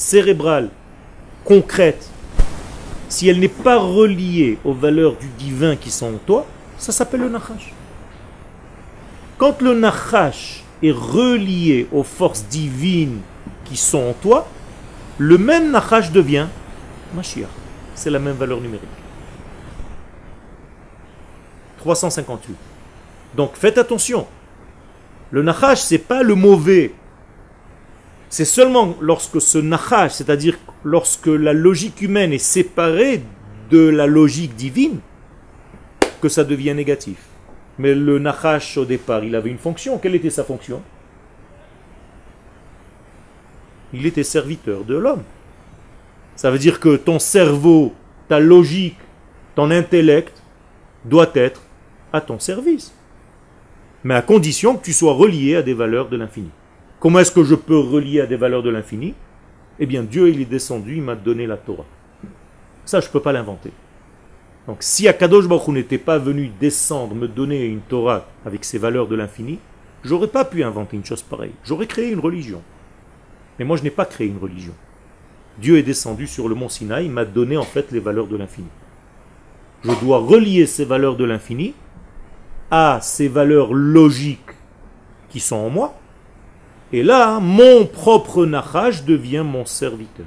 cérébrale, 0.00 0.70
concrète, 1.44 2.08
si 3.10 3.28
elle 3.28 3.38
n'est 3.38 3.48
pas 3.48 3.78
reliée 3.78 4.58
aux 4.64 4.72
valeurs 4.72 5.14
du 5.16 5.28
divin 5.38 5.76
qui 5.76 5.90
sont 5.90 6.14
en 6.14 6.18
toi, 6.18 6.46
ça 6.78 6.90
s'appelle 6.90 7.20
le 7.20 7.28
nachash. 7.28 7.74
Quand 9.36 9.60
le 9.60 9.74
nachash 9.74 10.64
est 10.82 10.90
relié 10.90 11.86
aux 11.92 12.02
forces 12.02 12.44
divines 12.44 13.20
qui 13.66 13.76
sont 13.76 13.98
en 13.98 14.12
toi, 14.14 14.48
le 15.18 15.36
même 15.36 15.70
nachash 15.70 16.10
devient 16.10 16.46
Mashiach. 17.14 17.48
C'est 17.94 18.10
la 18.10 18.18
même 18.18 18.36
valeur 18.36 18.60
numérique. 18.60 18.88
358. 21.78 22.56
Donc 23.36 23.54
faites 23.54 23.76
attention. 23.76 24.26
Le 25.30 25.42
nachash, 25.42 25.80
c'est 25.80 25.98
pas 25.98 26.22
le 26.22 26.34
mauvais. 26.34 26.94
C'est 28.30 28.44
seulement 28.44 28.96
lorsque 29.00 29.40
ce 29.40 29.58
nachash, 29.58 30.12
c'est-à-dire 30.12 30.56
lorsque 30.84 31.26
la 31.26 31.52
logique 31.52 32.00
humaine 32.00 32.32
est 32.32 32.38
séparée 32.38 33.22
de 33.70 33.88
la 33.88 34.06
logique 34.06 34.54
divine, 34.54 35.00
que 36.22 36.28
ça 36.28 36.44
devient 36.44 36.74
négatif. 36.74 37.18
Mais 37.78 37.92
le 37.92 38.20
nachash, 38.20 38.76
au 38.76 38.84
départ, 38.84 39.24
il 39.24 39.34
avait 39.34 39.50
une 39.50 39.58
fonction. 39.58 39.98
Quelle 39.98 40.14
était 40.14 40.30
sa 40.30 40.44
fonction? 40.44 40.80
Il 43.92 44.06
était 44.06 44.22
serviteur 44.22 44.84
de 44.84 44.96
l'homme. 44.96 45.24
Ça 46.36 46.52
veut 46.52 46.58
dire 46.58 46.78
que 46.78 46.96
ton 46.96 47.18
cerveau, 47.18 47.92
ta 48.28 48.38
logique, 48.38 48.98
ton 49.56 49.72
intellect 49.72 50.40
doit 51.04 51.30
être 51.34 51.62
à 52.12 52.20
ton 52.20 52.38
service. 52.38 52.94
Mais 54.04 54.14
à 54.14 54.22
condition 54.22 54.76
que 54.76 54.84
tu 54.84 54.92
sois 54.92 55.14
relié 55.14 55.56
à 55.56 55.62
des 55.62 55.74
valeurs 55.74 56.08
de 56.08 56.16
l'infini. 56.16 56.50
Comment 57.00 57.20
est-ce 57.20 57.32
que 57.32 57.42
je 57.42 57.54
peux 57.54 57.78
relier 57.78 58.20
à 58.20 58.26
des 58.26 58.36
valeurs 58.36 58.62
de 58.62 58.68
l'infini? 58.68 59.14
Eh 59.78 59.86
bien, 59.86 60.02
Dieu, 60.02 60.28
il 60.28 60.42
est 60.42 60.44
descendu, 60.44 60.96
il 60.96 61.02
m'a 61.02 61.14
donné 61.14 61.46
la 61.46 61.56
Torah. 61.56 61.86
Ça, 62.84 63.00
je 63.00 63.06
ne 63.06 63.12
peux 63.12 63.20
pas 63.20 63.32
l'inventer. 63.32 63.72
Donc, 64.66 64.78
si 64.80 65.08
Akadosh 65.08 65.48
Baruch 65.48 65.68
n'était 65.68 65.96
pas 65.96 66.18
venu 66.18 66.50
descendre, 66.60 67.14
me 67.14 67.26
donner 67.26 67.64
une 67.64 67.80
Torah 67.80 68.28
avec 68.44 68.66
ses 68.66 68.76
valeurs 68.76 69.08
de 69.08 69.16
l'infini, 69.16 69.58
j'aurais 70.04 70.28
pas 70.28 70.44
pu 70.44 70.62
inventer 70.62 70.96
une 70.96 71.04
chose 71.04 71.22
pareille. 71.22 71.54
J'aurais 71.64 71.86
créé 71.86 72.10
une 72.10 72.20
religion. 72.20 72.62
Mais 73.58 73.64
moi, 73.64 73.78
je 73.78 73.82
n'ai 73.82 73.90
pas 73.90 74.04
créé 74.04 74.26
une 74.26 74.38
religion. 74.38 74.74
Dieu 75.58 75.78
est 75.78 75.82
descendu 75.82 76.26
sur 76.26 76.48
le 76.48 76.54
mont 76.54 76.68
Sinaï, 76.68 77.08
m'a 77.08 77.24
donné 77.24 77.56
en 77.56 77.64
fait 77.64 77.90
les 77.92 78.00
valeurs 78.00 78.26
de 78.26 78.36
l'infini. 78.36 78.68
Je 79.82 79.92
dois 80.02 80.18
relier 80.18 80.66
ces 80.66 80.84
valeurs 80.84 81.16
de 81.16 81.24
l'infini 81.24 81.74
à 82.70 82.98
ces 83.00 83.28
valeurs 83.28 83.72
logiques 83.72 84.40
qui 85.30 85.40
sont 85.40 85.56
en 85.56 85.70
moi. 85.70 85.94
Et 86.92 87.02
là, 87.02 87.38
mon 87.40 87.86
propre 87.86 88.46
Nachash 88.46 89.04
devient 89.04 89.44
mon 89.44 89.64
serviteur. 89.64 90.26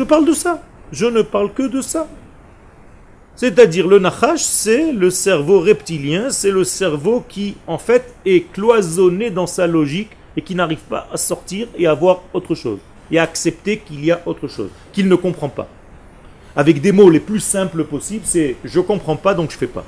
Je 0.00 0.04
parle 0.04 0.24
de 0.24 0.32
ça. 0.32 0.62
Je 0.92 1.06
ne 1.06 1.22
parle 1.22 1.52
que 1.52 1.64
de 1.64 1.82
ça. 1.82 2.08
C'est-à-dire 3.36 3.86
le 3.86 3.98
nachash, 3.98 4.40
c'est 4.42 4.92
le 4.92 5.10
cerveau 5.10 5.60
reptilien, 5.60 6.30
c'est 6.30 6.50
le 6.50 6.64
cerveau 6.64 7.24
qui 7.28 7.56
en 7.66 7.78
fait 7.78 8.14
est 8.24 8.50
cloisonné 8.52 9.30
dans 9.30 9.46
sa 9.46 9.66
logique 9.66 10.10
et 10.36 10.42
qui 10.42 10.54
n'arrive 10.54 10.78
pas 10.88 11.08
à 11.12 11.16
sortir 11.16 11.68
et 11.76 11.86
à 11.86 11.94
voir 11.94 12.22
autre 12.34 12.54
chose, 12.54 12.78
et 13.10 13.18
à 13.18 13.22
accepter 13.22 13.78
qu'il 13.78 14.04
y 14.04 14.12
a 14.12 14.20
autre 14.26 14.46
chose, 14.46 14.70
qu'il 14.92 15.08
ne 15.08 15.14
comprend 15.14 15.48
pas. 15.48 15.68
Avec 16.56 16.80
des 16.80 16.92
mots 16.92 17.10
les 17.10 17.20
plus 17.20 17.40
simples 17.40 17.84
possibles, 17.84 18.24
c'est 18.24 18.56
je 18.64 18.80
comprends 18.80 19.16
pas 19.16 19.34
donc 19.34 19.50
je 19.50 19.56
fais 19.56 19.66
pas. 19.66 19.84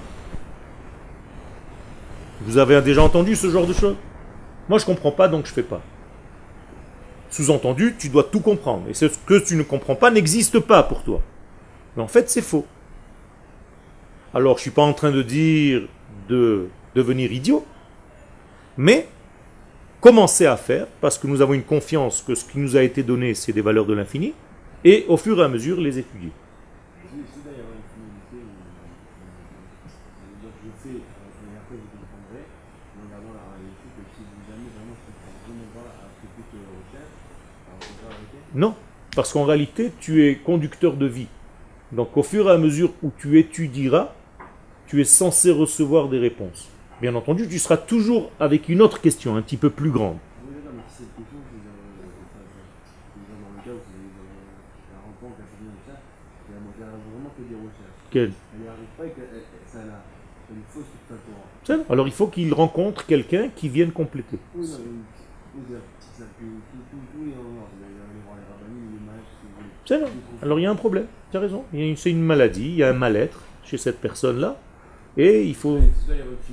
Vous 2.42 2.58
avez 2.58 2.80
déjà 2.82 3.02
entendu 3.02 3.36
ce 3.36 3.50
genre 3.50 3.66
de 3.66 3.72
choses? 3.72 3.96
Moi 4.68 4.78
je 4.78 4.84
comprends 4.84 5.12
pas 5.12 5.28
donc 5.28 5.46
je 5.46 5.52
fais 5.52 5.62
pas. 5.62 5.82
Sous-entendu, 7.32 7.94
tu 7.98 8.10
dois 8.10 8.24
tout 8.24 8.40
comprendre. 8.40 8.82
Et 8.90 8.94
ce 8.94 9.06
que 9.06 9.38
tu 9.38 9.56
ne 9.56 9.62
comprends 9.62 9.94
pas 9.94 10.10
n'existe 10.10 10.60
pas 10.60 10.82
pour 10.82 11.02
toi. 11.02 11.22
Mais 11.96 12.02
en 12.02 12.06
fait, 12.06 12.28
c'est 12.28 12.42
faux. 12.42 12.66
Alors, 14.34 14.58
je 14.58 14.62
suis 14.62 14.70
pas 14.70 14.82
en 14.82 14.92
train 14.92 15.10
de 15.10 15.22
dire 15.22 15.88
de 16.28 16.68
devenir 16.94 17.32
idiot, 17.32 17.64
mais 18.76 19.08
commencer 20.02 20.44
à 20.44 20.58
faire, 20.58 20.86
parce 21.00 21.16
que 21.16 21.26
nous 21.26 21.40
avons 21.40 21.54
une 21.54 21.62
confiance 21.62 22.22
que 22.26 22.34
ce 22.34 22.44
qui 22.44 22.58
nous 22.58 22.76
a 22.76 22.82
été 22.82 23.02
donné, 23.02 23.32
c'est 23.32 23.52
des 23.52 23.62
valeurs 23.62 23.86
de 23.86 23.94
l'infini, 23.94 24.34
et 24.84 25.06
au 25.08 25.16
fur 25.16 25.40
et 25.40 25.44
à 25.44 25.48
mesure 25.48 25.80
les 25.80 25.98
étudier. 25.98 26.32
Non, 38.54 38.74
Parce 39.14 39.32
qu'en 39.32 39.44
réalité, 39.44 39.92
tu 40.00 40.26
es 40.26 40.36
conducteur 40.36 40.94
de 40.96 41.04
vie. 41.06 41.26
Donc 41.92 42.16
au 42.16 42.22
fur 42.22 42.48
et 42.48 42.52
à 42.52 42.58
mesure 42.58 42.92
où 43.02 43.10
tu 43.18 43.38
étudieras, 43.38 44.14
tu 44.86 45.00
es 45.02 45.04
censé 45.04 45.50
recevoir 45.50 46.08
des 46.08 46.18
réponses. 46.18 46.68
Bien 47.02 47.14
entendu, 47.14 47.46
tu 47.48 47.58
seras 47.58 47.76
toujours 47.76 48.30
avec 48.40 48.68
une 48.70 48.80
autre 48.80 49.00
question, 49.02 49.36
un 49.36 49.42
petit 49.42 49.58
peu 49.58 49.68
plus 49.68 49.90
grande. 49.90 50.16
Oui, 50.46 50.54
non, 50.64 50.70
mais 50.74 50.82
cette 50.88 51.12
question, 51.14 51.36
c'est 51.44 51.60
dans, 51.60 52.08
c'est 53.12 53.28
dans 53.36 53.52
le 53.52 53.60
cas 53.60 53.74
où 53.76 53.82
c'est 53.84 54.00
dans 54.16 54.96
un 54.96 55.00
rencontre, 55.04 55.40
un 55.42 55.48
peu 55.52 55.64
de 55.68 55.80
ça, 55.84 56.00
elle 56.48 56.56
a 56.56 56.88
vraiment 56.88 57.30
fait 57.36 57.44
des 57.48 57.56
recherches. 57.56 58.00
Quel 58.10 58.32
Elle 58.54 58.60
n'y 58.62 58.68
arrive 58.68 58.92
pas 58.96 59.04
et 59.04 59.10
que 59.10 59.20
elle- 59.20 59.36
elle- 59.44 59.68
ça 59.68 59.78
l'a. 59.84 60.00
Elle 60.48 60.56
lui 60.56 60.64
fausse 60.72 60.88
toute 60.88 61.04
sa 61.08 61.20
Torah. 61.20 61.48
C'est- 61.84 61.92
Alors 61.92 62.06
il 62.08 62.12
faut 62.14 62.28
qu'il 62.28 62.52
rencontre 62.54 63.04
quelqu'un 63.04 63.48
qui 63.54 63.68
vienne 63.68 63.92
compléter. 63.92 64.38
Oui, 64.56 64.64
non, 64.66 64.78
mais 64.78 64.88
oui, 64.88 65.60
c'est- 65.68 66.06
c'est 66.16 66.22
ça 66.24 66.28
que 66.38 66.44
tout, 66.44 66.80
tout, 66.88 67.02
tout 67.12 67.24
est 67.28 67.36
en 67.36 67.44
ordre. 67.60 67.72
Il 67.76 67.82
va 67.82 68.04
aller 68.08 68.22
voir 68.24 68.36
les 68.40 68.46
rabbins, 68.48 68.72
les 68.72 69.02
mages, 69.04 69.28
si 69.36 69.44
vous 69.48 69.56
voulez. 69.58 69.71
C'est 69.84 69.98
vrai. 69.98 70.10
Alors 70.42 70.58
il 70.58 70.62
y 70.62 70.66
a 70.66 70.70
un 70.70 70.74
problème, 70.76 71.06
tu 71.30 71.36
as 71.36 71.40
raison. 71.40 71.64
Il 71.72 71.80
y 71.80 71.82
a 71.82 71.86
une- 71.86 71.96
C'est 71.96 72.10
une 72.10 72.22
maladie, 72.22 72.66
il 72.68 72.76
y 72.76 72.82
a 72.82 72.90
un 72.90 72.92
mal-être 72.94 73.40
chez 73.64 73.78
cette 73.78 74.00
personne-là. 74.00 74.56
Et 75.16 75.42
il 75.44 75.54
faut... 75.54 75.78
Il 75.78 75.84
y 75.84 75.86
a 75.86 75.90
fait. 75.90 76.52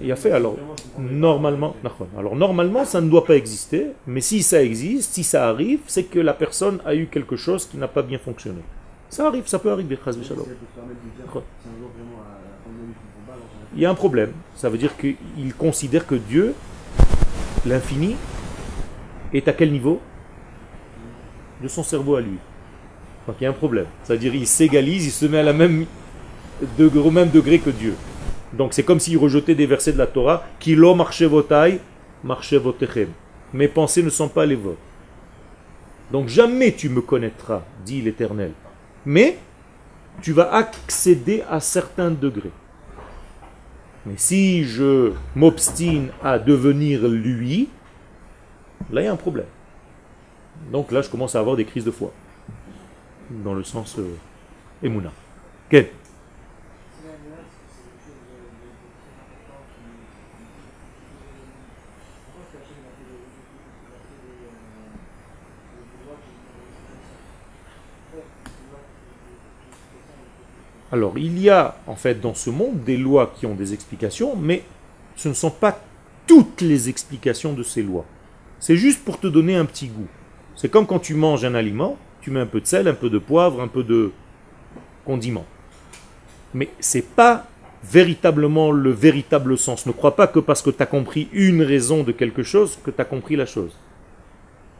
Il 0.00 0.06
y 0.06 0.12
a 0.12 0.16
fait 0.16 0.30
alors. 0.32 0.56
Normalement, 0.98 1.74
alors 2.16 2.36
normalement, 2.36 2.84
ça 2.84 3.00
ne 3.00 3.08
doit 3.10 3.24
pas 3.24 3.34
exister, 3.36 3.88
mais 4.06 4.20
si 4.20 4.42
ça 4.42 4.62
existe, 4.62 5.12
si 5.14 5.24
ça 5.24 5.48
arrive, 5.48 5.80
c'est 5.86 6.04
que 6.04 6.18
la 6.20 6.34
personne 6.34 6.80
a 6.84 6.94
eu 6.94 7.06
quelque 7.06 7.36
chose 7.36 7.66
qui 7.66 7.76
n'a 7.76 7.88
pas 7.88 8.02
bien 8.02 8.18
fonctionné. 8.18 8.60
Ça 9.10 9.26
arrive, 9.26 9.46
ça 9.46 9.58
peut 9.58 9.70
arriver, 9.70 9.98
Il 13.74 13.80
y 13.82 13.86
a 13.86 13.90
un 13.90 13.94
problème. 13.94 14.32
Ça 14.56 14.68
veut 14.68 14.78
dire 14.78 14.96
qu'il 14.96 15.54
considère 15.56 16.06
que 16.06 16.14
Dieu, 16.14 16.54
l'infini, 17.66 18.16
est 19.32 19.48
à 19.48 19.52
quel 19.52 19.72
niveau? 19.72 20.00
De 21.62 21.68
son 21.68 21.82
cerveau 21.82 22.16
à 22.16 22.20
lui. 22.20 22.38
Donc 23.26 23.36
il 23.40 23.44
y 23.44 23.46
a 23.46 23.50
un 23.50 23.54
problème. 23.54 23.86
C'est-à-dire 24.04 24.34
il 24.34 24.46
s'égalise, 24.46 25.06
il 25.06 25.10
se 25.10 25.26
met 25.26 25.38
à 25.38 25.42
la 25.42 25.52
même 25.52 25.86
au 26.80 27.10
même 27.10 27.30
degré 27.30 27.58
que 27.58 27.70
Dieu. 27.70 27.94
Donc 28.52 28.74
c'est 28.74 28.82
comme 28.82 29.00
s'il 29.00 29.18
rejetait 29.18 29.54
des 29.54 29.66
versets 29.66 29.92
de 29.92 29.98
la 29.98 30.06
Torah, 30.06 30.44
qui 30.58 30.74
l'ont 30.74 30.94
marché 30.94 31.26
votaille, 31.26 31.80
marché 32.24 32.58
votechem. 32.58 33.08
Mes 33.52 33.68
pensées 33.68 34.02
ne 34.02 34.10
sont 34.10 34.28
pas 34.28 34.46
les 34.46 34.54
vôtres. 34.54 34.78
Donc 36.10 36.28
jamais 36.28 36.72
tu 36.72 36.88
me 36.88 37.02
connaîtras, 37.02 37.62
dit 37.84 38.00
l'Éternel. 38.00 38.52
Mais 39.04 39.38
tu 40.22 40.32
vas 40.32 40.54
accéder 40.54 41.44
à 41.48 41.60
certains 41.60 42.10
degrés. 42.10 42.50
Mais 44.06 44.14
si 44.16 44.64
je 44.64 45.12
m'obstine 45.34 46.08
à 46.22 46.38
devenir 46.38 47.06
lui, 47.06 47.68
là 48.90 49.02
il 49.02 49.04
y 49.04 49.08
a 49.08 49.12
un 49.12 49.16
problème. 49.16 49.46
Donc 50.72 50.92
là 50.92 51.02
je 51.02 51.08
commence 51.08 51.34
à 51.34 51.40
avoir 51.40 51.56
des 51.56 51.64
crises 51.64 51.84
de 51.84 51.90
foi. 51.90 52.12
Dans 53.30 53.54
le 53.54 53.64
sens 53.64 53.98
euh, 53.98 54.16
Emouna. 54.82 55.12
Alors 70.90 71.18
il 71.18 71.38
y 71.38 71.50
a 71.50 71.76
en 71.86 71.96
fait 71.96 72.20
dans 72.20 72.34
ce 72.34 72.50
monde 72.50 72.82
des 72.84 72.96
lois 72.96 73.34
qui 73.36 73.46
ont 73.46 73.54
des 73.54 73.74
explications, 73.74 74.34
mais 74.36 74.64
ce 75.16 75.28
ne 75.28 75.34
sont 75.34 75.50
pas 75.50 75.78
toutes 76.26 76.60
les 76.60 76.88
explications 76.88 77.52
de 77.52 77.62
ces 77.62 77.82
lois. 77.82 78.04
C'est 78.58 78.76
juste 78.76 79.04
pour 79.04 79.20
te 79.20 79.26
donner 79.26 79.56
un 79.56 79.64
petit 79.64 79.88
goût. 79.88 80.08
C'est 80.58 80.68
comme 80.68 80.88
quand 80.88 80.98
tu 80.98 81.14
manges 81.14 81.44
un 81.44 81.54
aliment, 81.54 81.96
tu 82.20 82.32
mets 82.32 82.40
un 82.40 82.46
peu 82.46 82.60
de 82.60 82.66
sel, 82.66 82.88
un 82.88 82.94
peu 82.94 83.08
de 83.08 83.18
poivre, 83.18 83.60
un 83.60 83.68
peu 83.68 83.84
de 83.84 84.10
condiment. 85.04 85.44
Mais 86.52 86.68
c'est 86.80 87.14
pas 87.14 87.46
véritablement 87.84 88.72
le 88.72 88.90
véritable 88.90 89.56
sens. 89.56 89.86
Ne 89.86 89.92
crois 89.92 90.16
pas 90.16 90.26
que 90.26 90.40
parce 90.40 90.60
que 90.60 90.70
tu 90.70 90.82
as 90.82 90.86
compris 90.86 91.28
une 91.32 91.62
raison 91.62 92.02
de 92.02 92.10
quelque 92.10 92.42
chose 92.42 92.76
que 92.82 92.90
tu 92.90 93.00
as 93.00 93.04
compris 93.04 93.36
la 93.36 93.46
chose. 93.46 93.70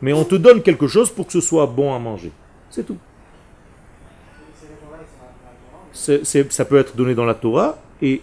Mais 0.03 0.13
on 0.13 0.25
te 0.25 0.35
donne 0.35 0.63
quelque 0.63 0.89
chose 0.89 1.13
pour 1.13 1.29
que 1.29 1.33
ce 1.33 1.41
soit 1.41 1.67
bon 1.67 1.95
à 1.95 2.01
manger. 2.01 2.33
C'est 2.71 2.85
tout. 2.85 2.99
Ça 5.93 6.65
peut 6.65 6.79
être 6.79 6.97
donné 6.97 7.15
dans 7.15 7.25
la 7.25 7.35
Torah 7.35 7.79
et 8.03 8.21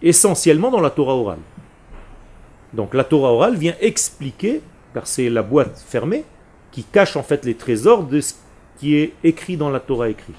essentiellement 0.00 0.70
dans 0.70 0.80
la 0.80 0.88
Torah 0.90 1.14
orale. 1.14 1.38
Donc 2.72 2.94
la 2.94 3.04
Torah 3.04 3.34
orale 3.34 3.56
vient 3.56 3.74
expliquer, 3.78 4.62
car 4.94 5.06
c'est 5.06 5.28
la 5.28 5.42
boîte 5.42 5.84
fermée, 5.86 6.24
qui 6.72 6.84
cache 6.84 7.16
en 7.16 7.22
fait 7.22 7.44
les 7.44 7.54
trésors 7.54 8.04
de 8.04 8.20
ce 8.20 8.34
qui 8.78 8.96
est 8.96 9.12
écrit 9.24 9.56
dans 9.56 9.70
la 9.70 9.80
Torah 9.80 10.08
écrite. 10.08 10.36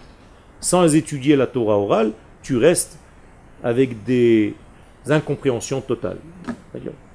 Sans 0.60 0.96
étudier 0.96 1.36
la 1.36 1.48
Torah 1.48 1.78
orale, 1.78 2.12
tu 2.42 2.58
restes 2.58 2.98
avec 3.64 4.04
des 4.04 4.54
incompréhensions 5.08 5.82
totales. 5.82 6.20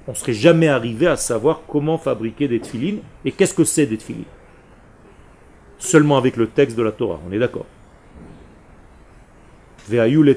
On 0.07 0.11
ne 0.11 0.15
serait 0.15 0.33
jamais 0.33 0.67
arrivé 0.67 1.07
à 1.07 1.15
savoir 1.15 1.61
comment 1.67 1.97
fabriquer 1.97 2.47
des 2.47 2.59
tefilines 2.59 2.99
et 3.23 3.31
qu'est-ce 3.31 3.53
que 3.53 3.63
c'est 3.63 3.85
des 3.85 3.97
tefilines. 3.97 4.23
Seulement 5.79 6.17
avec 6.17 6.37
le 6.37 6.47
texte 6.47 6.77
de 6.77 6.83
la 6.83 6.91
Torah, 6.91 7.19
on 7.27 7.31
est 7.31 7.39
d'accord. 7.39 7.65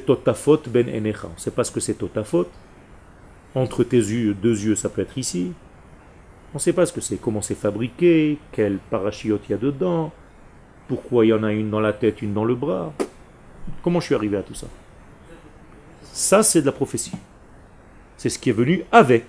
Totafot 0.07 0.61
ben 0.69 0.89
enecha. 0.89 1.27
On 1.27 1.35
ne 1.35 1.39
sait 1.39 1.51
pas 1.51 1.65
ce 1.65 1.71
que 1.71 1.81
c'est 1.81 1.95
totafot. 1.95 2.47
Entre 3.55 3.85
tes 3.85 3.97
yeux, 3.97 4.35
deux 4.35 4.65
yeux, 4.65 4.75
ça 4.75 4.89
peut 4.89 5.03
être 5.03 5.17
ici. 5.17 5.53
On 6.55 6.57
ne 6.57 6.61
sait 6.61 6.73
pas 6.73 6.87
ce 6.87 6.93
que 6.93 7.01
c'est, 7.01 7.17
comment 7.17 7.43
c'est 7.43 7.55
fabriqué, 7.55 8.39
quel 8.53 8.79
parachiote 8.79 9.43
il 9.49 9.53
y 9.53 9.55
a 9.55 9.59
dedans, 9.59 10.11
pourquoi 10.89 11.27
il 11.27 11.29
y 11.29 11.33
en 11.33 11.43
a 11.43 11.53
une 11.53 11.71
dans 11.71 11.81
la 11.81 11.93
tête, 11.93 12.23
une 12.23 12.33
dans 12.33 12.45
le 12.45 12.55
bras. 12.55 12.93
Comment 13.83 14.01
je 14.01 14.07
suis 14.07 14.15
arrivé 14.15 14.37
à 14.39 14.43
tout 14.43 14.55
ça? 14.55 14.67
Ça, 16.05 16.43
c'est 16.43 16.63
de 16.63 16.67
la 16.67 16.73
prophétie. 16.73 17.13
C'est 18.17 18.31
ce 18.31 18.39
qui 18.39 18.49
est 18.49 18.55
venu 18.55 18.83
avec, 18.91 19.25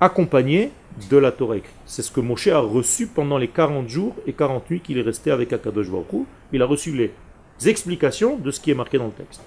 accompagné 0.00 0.70
de 1.10 1.16
la 1.16 1.32
Torah 1.32 1.56
écrite. 1.56 1.74
C'est 1.86 2.02
ce 2.02 2.10
que 2.10 2.20
Moshe 2.20 2.48
a 2.48 2.58
reçu 2.58 3.06
pendant 3.06 3.38
les 3.38 3.48
40 3.48 3.88
jours 3.88 4.14
et 4.26 4.34
40 4.34 4.70
nuits 4.70 4.80
qu'il 4.80 4.98
est 4.98 5.02
resté 5.02 5.30
avec 5.30 5.52
Akadosh 5.54 5.88
Baruch. 5.88 6.26
Il 6.52 6.60
a 6.60 6.66
reçu 6.66 6.92
les 6.92 7.14
explications 7.66 8.36
de 8.36 8.50
ce 8.50 8.60
qui 8.60 8.70
est 8.70 8.74
marqué 8.74 8.98
dans 8.98 9.06
le 9.06 9.12
texte. 9.12 9.40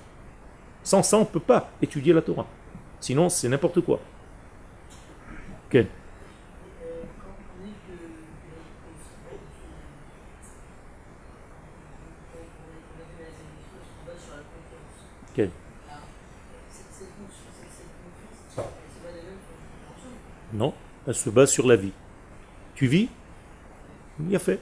Sans 0.83 1.03
ça, 1.03 1.17
on 1.17 1.21
ne 1.21 1.25
peut 1.25 1.39
pas 1.39 1.69
étudier 1.83 2.13
la 2.13 2.21
Torah. 2.23 2.47
Sinon, 2.99 3.29
c'est 3.29 3.47
n'importe 3.47 3.81
quoi. 3.81 3.99
Ken 5.69 5.85
Euh, 5.85 7.01
quand 7.19 7.33
on 7.61 7.65
dit 7.65 7.73
que 7.87 7.93
que- 7.93 7.97
que- 7.97 9.25
qu'on- 9.25 9.37
qu'on 12.33 13.01
a 13.01 13.05
fait 13.17 13.23
la 13.25 13.33
sélection, 13.33 13.73
on 13.75 13.81
se 13.81 14.05
base 14.05 14.21
sur 14.25 14.33
la 14.35 14.41
confiance. 14.45 14.97
Quelle 15.33 15.49
Alors, 15.89 16.05
cette- 16.69 16.93
cette 16.93 17.13
confiance, 17.17 17.53
cette- 17.61 17.73
cette 17.81 17.93
confiance, 17.97 18.37
elle 18.55 18.93
se 18.93 18.99
base 19.03 19.15
elle-même 19.21 19.41
sur 19.41 19.53
une 19.57 19.65
compréhension. 19.73 20.13
Non, 20.53 20.73
elle 21.07 21.15
se 21.15 21.29
base 21.29 21.51
sur 21.51 21.67
la 21.67 21.75
vie. 21.75 21.91
Tu 22.75 22.87
vis 22.87 23.09
Il 24.19 24.31
y 24.31 24.35
a 24.35 24.39
fait. 24.39 24.59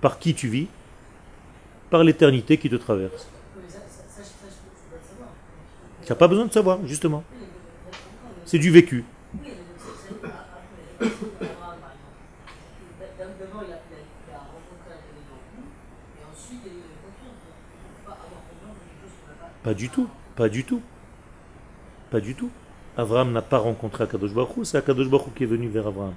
Par 0.00 0.18
qui 0.18 0.34
tu 0.34 0.48
vis 0.48 0.68
Par 1.90 2.04
l'éternité 2.04 2.58
qui 2.58 2.68
te 2.68 2.76
traverse. 2.76 3.28
Tu 6.04 6.12
n'as 6.12 6.16
pas 6.16 6.28
besoin 6.28 6.46
de 6.46 6.52
savoir, 6.52 6.78
justement. 6.86 7.24
C'est 8.44 8.58
du 8.58 8.70
vécu. 8.70 9.04
Pas 19.64 19.74
du 19.74 19.88
tout. 19.88 20.08
Pas 20.36 20.48
du 20.48 20.62
tout. 20.62 20.80
Pas 22.10 22.20
du 22.20 22.36
tout. 22.36 22.50
Abraham 22.96 23.32
n'a 23.32 23.42
pas 23.42 23.58
rencontré 23.58 24.04
Akadosh 24.04 24.32
Baruch 24.32 24.64
c'est 24.64 24.78
Akadosh 24.78 25.08
Baruch 25.08 25.34
qui 25.34 25.44
est 25.44 25.46
venu 25.46 25.68
vers 25.68 25.90
mais 25.92 26.12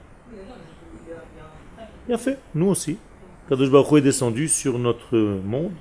il 2.07 2.13
a, 2.13 2.17
fait, 2.17 2.39
nous 2.55 2.67
aussi. 2.67 2.97
Akadosh 3.45 3.69
Baruch 3.69 3.99
est 3.99 4.01
descendu 4.01 4.47
sur 4.47 4.79
notre 4.79 5.15
monde. 5.17 5.73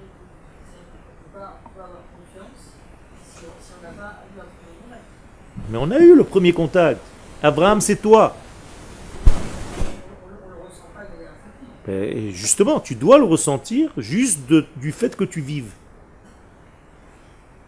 Mais 5.70 5.78
on 5.78 5.90
a 5.90 5.98
eu 5.98 6.14
le 6.14 6.24
premier 6.24 6.52
contact. 6.52 7.00
Abraham, 7.42 7.80
c'est 7.80 7.96
toi. 7.96 8.36
Et 11.88 12.32
justement, 12.32 12.80
tu 12.80 12.94
dois 12.94 13.16
le 13.16 13.24
ressentir 13.24 13.90
juste 13.96 14.40
du 14.76 14.92
fait 14.92 15.16
que 15.16 15.24
tu 15.24 15.40
vives. 15.40 15.72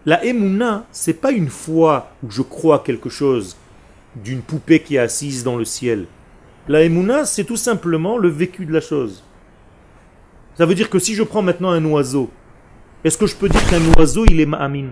La 0.06 0.24
Emouna, 0.24 0.86
c'est 0.92 1.20
pas 1.20 1.30
une 1.30 1.50
foi 1.50 2.10
où 2.22 2.30
je 2.30 2.42
crois 2.42 2.78
quelque 2.78 3.10
chose 3.10 3.56
d'une 4.16 4.40
poupée 4.40 4.80
qui 4.80 4.96
est 4.96 4.98
assise 4.98 5.44
dans 5.44 5.56
le 5.56 5.64
ciel. 5.64 6.06
La 6.68 6.82
Emouna, 6.82 7.26
c'est 7.26 7.44
tout 7.44 7.56
simplement 7.56 8.16
le 8.16 8.28
vécu 8.28 8.64
de 8.64 8.72
la 8.72 8.80
chose. 8.80 9.22
Ça 10.56 10.66
veut 10.66 10.74
dire 10.74 10.90
que 10.90 10.98
si 10.98 11.14
je 11.14 11.22
prends 11.22 11.42
maintenant 11.42 11.70
un 11.70 11.84
oiseau, 11.84 12.30
est-ce 13.04 13.18
que 13.18 13.26
je 13.26 13.36
peux 13.36 13.48
dire 13.48 13.64
qu'un 13.68 13.82
oiseau, 13.98 14.24
il 14.26 14.40
est 14.40 14.46
Ma'amin? 14.46 14.88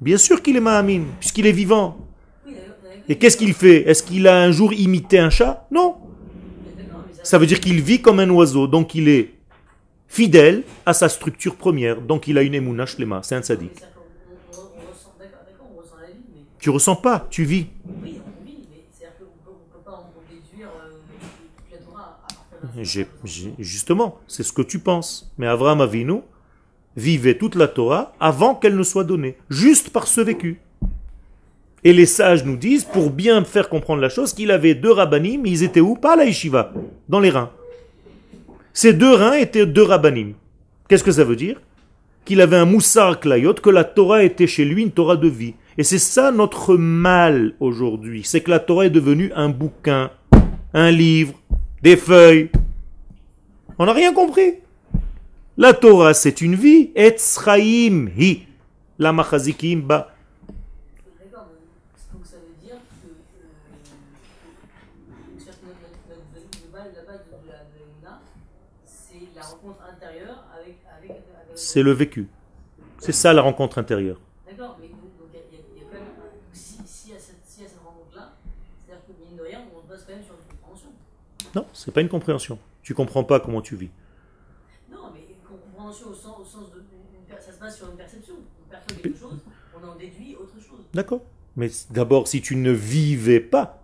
Bien 0.00 0.16
sûr 0.16 0.42
qu'il 0.42 0.56
est 0.56 0.60
Ma'amin, 0.60 1.02
puisqu'il 1.18 1.46
est 1.46 1.52
vivant. 1.52 1.98
Et 3.08 3.16
qu'est-ce 3.16 3.36
qu'il 3.36 3.52
fait? 3.52 3.88
Est-ce 3.88 4.02
qu'il 4.02 4.26
a 4.28 4.42
un 4.42 4.50
jour 4.52 4.72
imité 4.72 5.18
un 5.18 5.30
chat? 5.30 5.66
Non. 5.70 5.96
Ça 7.22 7.38
veut 7.38 7.46
dire 7.46 7.60
qu'il 7.60 7.80
vit 7.80 8.00
comme 8.00 8.20
un 8.20 8.30
oiseau, 8.30 8.66
donc 8.66 8.94
il 8.94 9.08
est 9.08 9.34
fidèle 10.14 10.62
à 10.86 10.94
sa 10.94 11.08
structure 11.08 11.56
première, 11.56 12.00
donc 12.00 12.28
il 12.28 12.38
a 12.38 12.42
une 12.42 12.54
émouna 12.54 12.86
shlema, 12.86 13.20
c'est 13.24 13.34
un 13.34 13.56
mais 13.60 13.68
Tu 16.60 16.70
ressens 16.70 16.96
pas, 16.96 17.26
tu 17.30 17.42
vis. 17.44 17.66
oui, 22.76 23.54
justement, 23.58 24.18
c'est 24.28 24.44
ce 24.44 24.52
que 24.52 24.62
tu 24.62 24.78
penses. 24.78 25.32
Mais 25.36 25.46
Avraham 25.48 25.80
Avinu 25.80 26.20
vivait 26.96 27.36
toute 27.36 27.56
la 27.56 27.66
Torah 27.66 28.12
avant 28.20 28.54
qu'elle 28.54 28.76
ne 28.76 28.82
soit 28.84 29.04
donnée, 29.04 29.36
juste 29.50 29.90
par 29.90 30.06
ce 30.06 30.20
vécu. 30.20 30.60
Et 31.82 31.92
les 31.92 32.06
sages 32.06 32.44
nous 32.44 32.56
disent, 32.56 32.84
pour 32.84 33.10
bien 33.10 33.44
faire 33.44 33.68
comprendre 33.68 34.00
la 34.00 34.08
chose, 34.08 34.32
qu'il 34.32 34.52
avait 34.52 34.74
deux 34.74 34.92
rabbanim, 34.92 35.42
mais 35.42 35.50
ils 35.50 35.64
étaient 35.64 35.80
où? 35.80 35.96
Pas 35.96 36.12
à 36.12 36.16
la 36.16 36.24
yeshiva, 36.24 36.72
dans 37.08 37.20
les 37.20 37.30
reins. 37.30 37.50
Ces 38.74 38.92
deux 38.92 39.14
reins 39.14 39.34
étaient 39.34 39.64
deux 39.66 39.84
rabbanim. 39.84 40.34
Qu'est-ce 40.88 41.04
que 41.04 41.12
ça 41.12 41.24
veut 41.24 41.36
dire? 41.36 41.60
Qu'il 42.24 42.40
avait 42.40 42.56
un 42.56 42.64
moussar 42.64 43.20
klayot, 43.20 43.54
que 43.54 43.70
la 43.70 43.84
Torah 43.84 44.24
était 44.24 44.46
chez 44.48 44.64
lui 44.64 44.82
une 44.82 44.90
Torah 44.90 45.16
de 45.16 45.28
vie. 45.28 45.54
Et 45.78 45.84
c'est 45.84 45.98
ça 45.98 46.30
notre 46.32 46.76
mal 46.76 47.54
aujourd'hui, 47.60 48.22
c'est 48.24 48.40
que 48.42 48.50
la 48.50 48.58
Torah 48.60 48.86
est 48.86 48.90
devenue 48.90 49.32
un 49.34 49.48
bouquin, 49.48 50.10
un 50.72 50.90
livre, 50.90 51.34
des 51.82 51.96
feuilles. 51.96 52.50
On 53.78 53.86
n'a 53.86 53.92
rien 53.92 54.12
compris. 54.12 54.54
La 55.56 55.72
Torah, 55.72 56.14
c'est 56.14 56.40
une 56.40 56.54
vie. 56.56 56.90
Etzraim 56.96 58.08
hi. 58.16 58.42
La 58.98 59.12
machazikim 59.12 59.82
ba. 59.82 60.14
D'accord, 61.20 61.46
mais 61.52 61.58
donc 62.12 62.24
ça 62.26 62.36
veut 62.36 62.54
dire 62.64 62.76
que, 63.02 63.08
euh, 63.08 63.50
c'est-à-dire 65.38 65.58
que 65.60 65.66
notre, 65.66 65.78
notre, 66.08 66.26
notre, 66.34 66.58
le 66.62 66.68
bas- 66.72 66.90
la 66.94 67.02
base 67.02 67.22
de 67.26 67.32
la 67.50 67.58
de 67.66 67.74
l'Emouna, 67.78 68.14
c'est 68.86 69.26
la 69.34 69.42
rencontre 69.42 69.82
intérieure 69.90 70.44
avec. 70.56 70.76
avec, 70.96 71.10
avec 71.10 71.58
C'est 71.74 71.82
le 71.82 71.90
vécu. 71.90 72.28
C'est 73.00 73.10
ça 73.10 73.32
la 73.32 73.42
rencontre 73.42 73.78
intérieure. 73.78 74.20
D'accord, 74.46 74.76
mais 74.80 74.86
il 74.86 74.90
y, 74.92 75.40
a- 75.40 75.84
quand 75.90 75.98
même. 75.98 76.04
Si, 76.52 76.78
si, 76.86 77.12
à 77.12 77.18
cette, 77.18 77.40
si 77.44 77.64
à 77.64 77.66
cette 77.66 77.80
rencontre-là, 77.84 78.30
c'est-à-dire 78.86 79.02
que 79.04 79.12
mine 79.20 79.36
de 79.36 79.42
rien, 79.42 79.64
on 79.76 79.82
se 79.82 79.88
base 79.88 80.04
quand 80.06 80.14
même 80.14 80.22
sur 80.22 80.34
une 80.34 80.56
compréhension. 80.56 80.90
Non, 81.56 81.66
c'est 81.72 81.90
pas 81.90 82.00
une 82.00 82.08
compréhension. 82.08 82.60
Tu 82.84 82.94
comprends 82.94 83.24
pas 83.24 83.40
comment 83.40 83.60
tu 83.60 83.74
vis. 83.74 83.90
Non, 84.88 85.10
mais 85.12 85.22
une 85.28 85.42
compréhension 85.42 86.10
au 86.10 86.14
sens, 86.14 86.36
au 86.42 86.44
sens 86.44 86.70
de. 86.70 86.78
une- 86.78 87.40
ça 87.40 87.50
se 87.50 87.58
base 87.58 87.76
sur 87.76 87.90
une 87.90 87.96
perception. 87.96 88.34
On 88.64 88.70
perçoit 88.70 88.96
quelque 89.02 89.18
chose, 89.18 89.38
on 89.76 89.84
en 89.88 89.96
déduit 89.96 90.36
autre 90.36 90.54
chose. 90.60 90.78
D'accord 90.92 91.22
Mais 91.56 91.68
d'abord, 91.90 92.28
si 92.28 92.40
tu 92.40 92.54
ne 92.54 92.70
vivais 92.70 93.40
pas, 93.40 93.82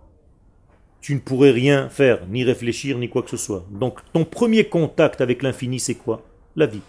tu 1.01 1.13
ne 1.17 1.19
pourrais 1.19 1.51
rien 1.51 1.89
faire, 1.89 2.25
ni 2.29 2.45
réfléchir, 2.45 2.99
ni 2.99 3.11
quoi 3.11 3.25
que 3.25 3.31
ce 3.31 3.37
soit. 3.37 3.65
Donc, 3.69 3.99
ton 4.13 4.25
premier 4.25 4.69
contact 4.69 5.21
avec 5.21 5.43
l'infini, 5.43 5.81
c'est 5.81 5.97
quoi? 5.97 6.23
La 6.55 6.67
vie. 6.67 6.83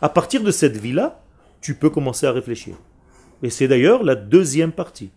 À 0.00 0.08
partir 0.08 0.42
de 0.42 0.50
cette 0.50 0.76
vie-là, 0.76 1.20
tu 1.60 1.74
peux 1.74 1.90
commencer 1.90 2.26
à 2.26 2.32
réfléchir. 2.32 2.76
Et 3.42 3.50
c'est 3.50 3.68
d'ailleurs 3.68 4.02
la 4.02 4.14
deuxième 4.14 4.72
partie. 4.72 5.10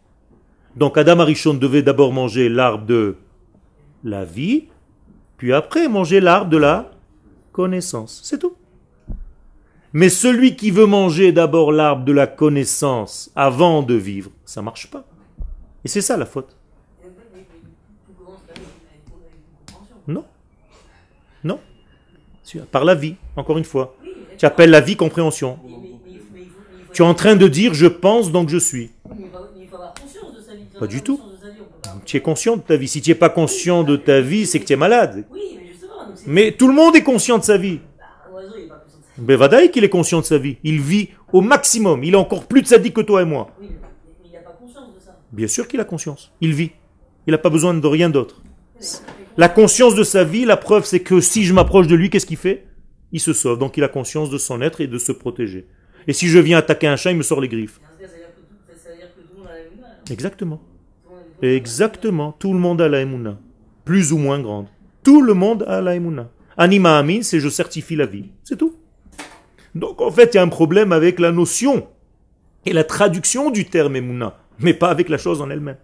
Donc, 0.75 0.97
Adam 0.97 1.19
Arishon 1.19 1.53
devait 1.53 1.81
d'abord 1.81 2.13
manger 2.13 2.49
l'arbre 2.49 2.85
de 2.85 3.17
la 4.03 4.25
vie, 4.25 4.67
puis 5.37 5.53
après 5.53 5.87
manger 5.87 6.19
l'arbre 6.19 6.49
de 6.49 6.57
la 6.57 6.91
connaissance. 7.51 8.21
C'est 8.23 8.39
tout. 8.39 8.55
Mais 9.93 10.09
celui 10.09 10.55
qui 10.55 10.71
veut 10.71 10.85
manger 10.85 11.31
d'abord 11.31 11.71
l'arbre 11.71 12.05
de 12.05 12.13
la 12.13 12.27
connaissance 12.27 13.31
avant 13.35 13.83
de 13.83 13.95
vivre, 13.95 14.31
ça 14.45 14.61
marche 14.61 14.89
pas. 14.89 15.05
Et 15.83 15.87
c'est 15.87 16.01
ça 16.01 16.15
la 16.15 16.25
faute. 16.25 16.55
Non. 20.07 20.25
Non. 21.43 21.59
Par 22.71 22.85
la 22.85 22.95
vie, 22.95 23.15
encore 23.35 23.57
une 23.57 23.65
fois. 23.65 23.95
Tu 24.37 24.45
appelles 24.45 24.69
la 24.69 24.81
vie 24.81 24.95
compréhension. 24.95 25.59
Tu 26.93 27.01
es 27.01 27.05
en 27.05 27.13
train 27.13 27.35
de 27.35 27.47
dire 27.47 27.73
je 27.73 27.87
pense 27.87 28.31
donc 28.31 28.49
je 28.49 28.57
suis. 28.57 28.91
Pas 30.79 30.87
du 30.87 31.01
tout. 31.01 31.19
Tu 32.05 32.17
es 32.17 32.21
conscient 32.21 32.57
de 32.57 32.61
ta 32.61 32.75
vie. 32.75 32.87
Si 32.87 33.01
tu 33.01 33.11
n'es 33.11 33.15
pas 33.15 33.29
conscient 33.29 33.83
de 33.83 33.95
ta 33.95 34.21
vie, 34.21 34.45
c'est 34.45 34.59
que 34.59 34.65
tu 34.65 34.73
es 34.73 34.77
malade. 34.77 35.25
Mais 36.25 36.51
tout 36.51 36.67
le 36.67 36.73
monde 36.73 36.95
est 36.95 37.03
conscient 37.03 37.37
de 37.37 37.43
sa 37.43 37.57
vie. 37.57 37.79
Bah, 37.97 38.05
un 38.27 38.33
oiseau, 38.33 38.55
il 38.57 38.63
est 38.63 38.67
pas 38.67 38.75
conscient 38.75 38.97
de 38.99 39.03
sa 39.03 39.21
vie. 39.21 39.25
Ben 39.25 39.37
Vadaï 39.37 39.71
qu'il 39.71 39.83
est 39.83 39.89
conscient 39.89 40.19
de 40.19 40.25
sa 40.25 40.37
vie. 40.37 40.57
Il 40.63 40.81
vit 40.81 41.09
au 41.31 41.41
maximum. 41.41 42.03
Il 42.03 42.15
a 42.15 42.19
encore 42.19 42.45
plus 42.45 42.61
de 42.61 42.67
sa 42.67 42.77
vie 42.77 42.91
que 42.91 43.01
toi 43.01 43.21
et 43.21 43.25
moi. 43.25 43.49
Oui, 43.59 43.67
mais, 43.69 43.77
mais 44.23 44.29
il 44.29 44.33
n'a 44.33 44.39
pas 44.39 44.57
conscience 44.59 44.93
de 44.93 44.99
ça. 44.99 45.17
Bien 45.31 45.47
sûr 45.47 45.67
qu'il 45.67 45.79
a 45.79 45.85
conscience. 45.85 46.31
Il 46.41 46.53
vit. 46.53 46.71
Il 47.27 47.31
n'a 47.31 47.37
pas 47.37 47.49
besoin 47.49 47.73
de 47.73 47.87
rien 47.87 48.09
d'autre. 48.09 48.41
La 49.37 49.47
conscience 49.47 49.95
de 49.95 50.03
sa 50.03 50.23
vie, 50.23 50.45
la 50.45 50.57
preuve, 50.57 50.85
c'est 50.85 50.99
que 50.99 51.21
si 51.21 51.43
je 51.43 51.53
m'approche 51.53 51.87
de 51.87 51.95
lui, 51.95 52.09
qu'est-ce 52.09 52.25
qu'il 52.25 52.37
fait? 52.37 52.65
Il 53.11 53.19
se 53.19 53.33
sauve. 53.33 53.59
Donc 53.59 53.77
il 53.77 53.83
a 53.83 53.87
conscience 53.87 54.29
de 54.29 54.37
son 54.37 54.61
être 54.61 54.81
et 54.81 54.87
de 54.87 54.97
se 54.97 55.11
protéger. 55.11 55.67
Et 56.07 56.13
si 56.13 56.27
je 56.27 56.39
viens 56.39 56.57
attaquer 56.57 56.87
un 56.87 56.95
chat, 56.95 57.11
il 57.11 57.17
me 57.17 57.23
sort 57.23 57.41
les 57.41 57.47
griffes. 57.49 57.79
Exactement. 60.09 60.61
Exactement. 61.41 62.31
Tout 62.33 62.53
le 62.53 62.59
monde 62.59 62.81
a 62.81 62.89
la 62.89 63.01
émouna. 63.01 63.39
Plus 63.85 64.11
ou 64.13 64.17
moins 64.17 64.39
grande. 64.39 64.67
Tout 65.03 65.21
le 65.21 65.33
monde 65.33 65.63
a 65.67 65.81
la 65.81 65.95
émouna. 65.95 66.29
Anima 66.57 66.97
amin, 66.97 67.21
c'est 67.23 67.39
je 67.39 67.49
certifie 67.49 67.95
la 67.95 68.05
vie. 68.05 68.29
C'est 68.43 68.57
tout. 68.57 68.75
Donc 69.73 70.01
en 70.01 70.11
fait, 70.11 70.33
il 70.33 70.37
y 70.37 70.39
a 70.39 70.43
un 70.43 70.49
problème 70.49 70.91
avec 70.91 71.19
la 71.19 71.31
notion 71.31 71.87
et 72.65 72.73
la 72.73 72.83
traduction 72.83 73.49
du 73.49 73.65
terme 73.65 73.95
émouna, 73.95 74.37
mais 74.59 74.73
pas 74.73 74.89
avec 74.89 75.07
la 75.09 75.17
chose 75.17 75.41
en 75.41 75.49
elle-même. 75.49 75.77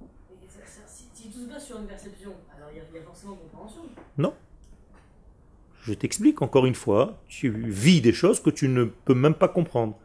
Mais 0.00 0.46
ça- 0.48 0.60
ça- 0.66 0.82
Si, 0.86 1.04
si 1.14 1.28
tout 1.30 1.40
se 1.44 1.48
base 1.48 1.64
sur 1.64 1.78
une 1.78 1.86
perception, 1.86 2.32
alors 2.56 2.68
il 2.72 2.76
y 2.76 2.80
a, 2.80 2.84
il 2.92 2.96
y 2.96 3.00
a 3.00 3.02
forcément 3.02 3.34
compréhension. 3.34 3.82
Non. 4.18 4.34
Je 5.86 5.94
t'explique 5.94 6.42
encore 6.42 6.66
une 6.66 6.74
fois, 6.74 7.18
tu 7.28 7.48
vis 7.48 8.00
des 8.00 8.12
choses 8.12 8.40
que 8.40 8.50
tu 8.50 8.66
ne 8.68 8.84
peux 8.84 9.14
même 9.14 9.34
pas 9.34 9.46
comprendre. 9.46 9.96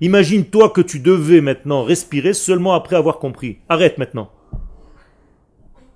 Imagine-toi 0.00 0.70
que 0.70 0.80
tu 0.80 1.00
devais 1.00 1.40
maintenant 1.40 1.82
respirer 1.82 2.32
seulement 2.32 2.74
après 2.74 2.94
avoir 2.94 3.18
compris. 3.18 3.58
Arrête 3.68 3.98
maintenant. 3.98 4.30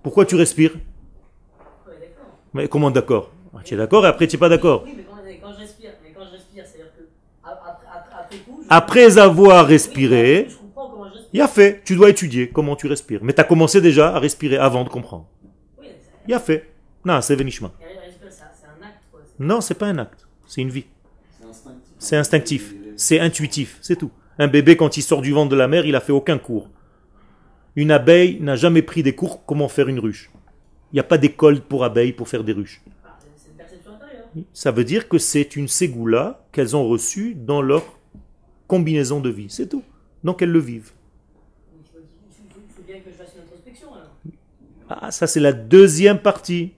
Pourquoi 0.02 0.24
tu 0.24 0.34
respires? 0.34 0.72
Mais 2.54 2.66
comment 2.66 2.90
d'accord? 2.90 3.30
Ah, 3.54 3.60
Tu 3.64 3.74
es 3.74 3.76
d'accord 3.76 4.04
et 4.04 4.08
après 4.08 4.26
tu 4.26 4.34
n'es 4.34 4.40
pas 4.40 4.48
d'accord. 4.48 4.82
Oui, 4.84 4.94
mais 4.96 5.04
quand, 5.40 5.52
je 5.52 5.58
respire, 5.58 5.90
mais 6.02 6.10
quand 6.12 6.24
je 6.26 6.32
respire, 6.32 6.64
c'est-à-dire 6.66 6.90
que 6.96 7.02
après, 7.44 7.70
après, 7.70 8.16
après 8.20 8.36
coup, 8.38 8.60
je... 8.62 8.66
Après 8.68 9.18
avoir 9.18 9.64
Oui, 9.66 9.70
respiré, 9.70 10.46
je 10.48 10.56
comprends 10.56 10.90
comment 10.90 11.04
je 11.04 11.12
respire. 11.12 11.30
il 11.32 11.38
y 11.38 11.40
a 11.42 11.46
fait. 11.48 11.82
Tu 11.84 11.94
dois 11.94 12.08
étudier 12.10 12.48
comment 12.48 12.74
tu 12.74 12.88
respires. 12.88 13.20
Mais 13.22 13.32
tu 13.32 13.40
as 13.40 13.44
commencé 13.44 13.80
déjà 13.80 14.12
à 14.16 14.18
respirer 14.18 14.56
avant 14.56 14.82
de 14.82 14.88
comprendre. 14.88 15.28
Il 16.26 16.30
y 16.32 16.34
a 16.34 16.40
fait. 16.40 16.68
Non, 17.04 17.20
c'est 17.20 17.36
Venishma. 17.36 17.70
et 17.80 17.84
respirer, 18.06 18.30
c'est 18.30 18.42
un- 18.42 18.46
c'est 18.52 18.66
un 18.66 18.86
acte, 18.86 19.04
quoi. 19.12 19.20
C'est- 19.24 19.29
Non, 19.40 19.60
c'est 19.62 19.74
pas 19.74 19.86
un 19.86 19.98
acte. 19.98 20.28
C'est 20.46 20.60
une 20.60 20.68
vie. 20.68 20.84
C'est 21.98 22.16
instinctif. 22.16 22.74
C'est 22.96 23.18
intuitif. 23.18 23.78
C'est 23.80 23.96
tout. 23.96 24.10
Un 24.38 24.48
bébé, 24.48 24.76
quand 24.76 24.96
il 24.98 25.02
sort 25.02 25.22
du 25.22 25.32
ventre 25.32 25.50
de 25.50 25.56
la 25.56 25.66
mère, 25.66 25.86
il 25.86 25.96
a 25.96 26.00
fait 26.00 26.12
aucun 26.12 26.38
cours. 26.38 26.68
Une 27.74 27.90
abeille 27.90 28.38
n'a 28.40 28.54
jamais 28.54 28.82
pris 28.82 29.02
des 29.02 29.14
cours 29.14 29.44
comment 29.46 29.68
faire 29.68 29.88
une 29.88 29.98
ruche? 29.98 30.30
Il 30.92 30.96
n'y 30.96 31.00
a 31.00 31.04
pas 31.04 31.18
d'école 31.18 31.60
pour 31.62 31.84
abeilles 31.84 32.12
pour 32.12 32.28
faire 32.28 32.44
des 32.44 32.52
ruches. 32.52 32.82
Ça 34.52 34.70
veut 34.70 34.84
dire 34.84 35.08
que 35.08 35.18
c'est 35.18 35.56
une 35.56 35.68
ségoula 35.68 36.46
qu'elles 36.52 36.76
ont 36.76 36.86
reçue 36.86 37.34
dans 37.34 37.62
leur 37.62 37.98
combinaison 38.66 39.20
de 39.20 39.30
vie. 39.30 39.48
C'est 39.48 39.68
tout. 39.68 39.82
Donc 40.22 40.42
elles 40.42 40.50
le 40.50 40.58
vivent. 40.58 40.92
Ah, 44.88 45.10
ça 45.10 45.26
c'est 45.26 45.40
la 45.40 45.52
deuxième 45.52 46.18
partie. 46.18 46.74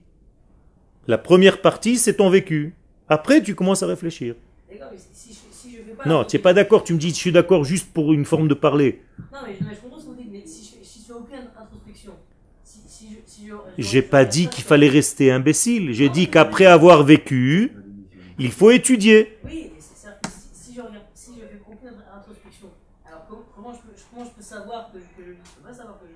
La 1.07 1.17
première 1.17 1.61
partie, 1.61 1.97
c'est 1.97 2.15
ton 2.15 2.29
vécu. 2.29 2.73
Après, 3.09 3.41
tu 3.43 3.55
commences 3.55 3.83
à 3.83 3.87
réfléchir. 3.87 4.35
D'accord, 4.71 4.87
mais 4.91 4.97
si, 4.97 5.33
si, 5.33 5.33
je- 5.33 5.55
si 5.55 5.71
je 5.75 5.77
fais 5.83 5.91
pas... 6.01 6.09
Non, 6.09 6.23
tu 6.23 6.35
n'es 6.35 6.41
pas 6.41 6.53
d'accord. 6.53 6.83
Tu 6.83 6.93
me 6.93 6.97
dis, 6.99 7.09
je 7.09 7.15
suis 7.15 7.31
d'accord 7.31 7.63
juste 7.65 7.91
pour 7.91 8.13
une 8.13 8.25
forme 8.25 8.47
de 8.47 8.53
parler. 8.53 9.01
Non, 9.31 9.39
mais 9.45 9.53
je, 9.59 9.75
je 9.75 9.81
comprends 9.81 9.99
ce 9.99 10.05
que 10.05 10.09
vous 10.09 10.15
dites, 10.15 10.29
mais 10.31 10.41
si 10.45 10.63
je, 10.63 10.85
si 10.85 10.99
je 11.01 11.05
fais 11.07 11.13
aucune 11.13 11.35
introspection, 11.59 12.13
si, 12.63 12.79
si 13.27 13.49
J'ai 13.77 14.01
pas 14.01 14.23
dit 14.25 14.47
qu'il 14.47 14.63
fallait 14.63 14.89
rester 14.89 15.31
imbécile. 15.31 15.93
J'ai 15.93 16.09
dit 16.09 16.29
qu'après 16.29 16.65
avoir 16.65 17.03
vécu, 17.03 17.73
il 18.39 18.51
faut 18.51 18.71
étudier. 18.71 19.37
Oui, 19.43 19.71
mais 19.73 19.79
c'est 19.79 20.07
ça. 20.07 20.17
Si, 20.29 20.69
si 20.71 20.75
je 20.75 20.81
regarde, 20.81 21.03
si 21.13 21.31
je 21.35 21.45
fais 21.47 21.59
aucune 21.69 21.89
introspection, 22.17 22.69
alors 23.05 23.25
comment, 23.27 23.43
comment, 23.55 23.73
je, 23.73 23.79
peux, 23.79 23.93
comment 24.13 24.25
je 24.25 24.31
peux 24.31 24.41
savoir 24.41 24.91
que 24.93 24.99
je, 24.99 25.03
que 25.21 25.27
je 25.27 25.33
Je 25.33 25.55
peux 25.61 25.67
pas 25.67 25.73
savoir 25.73 25.99
que 25.99 26.05
je. 26.07 26.13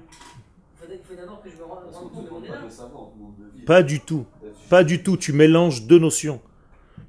Il 0.90 1.00
faut, 1.04 1.16
d'abord 1.16 1.42
que 1.42 1.50
je 1.50 1.56
me 1.58 1.64
rende 1.64 1.92
compte 1.92 2.26
de 2.26 2.30
mon 2.30 2.42
pas 3.66 3.84
du 3.84 4.00
tout. 4.00 4.26
Pas 4.70 4.84
du 4.84 5.04
tout. 5.04 5.18
Tu 5.18 5.34
mélanges 5.34 5.86
deux 5.86 6.00
notions. 6.00 6.40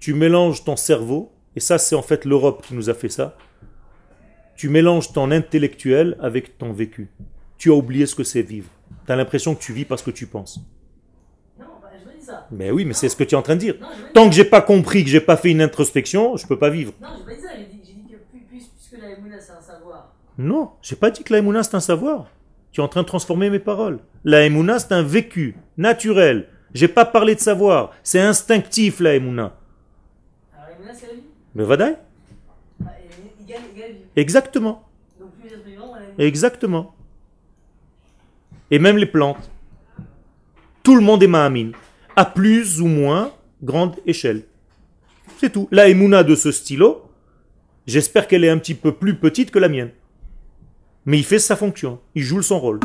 Tu 0.00 0.14
mélanges 0.14 0.64
ton 0.64 0.76
cerveau, 0.76 1.32
et 1.56 1.60
ça 1.60 1.78
c'est 1.78 1.94
en 1.94 2.02
fait 2.02 2.24
l'Europe 2.24 2.64
qui 2.66 2.74
nous 2.74 2.90
a 2.90 2.94
fait 2.94 3.08
ça. 3.08 3.36
Tu 4.56 4.68
mélanges 4.68 5.12
ton 5.12 5.30
intellectuel 5.30 6.16
avec 6.20 6.58
ton 6.58 6.72
vécu. 6.72 7.08
Tu 7.58 7.70
as 7.70 7.74
oublié 7.74 8.06
ce 8.06 8.14
que 8.14 8.24
c'est 8.24 8.42
vivre. 8.42 8.68
Tu 9.06 9.12
as 9.12 9.16
l'impression 9.16 9.54
que 9.54 9.60
tu 9.60 9.72
vis 9.72 9.84
parce 9.84 10.02
que 10.02 10.10
tu 10.10 10.26
penses. 10.26 10.60
Non, 11.58 11.66
bah, 11.80 11.90
je 12.00 12.08
me 12.08 12.18
dis 12.18 12.24
ça. 12.24 12.48
Mais 12.50 12.70
oui, 12.70 12.84
mais 12.84 12.94
c'est 12.94 13.08
ce 13.08 13.16
que 13.16 13.24
tu 13.24 13.34
es 13.34 13.38
en 13.38 13.42
train 13.42 13.54
de 13.54 13.60
dire. 13.60 13.76
Non, 13.80 13.88
je 13.96 14.02
me 14.02 14.06
dis 14.06 14.12
Tant 14.12 14.28
que 14.28 14.34
j'ai 14.34 14.44
pas 14.44 14.60
compris, 14.60 15.04
que 15.04 15.10
j'ai 15.10 15.20
pas 15.20 15.36
fait 15.36 15.50
une 15.50 15.60
introspection, 15.62 16.36
je 16.36 16.46
peux 16.46 16.58
pas 16.58 16.70
vivre. 16.70 16.92
Non, 17.00 17.08
j'ai 17.18 17.24
pas 17.24 17.34
dit 17.34 17.42
ça. 17.42 17.48
J'ai 17.56 17.64
dit, 17.66 18.02
que 18.10 18.16
puis- 18.32 18.46
puisque 18.48 18.92
la 19.00 19.40
c'est 19.40 19.52
un 19.52 19.60
savoir. 19.60 20.14
Non, 20.36 20.72
j'ai 20.82 20.96
pas 20.96 21.10
dit 21.10 21.22
que 21.22 21.34
la 21.34 21.62
c'est 21.62 21.74
un 21.74 21.80
savoir. 21.80 22.26
Tu 22.78 22.82
es 22.82 22.84
en 22.84 22.88
train 22.88 23.02
de 23.02 23.08
transformer 23.08 23.50
mes 23.50 23.58
paroles. 23.58 23.98
La 24.22 24.46
Emouna 24.46 24.78
c'est 24.78 24.92
un 24.92 25.02
vécu 25.02 25.56
naturel. 25.78 26.46
J'ai 26.74 26.86
pas 26.86 27.04
parlé 27.04 27.34
de 27.34 27.40
savoir. 27.40 27.90
C'est 28.04 28.20
instinctif 28.20 29.00
la 29.00 29.16
Emouna. 29.16 29.56
Alors, 30.54 30.76
Emouna, 30.76 30.94
c'est 30.94 31.08
la 31.08 31.14
vie. 31.14 31.24
Mais 31.56 31.64
vadaï 31.64 31.96
Ah, 32.86 32.90
vie. 33.58 33.94
Exactement. 34.14 34.88
Donc, 35.18 35.30
plus. 35.40 35.50
Exactement. 36.24 36.94
Et 38.70 38.78
même 38.78 38.96
les 38.96 39.06
plantes. 39.06 39.50
Tout 40.84 40.94
le 40.94 41.02
monde 41.02 41.24
est 41.24 41.26
Mahamine. 41.26 41.72
À 42.14 42.26
plus 42.26 42.80
ou 42.80 42.86
moins 42.86 43.32
grande 43.60 43.96
échelle. 44.06 44.44
C'est 45.38 45.50
tout. 45.50 45.66
La 45.72 45.88
Emouna 45.88 46.22
de 46.22 46.36
ce 46.36 46.52
stylo, 46.52 47.10
j'espère 47.88 48.28
qu'elle 48.28 48.44
est 48.44 48.50
un 48.50 48.58
petit 48.58 48.76
peu 48.76 48.92
plus 48.92 49.16
petite 49.16 49.50
que 49.50 49.58
la 49.58 49.68
mienne. 49.68 49.90
Mais 51.08 51.16
il 51.16 51.24
fait 51.24 51.38
sa 51.38 51.56
fonction. 51.56 52.00
Il 52.14 52.22
joue 52.22 52.42
son 52.42 52.60
rôle. 52.60 52.80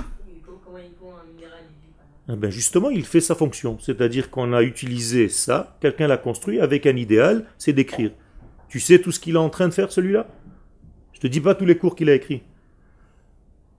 Eh 2.29 2.35
ben 2.37 2.49
justement, 2.49 2.89
il 2.89 3.03
fait 3.03 3.19
sa 3.19 3.35
fonction. 3.35 3.77
C'est-à-dire 3.81 4.31
qu'on 4.31 4.53
a 4.53 4.63
utilisé 4.63 5.27
ça, 5.27 5.75
quelqu'un 5.81 6.07
l'a 6.07 6.15
construit 6.15 6.61
avec 6.61 6.85
un 6.85 6.95
idéal, 6.95 7.45
c'est 7.57 7.73
d'écrire. 7.73 8.11
Tu 8.69 8.79
sais 8.79 8.99
tout 8.99 9.11
ce 9.11 9.19
qu'il 9.19 9.35
est 9.35 9.39
en 9.39 9.49
train 9.49 9.67
de 9.67 9.73
faire, 9.73 9.91
celui-là? 9.91 10.27
Je 11.11 11.19
te 11.19 11.27
dis 11.27 11.41
pas 11.41 11.53
tous 11.53 11.65
les 11.65 11.77
cours 11.77 11.97
qu'il 11.97 12.09
a 12.09 12.15
écrits. 12.15 12.43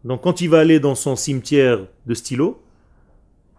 Donc 0.04 0.20
quand 0.20 0.42
il 0.42 0.50
va 0.50 0.58
aller 0.58 0.78
dans 0.78 0.94
son 0.94 1.16
cimetière 1.16 1.86
de 2.04 2.12
stylo, 2.12 2.62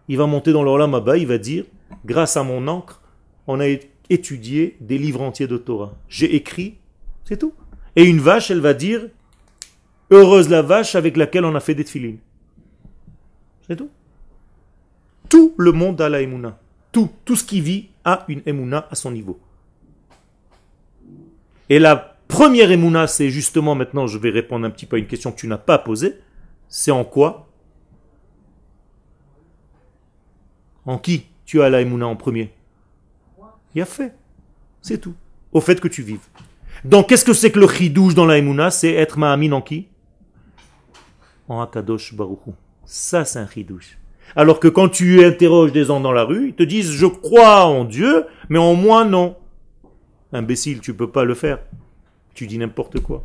il 0.08 0.20
va 0.20 0.28
monter 0.28 0.52
dans 0.52 0.62
l'Olam 0.62 1.02
il 1.18 1.26
va 1.26 1.40
dire, 1.40 1.66
grâce 2.06 2.38
à 2.38 2.44
mon 2.44 2.68
encre, 2.68 3.02
on 3.48 3.60
a 3.60 3.66
étudié 4.12 4.78
des 4.82 5.00
livres 5.00 5.22
entiers 5.22 5.48
de 5.48 5.58
Torah. 5.58 5.96
J'ai 6.10 6.36
écrit, 6.36 6.76
c'est 7.24 7.38
tout. 7.38 7.56
Et 7.96 8.04
une 8.04 8.20
vache, 8.20 8.52
elle 8.52 8.62
va 8.62 8.76
dire, 8.76 9.10
heureuse 10.12 10.50
la 10.50 10.62
vache 10.62 10.96
avec 10.96 11.18
laquelle 11.18 11.46
on 11.46 11.56
a 11.56 11.60
fait 11.60 11.76
des 11.76 11.84
tefilines. 11.84 12.20
C'est 13.68 13.76
tout. 13.76 13.90
Tout 15.30 15.54
le 15.58 15.72
monde 15.72 16.00
a 16.02 16.10
la 16.10 16.22
Emouna. 16.22 16.60
Tout, 16.92 17.10
tout 17.26 17.36
ce 17.36 17.44
qui 17.44 17.62
vit 17.62 17.90
a 18.04 18.26
une 18.28 18.42
Emouna 18.46 18.88
à 18.92 18.96
son 18.96 19.12
niveau. 19.12 19.40
Et 21.70 21.80
la 21.80 22.18
première 22.28 22.72
Emouna, 22.72 23.08
c'est 23.08 23.30
justement 23.30 23.76
maintenant, 23.76 24.08
je 24.08 24.18
vais 24.18 24.30
répondre 24.30 24.66
un 24.66 24.70
petit 24.70 24.86
peu 24.86 24.96
à 24.96 25.00
une 25.00 25.08
question 25.08 25.32
que 25.32 25.38
tu 25.38 25.48
n'as 25.48 25.58
pas 25.58 25.80
posée. 25.80 26.20
C'est 26.68 26.92
en 26.92 27.04
quoi? 27.04 27.48
En 30.86 31.00
qui 31.00 31.26
tu 31.46 31.62
as 31.62 31.70
la 31.70 31.82
Emouna 31.82 32.08
en 32.08 32.16
premier? 32.16 32.52
Il 33.74 33.82
a 33.82 33.86
fait. 33.86 34.14
C'est 34.82 35.00
tout. 35.00 35.16
Au 35.52 35.62
fait 35.62 35.82
que 35.82 35.88
tu 35.88 36.04
vives. 36.04 36.28
Donc, 36.84 37.10
qu'est-ce 37.10 37.26
que 37.26 37.34
c'est 37.34 37.52
que 37.52 37.60
le 37.60 37.68
chidouche 37.68 38.14
dans 38.14 38.26
la 38.26 38.38
Emouna 38.38 38.70
C'est 38.70 38.94
être 38.94 39.18
Mahamine 39.18 39.54
en 39.54 39.62
qui? 39.62 39.88
En 41.48 41.62
Akadosh 41.62 42.14
Baruch 42.14 42.40
Hu. 42.48 42.52
Ça, 42.86 43.26
c'est 43.26 43.40
un 43.40 43.48
chidouche. 43.48 43.98
Alors 44.36 44.60
que 44.60 44.68
quand 44.68 44.90
tu 44.90 45.24
interroges 45.24 45.72
des 45.72 45.86
gens 45.86 46.00
dans 46.00 46.12
la 46.12 46.24
rue, 46.24 46.50
ils 46.50 46.56
te 46.56 46.64
disent 46.64 46.92
je 46.92 47.06
crois 47.06 47.66
en 47.66 47.84
Dieu, 47.84 48.26
mais 48.50 48.60
en 48.60 48.74
moi 48.74 49.06
non. 49.06 49.36
Imbécile, 50.34 50.80
tu 50.80 50.94
peux 50.94 51.10
pas 51.10 51.24
le 51.24 51.36
faire. 51.36 51.60
Tu 52.34 52.48
dis 52.48 52.58
n'importe 52.58 53.00
quoi. 53.00 53.24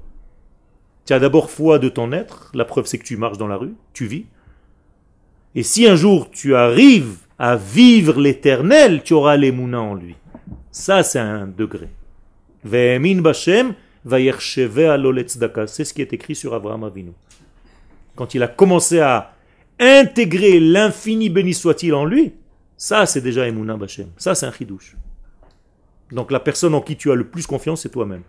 Tu 1.07 1.13
as 1.13 1.19
d'abord 1.19 1.51
foi 1.51 1.79
de 1.79 1.89
ton 1.89 2.13
être, 2.13 2.51
la 2.55 2.65
preuve 2.65 2.87
c'est 2.87 2.99
que 2.99 3.05
tu 3.05 3.17
marches 3.17 3.39
dans 3.39 3.49
la 3.49 3.57
rue, 3.57 3.75
tu 3.93 4.07
vis. 4.07 4.27
Et 5.55 5.63
si 5.63 5.87
un 5.87 5.97
jour 5.97 6.31
tu 6.31 6.55
arrives 6.55 7.17
à 7.39 7.57
vivre 7.57 8.21
l'éternel, 8.21 9.03
tu 9.03 9.15
auras 9.15 9.37
les 9.37 9.51
mouna 9.51 9.81
en 9.81 9.95
lui. 9.95 10.15
Ça 10.71 11.03
c'est 11.03 11.19
un 11.19 11.47
degré. 11.47 11.89
Ve'emin 12.65 13.21
Bashem. 13.21 13.75
C'est 14.03 15.85
ce 15.85 15.93
qui 15.93 16.01
est 16.01 16.13
écrit 16.15 16.35
sur 16.35 16.55
Abraham 16.55 16.85
Avinu. 16.85 17.13
Quand 18.21 18.35
il 18.35 18.43
a 18.43 18.49
commencé 18.49 19.01
à 19.01 19.33
intégrer 19.79 20.61
l'infini 20.61 21.31
béni 21.31 21.55
soit-il 21.55 21.95
en 21.95 22.05
lui, 22.05 22.35
ça 22.77 23.07
c'est 23.07 23.23
déjà 23.23 23.49
Emouna 23.49 23.79
Bashem. 23.79 24.09
Ça 24.19 24.35
c'est 24.35 24.45
un 24.45 24.53
chidouche. 24.53 24.95
Donc 26.13 26.31
la 26.31 26.39
personne 26.39 26.75
en 26.75 26.83
qui 26.83 26.99
tu 26.99 27.11
as 27.11 27.15
le 27.15 27.27
plus 27.27 27.47
confiance, 27.47 27.81
c'est 27.81 27.89
toi-même. 27.89 28.25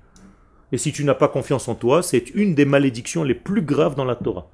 Et 0.72 0.78
si 0.78 0.94
tu 0.94 1.04
n'as 1.04 1.14
pas 1.14 1.28
confiance 1.28 1.68
en 1.68 1.76
toi, 1.76 2.04
c'est 2.04 2.30
une 2.36 2.56
des 2.56 2.64
malédictions 2.64 3.26
les 3.26 3.36
plus 3.36 3.64
graves 3.64 3.96
dans 3.96 4.06
la 4.06 4.16
Torah. 4.16 4.48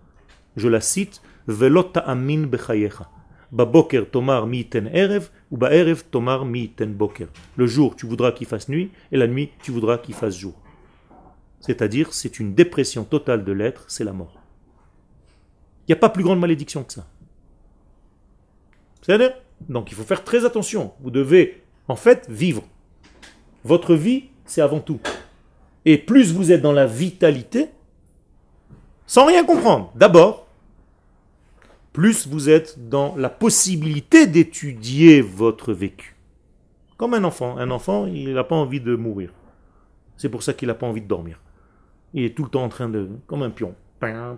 Je 0.55 0.67
la 0.69 0.81
cite 0.81 1.21
Velot 1.45 1.91
amin 1.93 2.47
bechayecha. 2.47 3.07
Baboker 3.51 4.05
tomar 4.11 4.47
mi 4.47 4.65
ten 4.65 4.89
erev, 4.91 5.29
ou 5.51 5.57
ba'erev 5.57 6.01
tomar 6.09 6.45
mi 6.45 6.69
ten 6.69 6.91
boker. 6.95 7.27
Le 7.57 7.67
jour, 7.67 7.95
tu 7.95 8.07
voudras 8.07 8.31
qu'il 8.31 8.47
fasse 8.47 8.69
nuit, 8.69 8.89
et 9.11 9.17
la 9.17 9.27
nuit, 9.27 9.51
tu 9.61 9.69
voudras 9.69 9.99
qu'il 9.99 10.15
fasse 10.15 10.35
jour. 10.35 10.55
C'est-à-dire, 11.59 12.11
c'est 12.11 12.39
une 12.39 12.55
dépression 12.55 13.03
totale 13.03 13.43
de 13.43 13.51
l'être, 13.51 13.85
c'est 13.87 14.03
la 14.03 14.13
mort. 14.13 14.36
Il 15.87 15.91
n'y 15.91 15.97
a 15.97 15.99
pas 15.99 16.09
plus 16.09 16.23
grande 16.23 16.39
malédiction 16.39 16.83
que 16.83 16.93
ça. 16.93 17.07
C'est-à-dire 19.01 19.33
Donc 19.69 19.91
il 19.91 19.95
faut 19.95 20.03
faire 20.03 20.23
très 20.23 20.45
attention. 20.45 20.93
Vous 20.99 21.11
devez, 21.11 21.63
en 21.87 21.95
fait, 21.95 22.29
vivre. 22.29 22.63
Votre 23.63 23.95
vie, 23.95 24.25
c'est 24.45 24.61
avant 24.61 24.79
tout. 24.79 24.99
Et 25.85 25.97
plus 25.97 26.33
vous 26.33 26.51
êtes 26.51 26.61
dans 26.61 26.73
la 26.73 26.85
vitalité, 26.85 27.69
sans 29.05 29.25
rien 29.25 29.45
comprendre, 29.45 29.91
d'abord, 29.95 30.47
plus 31.93 32.27
vous 32.27 32.49
êtes 32.49 32.89
dans 32.89 33.15
la 33.15 33.29
possibilité 33.29 34.27
d'étudier 34.27 35.21
votre 35.21 35.73
vécu. 35.73 36.15
Comme 36.97 37.13
un 37.13 37.23
enfant. 37.23 37.57
Un 37.57 37.71
enfant, 37.71 38.05
il 38.05 38.33
n'a 38.33 38.43
pas 38.43 38.55
envie 38.55 38.81
de 38.81 38.95
mourir. 38.95 39.31
C'est 40.17 40.29
pour 40.29 40.43
ça 40.43 40.53
qu'il 40.53 40.67
n'a 40.67 40.75
pas 40.75 40.87
envie 40.87 41.01
de 41.01 41.07
dormir. 41.07 41.39
Il 42.13 42.23
est 42.23 42.35
tout 42.35 42.43
le 42.43 42.49
temps 42.49 42.63
en 42.63 42.69
train 42.69 42.89
de... 42.89 43.09
comme 43.27 43.43
un 43.43 43.49
pion. 43.49 43.73
Toi, 43.99 44.37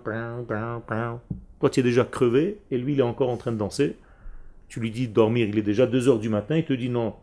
tu 1.70 1.80
es 1.80 1.82
déjà 1.82 2.04
crevé, 2.04 2.58
et 2.70 2.78
lui, 2.78 2.94
il 2.94 3.00
est 3.00 3.02
encore 3.02 3.28
en 3.28 3.36
train 3.36 3.52
de 3.52 3.58
danser. 3.58 3.96
Tu 4.68 4.80
lui 4.80 4.90
dis 4.90 5.08
de 5.08 5.12
dormir, 5.12 5.48
il 5.48 5.58
est 5.58 5.62
déjà 5.62 5.86
2 5.86 6.08
heures 6.08 6.18
du 6.18 6.28
matin, 6.28 6.56
il 6.56 6.64
te 6.64 6.72
dit 6.72 6.88
non. 6.88 7.14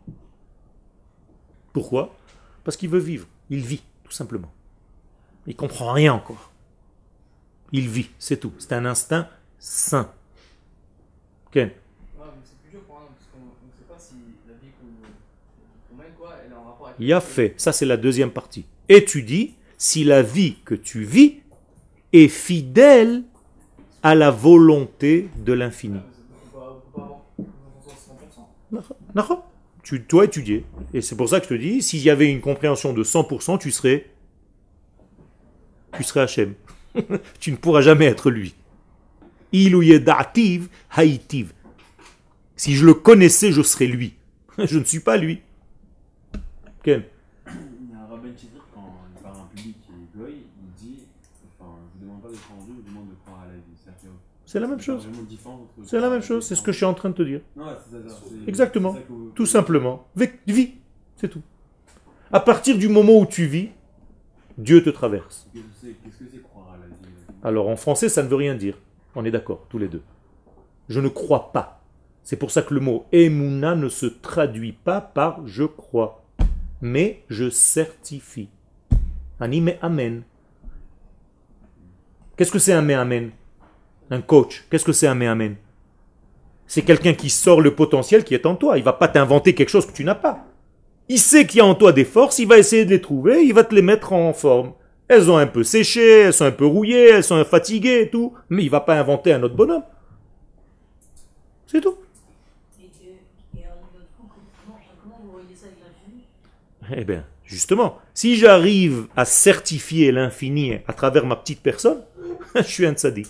Pourquoi? 1.72 2.14
Parce 2.62 2.76
qu'il 2.76 2.90
veut 2.90 2.98
vivre. 2.98 3.26
Il 3.50 3.60
vit, 3.60 3.82
tout 4.04 4.12
simplement. 4.12 4.52
Il 5.46 5.56
comprend 5.56 5.92
rien 5.92 6.12
encore. 6.12 6.52
Il 7.72 7.88
vit, 7.88 8.10
c'est 8.18 8.38
tout. 8.38 8.52
C'est 8.58 8.74
un 8.74 8.84
instinct 8.84 9.26
sain. 9.58 10.12
Ken 11.50 11.68
Ouais, 11.68 11.74
mais 12.18 12.26
c'est 12.44 12.58
plus 12.60 12.70
dur 12.70 12.82
pour 12.82 12.98
un 12.98 13.00
homme, 13.00 13.08
parce 13.16 13.28
qu'on 13.32 13.40
ne 13.40 13.72
sait 13.72 13.88
pas 13.88 13.98
si 13.98 14.14
la 14.46 14.54
vie 14.54 14.68
qu'on 14.78 14.86
qu'on 15.88 15.96
mène, 16.02 16.12
quoi, 16.18 16.36
elle 16.44 16.52
est 16.52 16.54
en 16.54 16.64
rapport 16.64 16.88
avec. 16.88 17.00
Il 17.00 17.10
a 17.12 17.20
fait. 17.20 17.54
Ça, 17.56 17.72
c'est 17.72 17.86
la 17.86 17.96
deuxième 17.96 18.30
partie. 18.30 18.66
Étudie 18.88 19.56
si 19.78 20.04
la 20.04 20.22
vie 20.22 20.56
que 20.64 20.74
tu 20.74 21.04
vis 21.04 21.40
est 22.12 22.28
fidèle 22.28 23.24
à 24.02 24.14
la 24.14 24.30
volonté 24.30 25.28
de 25.38 25.52
l'infini. 25.52 25.98
On 25.98 26.00
peut 26.00 26.58
pas, 26.58 26.82
on 26.88 26.92
peut 26.92 26.98
pas 26.98 27.02
avoir 27.02 27.20
une 27.38 27.46
conscience 27.84 28.10
100%. 28.72 29.14
D'accord 29.14 29.50
Tu 29.82 30.00
dois 30.00 30.24
étudier. 30.24 30.64
Et 30.94 31.00
c'est 31.00 31.16
pour 31.16 31.28
ça 31.28 31.40
que 31.40 31.44
je 31.44 31.50
te 31.50 31.54
dis, 31.54 31.82
s'il 31.82 32.00
y 32.00 32.10
avait 32.10 32.30
une 32.30 32.40
compréhension 32.40 32.92
de 32.92 33.02
100%, 33.04 33.58
tu 33.58 33.70
serais... 33.70 34.10
Tu 35.96 36.02
serais 36.02 36.20
Hachem. 36.20 36.54
tu 37.40 37.50
ne 37.50 37.56
pourras 37.56 37.80
jamais 37.80 38.06
être 38.06 38.30
lui. 38.30 38.54
Ilouye 39.52 39.98
da'ativ 40.00 40.68
haïtiv. 40.90 41.52
Si 42.56 42.74
je 42.74 42.84
le 42.84 42.94
connaissais, 42.94 43.52
je 43.52 43.62
serais 43.62 43.86
lui. 43.86 44.14
je 44.58 44.78
ne 44.78 44.84
suis 44.84 45.00
pas 45.00 45.16
lui. 45.16 45.40
Ken 46.82 47.02
Il 47.46 47.90
y 47.90 47.94
a 47.94 48.02
un 48.02 48.06
rabbin 48.06 48.28
Chidr, 48.36 48.64
quand 48.74 48.98
il 49.16 49.22
parle 49.22 49.36
à 49.36 49.40
un 49.40 49.44
public 49.54 49.76
qui 49.80 49.92
est 49.92 50.18
goy, 50.18 50.34
il 50.34 50.86
dit 50.86 51.04
Enfin, 51.58 51.70
je 51.94 51.98
vous 51.98 52.04
demande 52.04 52.22
pas 52.22 52.28
de 52.28 52.36
croire 52.36 52.58
en 52.58 52.64
Dieu, 52.64 52.74
je 52.76 52.82
vous 52.82 52.88
demande 52.88 53.10
de 53.10 53.14
croire 53.24 53.42
à 53.42 53.46
la 53.46 53.54
vie. 53.54 53.76
C'est-à-dire 53.76 54.10
que 54.10 54.37
C'est 54.48 54.60
la 54.60 54.66
même 54.66 54.80
chose. 54.80 55.06
C'est 55.84 56.00
la 56.00 56.08
même 56.08 56.22
chose. 56.22 56.46
C'est 56.46 56.54
ce 56.54 56.62
que 56.62 56.72
je 56.72 56.78
suis 56.78 56.86
en 56.86 56.94
train 56.94 57.10
de 57.10 57.14
te 57.14 57.22
dire. 57.22 57.42
Exactement. 58.46 58.96
Tout 59.34 59.44
simplement. 59.44 60.08
Vis. 60.46 60.72
C'est 61.16 61.28
tout. 61.28 61.42
À 62.32 62.40
partir 62.40 62.78
du 62.78 62.88
moment 62.88 63.18
où 63.18 63.26
tu 63.26 63.44
vis, 63.44 63.68
Dieu 64.56 64.82
te 64.82 64.88
traverse. 64.88 65.46
Vie 65.52 65.62
Alors 67.44 67.68
en 67.68 67.76
français, 67.76 68.08
ça 68.08 68.22
ne 68.22 68.28
veut 68.28 68.36
rien 68.36 68.54
dire. 68.54 68.78
On 69.14 69.26
est 69.26 69.30
d'accord, 69.30 69.66
tous 69.68 69.76
les 69.76 69.88
deux. 69.88 70.02
Je 70.88 71.00
ne 71.00 71.08
crois 71.08 71.52
pas. 71.52 71.82
C'est 72.22 72.36
pour 72.36 72.50
ça 72.50 72.62
que 72.62 72.72
le 72.72 72.80
mot 72.80 73.04
emuna 73.12 73.74
ne 73.74 73.90
se 73.90 74.06
traduit 74.06 74.72
pas 74.72 75.02
par 75.02 75.46
je 75.46 75.64
crois, 75.64 76.24
mais 76.80 77.22
je 77.28 77.50
certifie. 77.50 78.48
Anime 79.40 79.74
amen. 79.82 80.22
Qu'est-ce 82.38 82.52
que 82.52 82.58
c'est 82.58 82.72
un 82.72 82.80
me 82.80 82.94
amen? 82.94 83.30
Un 84.10 84.20
coach. 84.20 84.64
Qu'est-ce 84.70 84.84
que 84.84 84.92
c'est 84.92 85.06
un 85.06 85.14
me 85.14 85.28
amen? 85.28 85.56
C'est 86.66 86.82
quelqu'un 86.82 87.14
qui 87.14 87.30
sort 87.30 87.60
le 87.60 87.74
potentiel 87.74 88.24
qui 88.24 88.34
est 88.34 88.46
en 88.46 88.54
toi. 88.54 88.78
Il 88.78 88.84
va 88.84 88.92
pas 88.92 89.08
t'inventer 89.08 89.54
quelque 89.54 89.70
chose 89.70 89.86
que 89.86 89.92
tu 89.92 90.04
n'as 90.04 90.14
pas. 90.14 90.44
Il 91.08 91.18
sait 91.18 91.46
qu'il 91.46 91.58
y 91.58 91.60
a 91.60 91.66
en 91.66 91.74
toi 91.74 91.92
des 91.92 92.04
forces, 92.04 92.38
il 92.38 92.46
va 92.46 92.58
essayer 92.58 92.84
de 92.84 92.90
les 92.90 93.00
trouver, 93.00 93.42
il 93.42 93.54
va 93.54 93.64
te 93.64 93.74
les 93.74 93.82
mettre 93.82 94.12
en 94.12 94.32
forme. 94.34 94.74
Elles 95.08 95.30
ont 95.30 95.38
un 95.38 95.46
peu 95.46 95.64
séché, 95.64 96.20
elles 96.20 96.34
sont 96.34 96.44
un 96.44 96.50
peu 96.50 96.66
rouillées, 96.66 97.08
elles 97.08 97.24
sont 97.24 97.42
fatiguées 97.44 98.02
et 98.02 98.10
tout, 98.10 98.34
mais 98.50 98.62
il 98.62 98.68
va 98.68 98.80
pas 98.80 98.98
inventer 98.98 99.32
un 99.32 99.42
autre 99.42 99.56
bonhomme. 99.56 99.84
C'est 101.66 101.80
tout. 101.80 101.96
Eh 106.96 107.04
bien, 107.04 107.24
justement, 107.44 107.98
si 108.14 108.36
j'arrive 108.36 109.08
à 109.14 109.24
certifier 109.24 110.10
l'infini 110.10 110.78
à 110.86 110.92
travers 110.92 111.26
ma 111.26 111.36
petite 111.36 111.60
personne, 111.60 112.02
je 112.54 112.62
suis 112.62 112.86
un 112.86 112.94
tzaddik. 112.94 113.28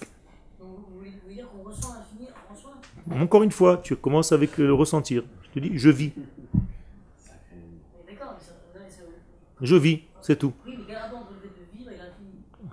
Donc, 0.61 0.69
vous 0.69 0.99
voulez 0.99 1.11
vous 1.11 1.17
voulez 1.25 1.35
dire 1.35 1.49
qu'on 1.51 1.69
ressent 1.69 1.95
l'infini 1.95 2.29
en 2.51 2.55
soi 2.55 2.73
Encore 3.11 3.43
une 3.43 3.51
fois, 3.53 3.79
tu 3.83 3.97
commences 3.97 4.33
avec 4.33 4.59
le 4.59 4.73
ressentir. 4.73 5.23
Je 5.43 5.49
Tu 5.61 5.69
dis 5.69 5.79
je 5.79 5.91
vis. 5.91 6.13
Je 9.61 9.75
vis, 9.75 10.03
c'est 10.21 10.39
tout. 10.39 10.53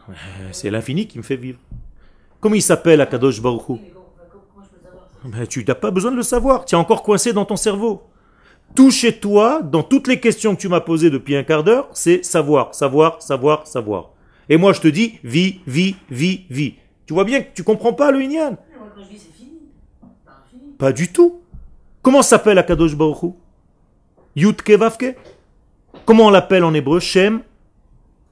Euh, 0.07 0.13
C'est 0.51 0.69
l'infini 0.69 1.07
qui 1.07 1.17
me 1.17 1.23
fait 1.23 1.35
vivre. 1.35 1.57
Comment 2.39 2.53
il 2.55 2.61
s'appelle 2.61 3.01
Akadosh 3.01 3.41
Baruch 3.41 3.61
Hu 3.69 3.71
Oui, 3.73 3.79
mais 3.81 3.89
comment, 3.89 4.05
enfin, 4.15 4.23
comment- 4.31 4.43
comment 4.53 4.65
je 4.65 4.69
peux 4.77 4.83
savoir 4.85 5.09
ça 5.23 5.27
Ben, 5.39 5.47
Tu 5.47 5.65
n'as 5.65 5.73
pas 5.73 5.89
besoin 5.89 6.11
de 6.11 6.15
le 6.17 6.21
savoir. 6.23 6.65
Tu 6.65 6.75
es 6.75 6.77
encore 6.77 7.01
coincé 7.01 7.33
dans 7.33 7.45
ton 7.45 7.55
cerveau. 7.55 8.03
Tout 8.75 8.91
chez 8.91 9.17
toi, 9.19 9.63
dans 9.63 9.81
toutes 9.81 10.07
les 10.07 10.19
questions 10.19 10.55
que 10.55 10.61
tu 10.61 10.67
m'as 10.69 10.81
posées 10.81 11.09
depuis 11.09 11.35
un 11.35 11.43
quart 11.43 11.63
d'heure, 11.63 11.89
c'est 11.93 12.23
savoir, 12.23 12.75
savoir, 12.75 13.19
savoir, 13.23 13.65
savoir. 13.65 14.11
Et 14.47 14.57
moi, 14.57 14.73
je 14.73 14.81
te 14.81 14.87
dis, 14.87 15.17
vis, 15.23 15.61
vis, 15.65 15.95
vis, 16.11 16.45
vis. 16.51 16.75
Tu 17.07 17.13
vois 17.15 17.23
bien 17.23 17.41
que 17.41 17.47
tu 17.55 17.63
comprends 17.63 17.93
pas 17.93 18.11
le 18.11 18.21
Inyan. 18.21 18.51
Mais 18.51 18.77
Moi, 18.77 18.89
quand 18.95 19.01
je 19.01 19.09
vis, 19.09 19.17
c'est 19.17 19.33
fini. 19.33 19.53
Pas 20.77 20.91
du 20.91 21.11
tout. 21.11 21.41
Comment 22.01 22.21
s'appelle 22.21 22.57
Akadosh 22.57 22.95
Baruch 22.95 23.23
Hu? 23.23 23.29
Yutke 24.35 24.71
Vavke 24.71 25.15
Comment 26.05 26.27
on 26.27 26.29
l'appelle 26.29 26.63
en 26.63 26.73
hébreu? 26.73 26.99
Shem 26.99 27.41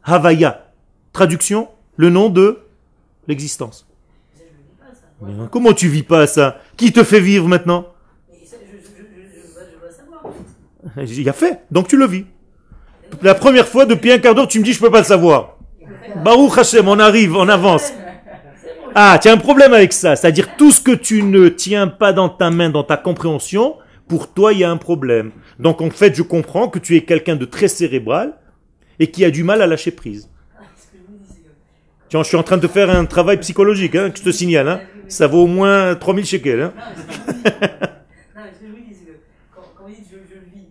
Havaya. 0.03 0.67
Traduction, 1.13 1.69
le 1.95 2.09
nom 2.09 2.29
de 2.29 2.59
l'existence. 3.27 3.87
Ne 5.21 5.47
Comment 5.47 5.73
tu 5.73 5.87
vis 5.87 6.03
pas 6.03 6.27
ça? 6.27 6.59
Qui 6.75 6.91
te 6.91 7.03
fait 7.03 7.21
vivre 7.21 7.47
maintenant? 7.47 7.87
Il 10.97 11.29
a 11.29 11.33
fait, 11.33 11.61
donc 11.71 11.87
tu 11.87 11.97
le 11.97 12.05
vis. 12.05 12.25
La 13.21 13.33
première 13.33 13.67
fois, 13.67 13.85
depuis 13.85 14.11
un 14.11 14.19
quart 14.19 14.35
d'heure, 14.35 14.47
tu 14.47 14.59
me 14.59 14.65
dis 14.65 14.73
je 14.73 14.79
peux 14.79 14.91
pas 14.91 14.99
le 14.99 15.05
savoir. 15.05 15.57
Baruch 16.23 16.57
Hashem, 16.57 16.87
on 16.87 16.99
arrive, 16.99 17.35
on 17.35 17.47
avance. 17.47 17.93
Ah, 18.95 19.17
tu 19.19 19.27
as 19.27 19.31
un 19.31 19.37
problème 19.37 19.73
avec 19.73 19.91
ça. 19.91 20.15
C'est-à-dire 20.15 20.55
tout 20.55 20.71
ce 20.71 20.79
que 20.79 20.91
tu 20.91 21.23
ne 21.23 21.49
tiens 21.49 21.87
pas 21.87 22.13
dans 22.13 22.29
ta 22.29 22.51
main, 22.51 22.69
dans 22.69 22.83
ta 22.83 22.97
compréhension, 22.97 23.75
pour 24.07 24.31
toi, 24.31 24.53
il 24.53 24.59
y 24.59 24.63
a 24.63 24.69
un 24.69 24.77
problème. 24.77 25.31
Donc 25.59 25.81
en 25.81 25.89
fait, 25.89 26.15
je 26.15 26.21
comprends 26.21 26.67
que 26.67 26.77
tu 26.77 26.95
es 26.95 27.01
quelqu'un 27.01 27.35
de 27.35 27.45
très 27.45 27.67
cérébral 27.67 28.33
et 28.99 29.07
qui 29.07 29.25
a 29.25 29.31
du 29.31 29.43
mal 29.43 29.61
à 29.61 29.67
lâcher 29.67 29.91
prise. 29.91 30.29
Tiens, 32.09 32.21
je 32.21 32.27
suis 32.27 32.37
en 32.37 32.43
train 32.43 32.57
de 32.57 32.67
faire 32.67 32.91
un 32.91 33.05
travail 33.05 33.39
psychologique, 33.39 33.95
hein, 33.95 34.11
que 34.11 34.19
je 34.19 34.23
te 34.23 34.31
signale. 34.31 34.67
Hein. 34.67 34.81
Ça 35.07 35.25
vaut 35.25 35.43
au 35.43 35.47
moins 35.47 35.95
3000 35.95 36.25
shekels. 36.25 36.61
Hein. 36.61 36.73
Non, 36.75 36.83
mais 38.35 38.51
ce 38.53 38.59
que 38.59 38.65
je 38.67 38.71
vous 38.71 38.77
dis, 38.77 38.91
que 38.91 38.95
c'est 38.95 39.19
quand, 39.55 39.61
quand 39.75 39.85
vous 39.85 39.89
dites 39.89 40.05
je, 40.11 40.35
vis, 40.55 40.67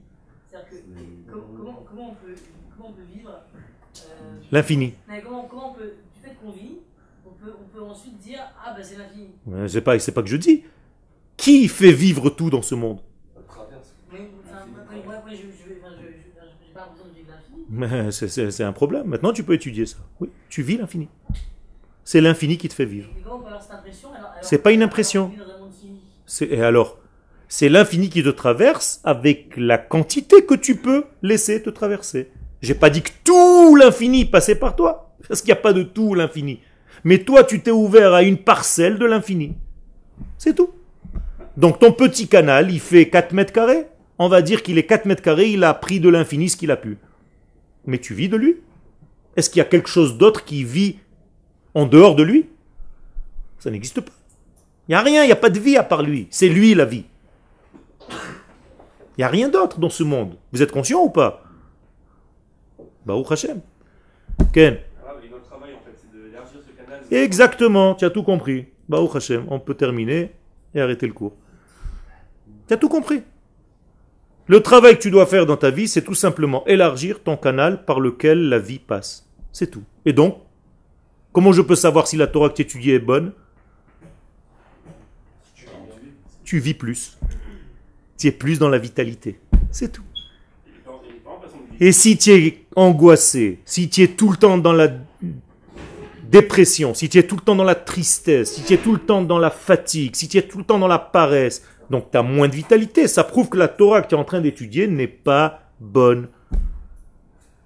c'est-à-dire 0.48 0.68
que 0.68 1.32
comment, 1.32 1.42
comment, 1.56 1.84
comment, 1.88 2.10
on 2.10 2.14
peut, 2.14 2.34
comment 2.76 2.90
on 2.90 2.92
peut 2.92 3.02
vivre 3.12 3.30
euh, 3.30 4.38
L'infini. 4.52 4.94
comment, 5.24 5.48
comment 5.50 5.70
on 5.72 5.74
peut, 5.74 5.94
du 6.14 6.20
fait 6.28 6.36
qu'on 6.40 6.52
vit, 6.52 6.78
peut, 7.44 7.52
on 7.60 7.68
peut 7.76 7.82
ensuite 7.82 8.18
dire 8.18 8.40
Ah, 8.64 8.74
bah 8.76 8.82
c'est 8.82 8.96
l'infini. 8.96 9.30
Ouais, 9.46 9.68
C'est 9.68 9.80
pas, 9.80 9.98
c'est 9.98 10.12
pas 10.12 10.22
que 10.22 10.28
je 10.28 10.36
dis. 10.36 10.64
Qui 11.36 11.68
fait 11.68 11.92
vivre 11.92 12.30
tout 12.30 12.50
dans 12.50 12.62
ce 12.62 12.74
monde? 12.74 12.98
Mais 14.12 14.18
enfin, 14.44 14.66
moi, 14.70 14.80
moi, 14.90 15.02
moi, 15.04 15.14
moi, 15.26 15.30
je 15.32 15.36
je- 15.36 15.78
enfin, 15.80 15.94
je- 15.96 16.06
je- 16.06 16.12
j'ai 16.66 16.72
pas 16.74 16.80
l'impression 16.80 17.06
de 17.08 17.14
vivre 17.16 17.28
l'infini. 17.30 17.64
Mais 17.70 18.10
c'est- 18.12 18.28
c'est 18.28 18.50
c'est 18.50 18.64
un 18.64 18.72
problème. 18.72 19.06
Maintenant, 19.06 19.32
tu 19.32 19.42
peux 19.42 19.54
étudier 19.54 19.86
ça. 19.86 19.98
Oui, 20.20 20.28
tu 20.48 20.62
vis 20.62 20.76
l'infini. 20.76 21.08
C'est 22.04 22.20
l'infini 22.20 22.58
qui 22.58 22.68
te 22.68 22.74
fait 22.74 22.84
vivre. 22.84 23.08
Mais 23.14 23.22
comment 23.22 23.36
on 23.36 23.40
peut 23.40 23.46
avoir 23.46 23.62
cette 23.62 23.72
impression 23.72 24.08
alors, 24.10 24.30
alors- 24.30 24.36
C'est 24.44 24.58
pas 24.58 24.72
une 24.72 24.82
impression. 24.82 25.22
alors 25.24 25.36
qu'on 25.36 25.44
vit 25.44 25.50
dans 25.50 25.56
un 25.56 25.58
monde 25.66 25.74
fini 25.80 26.00
C'est- 26.26 26.46
Et 26.50 26.62
alors, 26.62 26.98
c'est 27.48 27.68
l'infini 27.68 28.08
qui 28.10 28.22
te 28.22 28.28
traverse 28.28 29.00
avec 29.04 29.54
la 29.56 29.78
quantité 29.78 30.44
que 30.44 30.54
tu 30.54 30.76
peux 30.76 31.04
laisser 31.22 31.62
te 31.62 31.70
traverser. 31.70 32.30
J'ai 32.60 32.74
pas 32.74 32.90
dit 32.90 33.02
que 33.02 33.10
tout 33.24 33.76
l'infini 33.76 34.24
passait 34.24 34.54
par 34.56 34.76
toi, 34.76 35.14
parce 35.28 35.40
qu'il 35.40 35.48
n'y 35.52 35.58
a 35.58 35.62
pas 35.62 35.72
de 35.72 35.82
tout 35.82 36.14
l'infini. 36.14 36.60
Mais 37.04 37.18
toi, 37.18 37.44
tu 37.44 37.60
t'es 37.60 37.70
ouvert 37.70 38.14
à 38.14 38.22
une 38.22 38.38
parcelle 38.38 38.98
de 38.98 39.06
l'infini. 39.06 39.54
C'est 40.38 40.54
tout. 40.54 40.70
Donc 41.56 41.78
ton 41.78 41.92
petit 41.92 42.28
canal, 42.28 42.70
il 42.70 42.80
fait 42.80 43.08
4 43.08 43.32
mètres 43.32 43.52
carrés. 43.52 43.86
On 44.18 44.28
va 44.28 44.42
dire 44.42 44.62
qu'il 44.62 44.78
est 44.78 44.86
4 44.86 45.06
mètres 45.06 45.22
carrés, 45.22 45.50
il 45.50 45.64
a 45.64 45.74
pris 45.74 46.00
de 46.00 46.08
l'infini 46.08 46.48
ce 46.48 46.56
qu'il 46.56 46.70
a 46.70 46.76
pu. 46.76 46.98
Mais 47.86 47.98
tu 47.98 48.14
vis 48.14 48.28
de 48.28 48.36
lui. 48.36 48.56
Est-ce 49.36 49.50
qu'il 49.50 49.58
y 49.58 49.62
a 49.62 49.66
quelque 49.66 49.88
chose 49.88 50.16
d'autre 50.18 50.44
qui 50.44 50.62
vit 50.64 50.98
en 51.74 51.86
dehors 51.86 52.14
de 52.14 52.22
lui? 52.22 52.48
Ça 53.58 53.70
n'existe 53.70 54.00
pas. 54.00 54.12
Il 54.88 54.92
n'y 54.92 54.94
a 54.94 55.02
rien, 55.02 55.24
il 55.24 55.26
n'y 55.26 55.32
a 55.32 55.36
pas 55.36 55.50
de 55.50 55.58
vie 55.58 55.76
à 55.76 55.82
part 55.82 56.02
lui. 56.02 56.26
C'est 56.30 56.48
lui 56.48 56.74
la 56.74 56.84
vie. 56.84 57.04
Il 58.10 59.18
n'y 59.18 59.24
a 59.24 59.28
rien 59.28 59.48
d'autre 59.48 59.78
dans 59.78 59.90
ce 59.90 60.02
monde. 60.02 60.36
Vous 60.52 60.62
êtes 60.62 60.72
conscient 60.72 61.02
ou 61.02 61.10
pas? 61.10 61.44
Baruch 63.04 63.30
Hashem. 63.32 63.60
Ken 64.52 64.78
Ah, 65.06 65.14
et 65.22 65.28
notre 65.28 65.44
travail, 65.44 65.72
en 65.74 65.84
fait, 65.84 65.96
c'est 65.96 66.10
d'élargir 66.12 66.60
ce 66.66 66.72
canal. 66.72 67.01
Exactement, 67.12 67.94
tu 67.94 68.06
as 68.06 68.10
tout 68.10 68.22
compris. 68.22 68.68
Baruch 68.88 69.14
Hashem, 69.16 69.44
on 69.48 69.60
peut 69.60 69.74
terminer 69.74 70.32
et 70.74 70.80
arrêter 70.80 71.06
le 71.06 71.12
cours. 71.12 71.34
Tu 72.66 72.72
as 72.72 72.78
tout 72.78 72.88
compris. 72.88 73.22
Le 74.46 74.60
travail 74.60 74.96
que 74.96 75.02
tu 75.02 75.10
dois 75.10 75.26
faire 75.26 75.44
dans 75.44 75.58
ta 75.58 75.70
vie, 75.70 75.88
c'est 75.88 76.02
tout 76.02 76.14
simplement 76.14 76.66
élargir 76.66 77.22
ton 77.22 77.36
canal 77.36 77.84
par 77.84 78.00
lequel 78.00 78.48
la 78.48 78.58
vie 78.58 78.78
passe. 78.78 79.28
C'est 79.52 79.70
tout. 79.70 79.84
Et 80.06 80.14
donc, 80.14 80.38
comment 81.32 81.52
je 81.52 81.60
peux 81.60 81.74
savoir 81.74 82.06
si 82.06 82.16
la 82.16 82.26
Torah 82.26 82.48
que 82.48 82.54
tu 82.54 82.62
étudies 82.62 82.92
est 82.92 82.98
bonne? 82.98 83.32
Tu 86.44 86.58
vis 86.58 86.74
plus. 86.74 87.18
Tu 88.16 88.28
es 88.28 88.32
plus 88.32 88.58
dans 88.58 88.70
la 88.70 88.78
vitalité. 88.78 89.38
C'est 89.70 89.92
tout. 89.92 90.02
Et 91.78 91.92
si 91.92 92.16
tu 92.16 92.30
es 92.30 92.64
angoissé, 92.74 93.60
si 93.66 93.90
tu 93.90 94.02
es 94.02 94.08
tout 94.08 94.30
le 94.30 94.36
temps 94.38 94.56
dans 94.56 94.72
la 94.72 94.88
dépression, 96.32 96.94
si 96.94 97.10
tu 97.10 97.18
es 97.18 97.22
tout 97.24 97.36
le 97.36 97.42
temps 97.42 97.54
dans 97.54 97.62
la 97.62 97.74
tristesse, 97.74 98.54
si 98.54 98.62
tu 98.64 98.72
es 98.72 98.78
tout 98.78 98.92
le 98.92 98.98
temps 98.98 99.22
dans 99.22 99.38
la 99.38 99.50
fatigue, 99.50 100.16
si 100.16 100.26
tu 100.28 100.38
es 100.38 100.42
tout 100.42 100.58
le 100.58 100.64
temps 100.64 100.78
dans 100.78 100.88
la 100.88 100.98
paresse, 100.98 101.62
donc 101.90 102.10
tu 102.10 102.16
as 102.16 102.22
moins 102.22 102.48
de 102.48 102.54
vitalité. 102.54 103.06
Ça 103.06 103.22
prouve 103.22 103.50
que 103.50 103.58
la 103.58 103.68
Torah 103.68 104.00
que 104.00 104.08
tu 104.08 104.14
es 104.14 104.18
en 104.18 104.24
train 104.24 104.40
d'étudier 104.40 104.88
n'est 104.88 105.06
pas 105.06 105.60
bonne. 105.78 106.28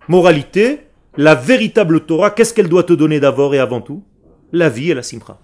Moralité, 0.09 0.81
la 1.17 1.37
véritable 1.37 2.01
Torah, 2.01 2.31
qu'est-ce 2.31 2.53
qu'elle 2.53 2.69
doit 2.69 2.83
te 2.83 2.93
donner 2.93 3.21
d'abord 3.21 3.55
et 3.55 3.61
avant 3.61 3.81
tout? 3.81 4.03
La 4.53 4.69
vie 4.69 4.91
et 4.91 4.95
la 4.95 5.03
simra. 5.03 5.39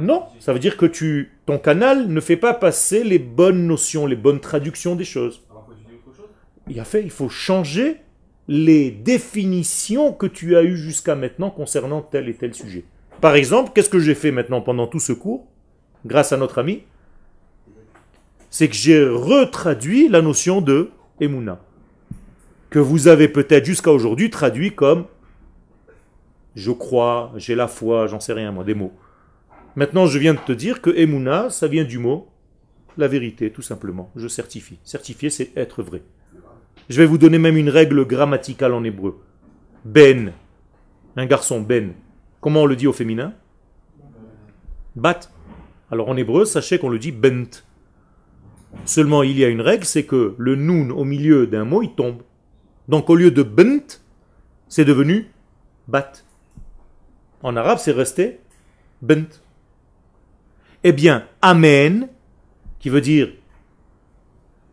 Non, 0.00 0.24
ça 0.38 0.52
veut 0.52 0.60
dire 0.60 0.76
que 0.76 0.86
tu, 0.86 1.32
ton 1.46 1.58
canal 1.58 2.08
ne 2.08 2.20
fait 2.20 2.36
pas 2.36 2.54
passer 2.54 3.02
les 3.02 3.18
bonnes 3.18 3.66
notions, 3.66 4.06
les 4.06 4.16
bonnes 4.16 4.38
traductions 4.38 4.94
des 4.94 5.04
choses. 5.04 5.42
Il 6.68 6.78
a 6.78 6.84
fait, 6.84 7.02
il 7.02 7.10
faut 7.10 7.30
changer 7.30 8.02
les 8.48 8.90
définitions 8.90 10.12
que 10.12 10.26
tu 10.26 10.56
as 10.56 10.62
eues 10.62 10.76
jusqu'à 10.76 11.14
maintenant 11.14 11.50
concernant 11.50 12.00
tel 12.00 12.28
et 12.28 12.34
tel 12.34 12.54
sujet. 12.54 12.84
Par 13.20 13.34
exemple, 13.34 13.72
qu'est-ce 13.74 13.90
que 13.90 13.98
j'ai 13.98 14.14
fait 14.14 14.30
maintenant 14.30 14.62
pendant 14.62 14.86
tout 14.86 15.00
ce 15.00 15.12
cours, 15.12 15.46
grâce 16.06 16.32
à 16.32 16.38
notre 16.38 16.58
ami? 16.58 16.82
C'est 18.50 18.68
que 18.68 18.74
j'ai 18.74 19.06
retraduit 19.06 20.08
la 20.08 20.22
notion 20.22 20.62
de 20.62 20.90
Emouna, 21.20 21.60
que 22.70 22.78
vous 22.78 23.08
avez 23.08 23.28
peut-être 23.28 23.66
jusqu'à 23.66 23.92
aujourd'hui 23.92 24.30
traduit 24.30 24.74
comme 24.74 25.04
je 26.54 26.72
crois, 26.72 27.32
j'ai 27.36 27.54
la 27.54 27.68
foi, 27.68 28.08
j'en 28.08 28.18
sais 28.18 28.32
rien 28.32 28.50
moi, 28.50 28.64
des 28.64 28.74
mots. 28.74 28.92
Maintenant, 29.76 30.06
je 30.06 30.18
viens 30.18 30.34
de 30.34 30.40
te 30.40 30.50
dire 30.50 30.80
que 30.80 30.90
Emouna, 30.90 31.50
ça 31.50 31.68
vient 31.68 31.84
du 31.84 31.98
mot 31.98 32.28
la 32.96 33.06
vérité, 33.06 33.52
tout 33.52 33.62
simplement. 33.62 34.10
Je 34.16 34.26
certifie. 34.26 34.78
Certifier, 34.82 35.30
c'est 35.30 35.56
être 35.56 35.82
vrai. 35.84 36.02
Je 36.88 37.02
vais 37.02 37.06
vous 37.06 37.18
donner 37.18 37.38
même 37.38 37.56
une 37.56 37.68
règle 37.68 38.06
grammaticale 38.06 38.72
en 38.72 38.82
hébreu. 38.82 39.20
Ben. 39.84 40.32
Un 41.16 41.26
garçon, 41.26 41.60
Ben. 41.60 41.92
Comment 42.40 42.62
on 42.62 42.66
le 42.66 42.76
dit 42.76 42.86
au 42.86 42.92
féminin? 42.92 43.34
Bat. 44.96 45.20
Alors 45.90 46.08
en 46.08 46.16
hébreu, 46.16 46.44
sachez 46.44 46.78
qu'on 46.78 46.88
le 46.88 46.98
dit 46.98 47.12
bent. 47.12 47.62
Seulement, 48.84 49.22
il 49.22 49.38
y 49.38 49.44
a 49.44 49.48
une 49.48 49.60
règle, 49.60 49.84
c'est 49.84 50.04
que 50.04 50.34
le 50.38 50.54
noun 50.54 50.92
au 50.92 51.04
milieu 51.04 51.46
d'un 51.46 51.64
mot, 51.64 51.82
il 51.82 51.94
tombe. 51.94 52.22
Donc 52.88 53.10
au 53.10 53.16
lieu 53.16 53.30
de 53.30 53.42
bent, 53.42 54.00
c'est 54.68 54.84
devenu 54.84 55.30
bat. 55.88 56.12
En 57.42 57.56
arabe, 57.56 57.78
c'est 57.78 57.92
resté 57.92 58.40
bent. 59.02 59.40
Eh 60.84 60.92
bien, 60.92 61.26
amen, 61.42 62.08
qui 62.78 62.88
veut 62.88 63.00
dire 63.00 63.32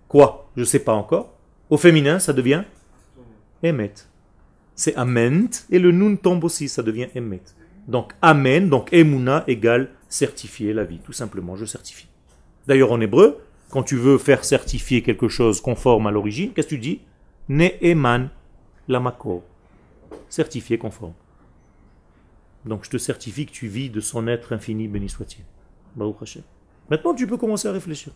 quoi? 0.07 0.49
Je 0.55 0.61
ne 0.61 0.65
sais 0.65 0.79
pas 0.79 0.93
encore. 0.93 1.34
Au 1.69 1.77
féminin, 1.77 2.19
ça 2.19 2.33
devient 2.33 2.63
Emet. 3.63 3.93
C'est 4.75 4.95
Ament, 4.95 5.49
et 5.69 5.79
le 5.79 5.91
Nun 5.91 6.15
tombe 6.15 6.43
aussi, 6.43 6.69
ça 6.69 6.83
devient 6.83 7.07
Emet. 7.15 7.41
Donc 7.87 8.13
Amen, 8.21 8.69
donc 8.69 8.91
Emuna 8.93 9.43
égale 9.47 9.91
certifier 10.09 10.73
la 10.73 10.83
vie, 10.83 10.99
tout 10.99 11.13
simplement, 11.13 11.55
je 11.55 11.65
certifie. 11.65 12.07
D'ailleurs, 12.67 12.91
en 12.91 12.99
hébreu, 12.99 13.39
quand 13.69 13.83
tu 13.83 13.95
veux 13.95 14.17
faire 14.17 14.43
certifier 14.43 15.01
quelque 15.01 15.27
chose 15.27 15.61
conforme 15.61 16.07
à 16.07 16.11
l'origine, 16.11 16.51
qu'est-ce 16.53 16.67
que 16.67 16.75
tu 16.75 16.79
dis? 16.79 17.01
Ne'eman 17.49 18.29
lamako. 18.87 19.43
Certifié 20.29 20.77
conforme. 20.77 21.13
Donc 22.65 22.83
je 22.83 22.89
te 22.89 22.97
certifie 22.97 23.45
que 23.45 23.51
tu 23.51 23.67
vis 23.67 23.89
de 23.89 23.99
son 23.99 24.27
être 24.27 24.53
infini, 24.53 24.87
béni 24.87 25.09
soit-il. 25.09 25.43
Maintenant, 26.89 27.13
tu 27.13 27.27
peux 27.27 27.37
commencer 27.37 27.67
à 27.67 27.71
réfléchir. 27.71 28.11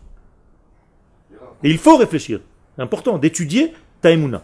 Et 1.62 1.70
il 1.70 1.78
faut 1.78 1.96
réfléchir. 1.96 2.40
Important 2.78 3.18
d'étudier 3.18 3.72
ta 4.00 4.10
Emouna. 4.10 4.42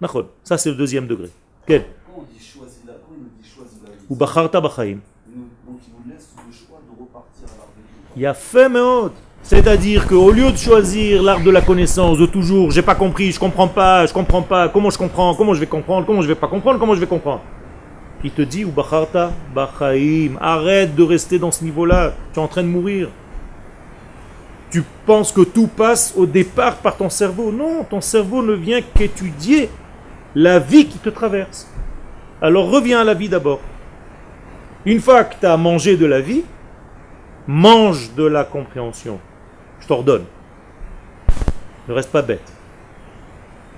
Nachon. 0.00 0.26
Ça, 0.42 0.58
c'est 0.58 0.70
le 0.70 0.76
deuxième 0.76 1.06
degré. 1.06 1.28
Quel 1.66 1.82
Quand 1.82 2.18
on 2.18 2.22
dit 2.22 2.28
il 2.54 2.60
nous 2.60 3.24
dit 3.24 4.04
Ou 4.08 4.16
bacharta 4.16 4.60
b'chaim. 4.60 4.84
il 4.84 5.34
nous- 5.36 5.48
donc 5.66 5.80
il 5.86 5.92
nous 6.06 6.12
laisse 6.12 6.28
le 6.36 6.52
choix 6.52 6.78
de 6.84 7.00
repartir 7.00 7.44
à 7.44 7.58
l'arbre 7.58 7.72
de 7.76 8.14
vie. 8.16 8.22
Yafé 8.22 8.68
meod. 8.68 9.12
C'est-à-dire 9.44 10.06
qu'au 10.06 10.30
lieu 10.30 10.50
de 10.52 10.56
choisir 10.56 11.22
l'art 11.22 11.42
de 11.42 11.50
la 11.50 11.60
connaissance, 11.62 12.16
de 12.18 12.26
toujours, 12.26 12.70
j'ai 12.70 12.82
pas 12.82 12.94
compris, 12.94 13.32
je 13.32 13.40
comprends 13.40 13.66
pas, 13.68 14.06
je 14.06 14.12
comprends 14.12 14.42
pas, 14.42 14.68
comment 14.68 14.88
je 14.90 14.98
comprends, 14.98 15.34
comment 15.34 15.52
je 15.54 15.60
vais 15.60 15.66
comprendre, 15.66 16.06
comment 16.06 16.22
je 16.22 16.28
vais 16.28 16.36
pas 16.36 16.46
comprendre, 16.46 16.78
comment 16.78 16.94
je 16.94 17.00
vais 17.00 17.06
comprendre. 17.08 17.42
Il 18.24 18.30
te 18.30 18.42
dit, 18.42 18.64
ou 18.64 18.70
Bacharta, 18.70 19.32
Bachaim, 19.52 20.36
arrête 20.40 20.94
de 20.94 21.02
rester 21.02 21.40
dans 21.40 21.50
ce 21.50 21.64
niveau-là, 21.64 22.14
tu 22.32 22.38
es 22.38 22.42
en 22.42 22.46
train 22.46 22.62
de 22.62 22.68
mourir. 22.68 23.08
Tu 24.72 24.82
penses 25.04 25.32
que 25.32 25.42
tout 25.42 25.66
passe 25.66 26.14
au 26.16 26.24
départ 26.24 26.78
par 26.78 26.96
ton 26.96 27.10
cerveau? 27.10 27.52
Non, 27.52 27.84
ton 27.84 28.00
cerveau 28.00 28.42
ne 28.42 28.54
vient 28.54 28.80
qu'étudier 28.80 29.68
la 30.34 30.58
vie 30.58 30.86
qui 30.86 30.98
te 30.98 31.10
traverse. 31.10 31.70
Alors 32.40 32.70
reviens 32.70 33.02
à 33.02 33.04
la 33.04 33.12
vie 33.12 33.28
d'abord. 33.28 33.60
Une 34.86 35.00
fois 35.00 35.24
que 35.24 35.34
tu 35.38 35.44
as 35.44 35.58
mangé 35.58 35.98
de 35.98 36.06
la 36.06 36.22
vie, 36.22 36.42
mange 37.46 38.14
de 38.14 38.24
la 38.24 38.44
compréhension. 38.44 39.20
Je 39.80 39.86
t'ordonne. 39.86 40.24
Ne 41.86 41.92
reste 41.92 42.10
pas 42.10 42.22
bête. 42.22 42.52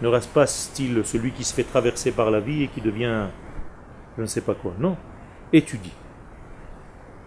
Ne 0.01 0.07
reste 0.07 0.31
pas 0.31 0.47
style 0.47 1.03
celui 1.05 1.33
qui 1.33 1.43
se 1.43 1.53
fait 1.53 1.65
traverser 1.65 2.13
par 2.13 2.31
la 2.31 2.39
vie 2.39 2.63
et 2.63 2.69
qui 2.69 2.81
devient 2.81 3.27
je 4.17 4.23
ne 4.23 4.27
sais 4.27 4.43
pas 4.43 4.55
quoi. 4.55 4.75
Non. 4.79 4.97
Étudie. 5.53 5.93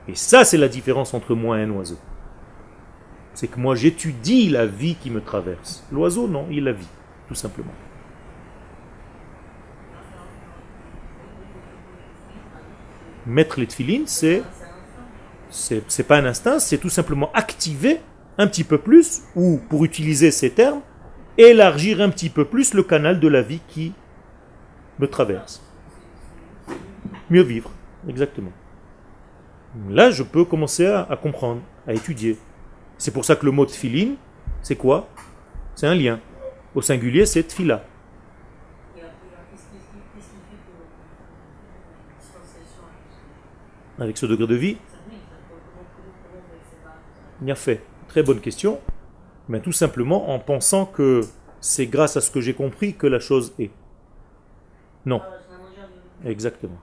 Et 0.08 0.16
ça, 0.16 0.46
c'est 0.46 0.58
la 0.58 0.70
différence 0.70 1.14
entre 1.14 1.36
moi 1.36 1.60
et 1.60 1.64
un 1.64 1.70
oiseau. 1.72 1.98
C'est 3.38 3.48
que 3.48 3.60
moi, 3.60 3.76
j'étudie 3.76 4.50
la 4.50 4.66
vie 4.66 4.96
qui 4.96 5.12
me 5.12 5.22
traverse. 5.22 5.86
L'oiseau, 5.92 6.28
non, 6.28 6.48
il 6.50 6.64
la 6.64 6.72
vit, 6.72 6.88
tout 7.28 7.36
simplement. 7.36 7.72
Mettre 13.28 13.60
les 13.60 13.68
tefilines, 13.68 14.08
c'est 14.08 14.42
c'est 15.52 16.08
pas 16.08 16.18
un 16.18 16.26
instinct, 16.26 16.58
c'est 16.58 16.80
tout 16.80 16.90
simplement 16.90 17.32
activer 17.34 18.02
un 18.40 18.48
petit 18.48 18.64
peu 18.64 18.80
plus, 18.80 19.22
ou 19.36 19.60
pour 19.70 19.86
utiliser 19.86 20.32
ces 20.32 20.50
termes, 20.50 20.82
élargir 21.38 22.02
un 22.02 22.10
petit 22.10 22.32
peu 22.32 22.44
plus 22.44 22.74
le 22.74 22.82
canal 22.82 23.20
de 23.20 23.28
la 23.28 23.44
vie 23.44 23.62
qui 23.68 23.94
me 24.98 25.08
traverse. 25.08 25.62
Mieux 27.30 27.44
vivre, 27.44 27.70
exactement. 28.10 28.52
Là, 29.92 30.10
je 30.10 30.24
peux 30.24 30.44
commencer 30.44 30.88
à, 30.88 31.16
comprendre, 31.22 31.62
à 31.86 31.94
étudier. 31.94 32.40
C'est 32.98 33.12
pour 33.12 33.26
ça 33.26 33.36
que 33.36 33.46
le 33.46 33.52
mot 33.52 33.66
tfilin, 33.66 34.16
c'est 34.62 34.76
quoi? 34.76 35.08
C'est 35.76 35.88
un 35.88 35.96
lien. 35.96 36.20
Au 36.76 36.82
singulier, 36.82 37.26
c'est 37.26 37.44
tfila. 37.44 37.84
Avec 44.00 44.18
ce 44.18 44.26
degré 44.26 44.48
de 44.48 44.56
vie? 44.56 44.78
A 47.48 47.56
fait. 47.56 47.82
Très 48.08 48.24
bonne 48.24 48.42
question. 48.42 48.80
Mais 49.50 49.62
tout 49.62 49.72
simplement 49.72 50.34
en 50.34 50.40
pensant 50.40 50.86
que 50.86 51.22
c'est 51.62 51.88
grâce 51.88 52.18
à 52.18 52.22
ce 52.22 52.30
que 52.30 52.42
j'ai 52.42 52.54
compris 52.54 52.96
que 52.96 53.08
la 53.08 53.20
chose 53.20 53.54
est. 53.60 53.72
Non. 55.06 55.22
Exactement. 56.26 56.80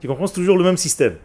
Tu 0.00 0.08
comprends? 0.08 0.26
C'est 0.26 0.34
toujours 0.34 0.56
le 0.56 0.64
même 0.64 0.76
système. 0.76 1.16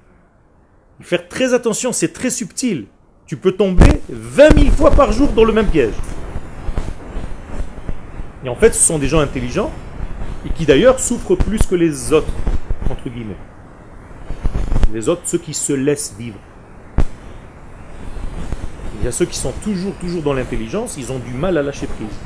Faire 0.99 1.27
très 1.27 1.53
attention, 1.53 1.91
c'est 1.93 2.13
très 2.13 2.29
subtil. 2.29 2.87
Tu 3.32 3.38
peux 3.38 3.53
tomber 3.53 4.01
20 4.09 4.59
000 4.59 4.71
fois 4.71 4.91
par 4.91 5.13
jour 5.13 5.29
dans 5.29 5.45
le 5.45 5.53
même 5.53 5.67
piège. 5.67 5.93
Et 8.43 8.49
en 8.49 8.55
fait, 8.55 8.75
ce 8.75 8.86
sont 8.86 8.99
des 8.99 9.07
gens 9.07 9.21
intelligents 9.21 9.71
et 10.45 10.49
qui 10.49 10.65
d'ailleurs 10.65 10.99
souffrent 10.99 11.36
plus 11.36 11.65
que 11.65 11.75
les 11.75 12.11
autres, 12.11 12.34
entre 12.89 13.07
guillemets. 13.09 13.38
Les 14.93 15.07
autres, 15.07 15.21
ceux 15.23 15.38
qui 15.38 15.53
se 15.53 15.71
laissent 15.71 16.13
vivre. 16.19 16.39
Il 18.99 19.05
y 19.05 19.07
a 19.07 19.13
ceux 19.13 19.23
qui 19.23 19.38
sont 19.38 19.53
toujours, 19.63 19.93
toujours 20.01 20.23
dans 20.23 20.34
l'intelligence, 20.34 20.97
ils 20.97 21.09
ont 21.13 21.19
du 21.19 21.32
mal 21.32 21.57
à 21.57 21.63
lâcher 21.63 21.88
prise. 21.88 22.19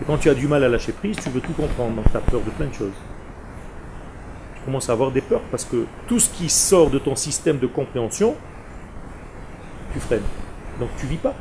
Et 0.00 0.04
quand 0.04 0.18
tu 0.18 0.30
as 0.30 0.34
du 0.34 0.46
mal 0.46 0.62
à 0.62 0.68
lâcher 0.68 0.92
prise, 0.92 1.16
tu 1.16 1.30
veux 1.30 1.40
tout 1.40 1.54
comprendre, 1.54 1.96
donc 1.96 2.04
tu 2.08 2.16
as 2.16 2.20
peur 2.20 2.40
de 2.40 2.50
plein 2.50 2.66
de 2.66 2.74
choses 2.74 2.94
commences 4.64 4.90
à 4.90 4.92
avoir 4.92 5.10
des 5.10 5.20
peurs 5.20 5.42
parce 5.50 5.64
que 5.64 5.86
tout 6.06 6.20
ce 6.20 6.30
qui 6.30 6.48
sort 6.48 6.90
de 6.90 6.98
ton 6.98 7.16
système 7.16 7.58
de 7.58 7.66
compréhension, 7.66 8.36
tu 9.92 10.00
freines. 10.00 10.22
Donc 10.78 10.88
tu 10.98 11.06
vis 11.06 11.16
pas. 11.16 11.34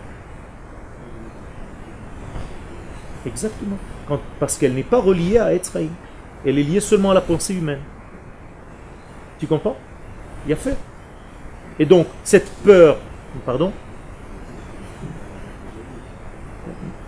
Exactement. 3.26 3.78
parce 4.40 4.58
qu'elle 4.58 4.74
n'est 4.74 4.84
pas 4.84 5.00
reliée 5.00 5.38
à 5.38 5.54
Etzraïm. 5.54 5.92
Elle 6.46 6.58
est 6.58 6.64
liée 6.64 6.80
seulement 6.80 7.12
à 7.12 7.14
la 7.14 7.22
pensée 7.22 7.54
humaine. 7.54 7.82
Tu 9.40 9.48
comprends? 9.48 9.76
Il 10.46 10.52
y 10.52 10.54
a 10.54 10.56
fait. 10.56 10.78
Et 11.80 11.86
donc, 11.86 12.08
cette 12.24 12.50
peur, 12.64 12.98
pardon, 13.46 13.72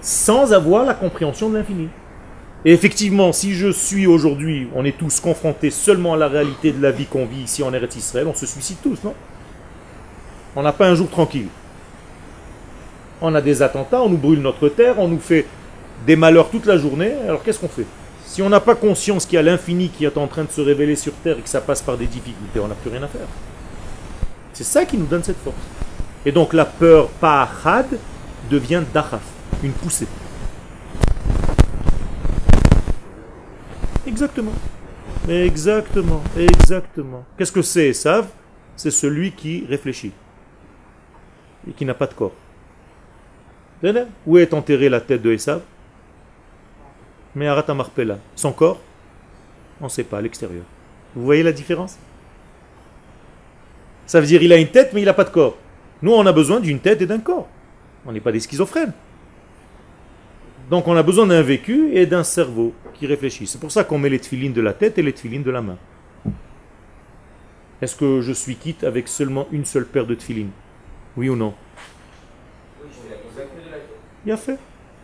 sans 0.01 0.53
avoir 0.53 0.85
la 0.85 0.93
compréhension 0.93 1.49
de 1.49 1.57
l'infini. 1.57 1.89
Et 2.63 2.73
effectivement, 2.73 3.31
si 3.33 3.53
je 3.53 3.71
suis 3.71 4.05
aujourd'hui, 4.05 4.69
on 4.75 4.85
est 4.85 4.97
tous 4.97 5.19
confrontés 5.19 5.71
seulement 5.71 6.13
à 6.13 6.17
la 6.17 6.27
réalité 6.27 6.71
de 6.71 6.81
la 6.81 6.91
vie 6.91 7.05
qu'on 7.05 7.25
vit 7.25 7.43
ici 7.43 7.63
en 7.63 7.73
Eretz 7.73 7.95
Israël, 7.95 8.27
on 8.27 8.35
se 8.35 8.45
suicide 8.45 8.77
tous, 8.83 9.03
non? 9.03 9.15
On 10.55 10.63
n'a 10.63 10.73
pas 10.73 10.89
un 10.89 10.95
jour 10.95 11.09
tranquille. 11.09 11.47
On 13.21 13.33
a 13.35 13.41
des 13.41 13.61
attentats, 13.61 14.01
on 14.01 14.09
nous 14.09 14.17
brûle 14.17 14.41
notre 14.41 14.67
terre, 14.69 14.99
on 14.99 15.07
nous 15.07 15.19
fait 15.19 15.45
des 16.05 16.15
malheurs 16.15 16.49
toute 16.49 16.65
la 16.65 16.77
journée, 16.77 17.13
alors 17.27 17.43
qu'est-ce 17.43 17.59
qu'on 17.59 17.67
fait? 17.67 17.85
Si 18.25 18.41
on 18.41 18.49
n'a 18.49 18.59
pas 18.59 18.75
conscience 18.75 19.25
qu'il 19.25 19.35
y 19.35 19.39
a 19.39 19.43
l'infini 19.43 19.89
qui 19.89 20.05
est 20.05 20.17
en 20.17 20.27
train 20.27 20.43
de 20.43 20.51
se 20.51 20.61
révéler 20.61 20.95
sur 20.95 21.13
terre 21.13 21.37
et 21.37 21.41
que 21.41 21.49
ça 21.49 21.61
passe 21.61 21.81
par 21.81 21.97
des 21.97 22.07
difficultés, 22.07 22.59
on 22.59 22.67
n'a 22.67 22.75
plus 22.75 22.89
rien 22.89 23.03
à 23.03 23.07
faire. 23.07 23.27
C'est 24.53 24.63
ça 24.63 24.85
qui 24.85 24.97
nous 24.97 25.05
donne 25.05 25.23
cette 25.23 25.37
force. 25.37 25.55
Et 26.25 26.31
donc 26.31 26.53
la 26.53 26.65
peur 26.65 27.09
pa'achad 27.09 27.87
devient 28.49 28.81
dachaf, 28.93 29.21
une 29.63 29.71
poussée. 29.71 30.07
Exactement. 34.07 34.53
Exactement, 35.29 36.23
exactement. 36.35 37.23
Qu'est-ce 37.37 37.51
que 37.51 37.61
c'est, 37.61 37.93
savent 37.93 38.29
C'est 38.75 38.91
celui 38.91 39.31
qui 39.31 39.65
réfléchit 39.69 40.11
et 41.69 41.71
qui 41.71 41.85
n'a 41.85 41.93
pas 41.93 42.07
de 42.07 42.13
corps. 42.13 42.33
Où 44.27 44.37
est 44.37 44.53
enterrée 44.53 44.89
la 44.89 45.01
tête 45.01 45.21
de 45.21 45.31
Esav? 45.31 45.61
Mais 47.35 47.47
Arata 47.47 47.73
Marpella. 47.73 48.19
Son 48.35 48.51
corps? 48.51 48.79
On 49.79 49.85
ne 49.85 49.89
sait 49.89 50.03
pas, 50.03 50.19
à 50.19 50.21
l'extérieur. 50.21 50.63
Vous 51.15 51.23
voyez 51.23 51.43
la 51.43 51.51
différence? 51.51 51.97
Ça 54.05 54.19
veut 54.19 54.27
dire 54.27 54.43
il 54.43 54.53
a 54.53 54.57
une 54.57 54.67
tête, 54.67 54.91
mais 54.93 55.01
il 55.01 55.05
n'a 55.05 55.13
pas 55.13 55.23
de 55.23 55.29
corps. 55.29 55.57
Nous, 56.01 56.11
on 56.11 56.25
a 56.25 56.31
besoin 56.31 56.59
d'une 56.59 56.79
tête 56.79 57.01
et 57.01 57.05
d'un 57.05 57.19
corps. 57.19 57.47
On 58.05 58.11
n'est 58.11 58.19
pas 58.19 58.31
des 58.31 58.39
schizophrènes. 58.39 58.93
Donc 60.69 60.87
on 60.87 60.95
a 60.95 61.03
besoin 61.03 61.27
d'un 61.27 61.41
vécu 61.41 61.91
et 61.93 62.05
d'un 62.05 62.23
cerveau 62.23 62.73
qui 62.93 63.05
réfléchit. 63.05 63.45
C'est 63.45 63.59
pour 63.59 63.71
ça 63.71 63.83
qu'on 63.83 63.97
met 63.97 64.09
les 64.09 64.19
tefilines 64.19 64.53
de 64.53 64.61
la 64.61 64.73
tête 64.73 64.97
et 64.97 65.01
les 65.01 65.13
tefilines 65.13 65.43
de 65.43 65.51
la 65.51 65.61
main. 65.61 65.77
Est-ce 67.81 67.95
que 67.95 68.21
je 68.21 68.31
suis 68.31 68.55
quitte 68.55 68.83
avec 68.83 69.07
seulement 69.07 69.47
une 69.51 69.65
seule 69.65 69.85
paire 69.85 70.05
de 70.05 70.15
tefilines 70.15 70.51
Oui 71.17 71.29
ou 71.29 71.35
non? 71.35 71.53
A 74.29 74.37
fait. 74.37 74.59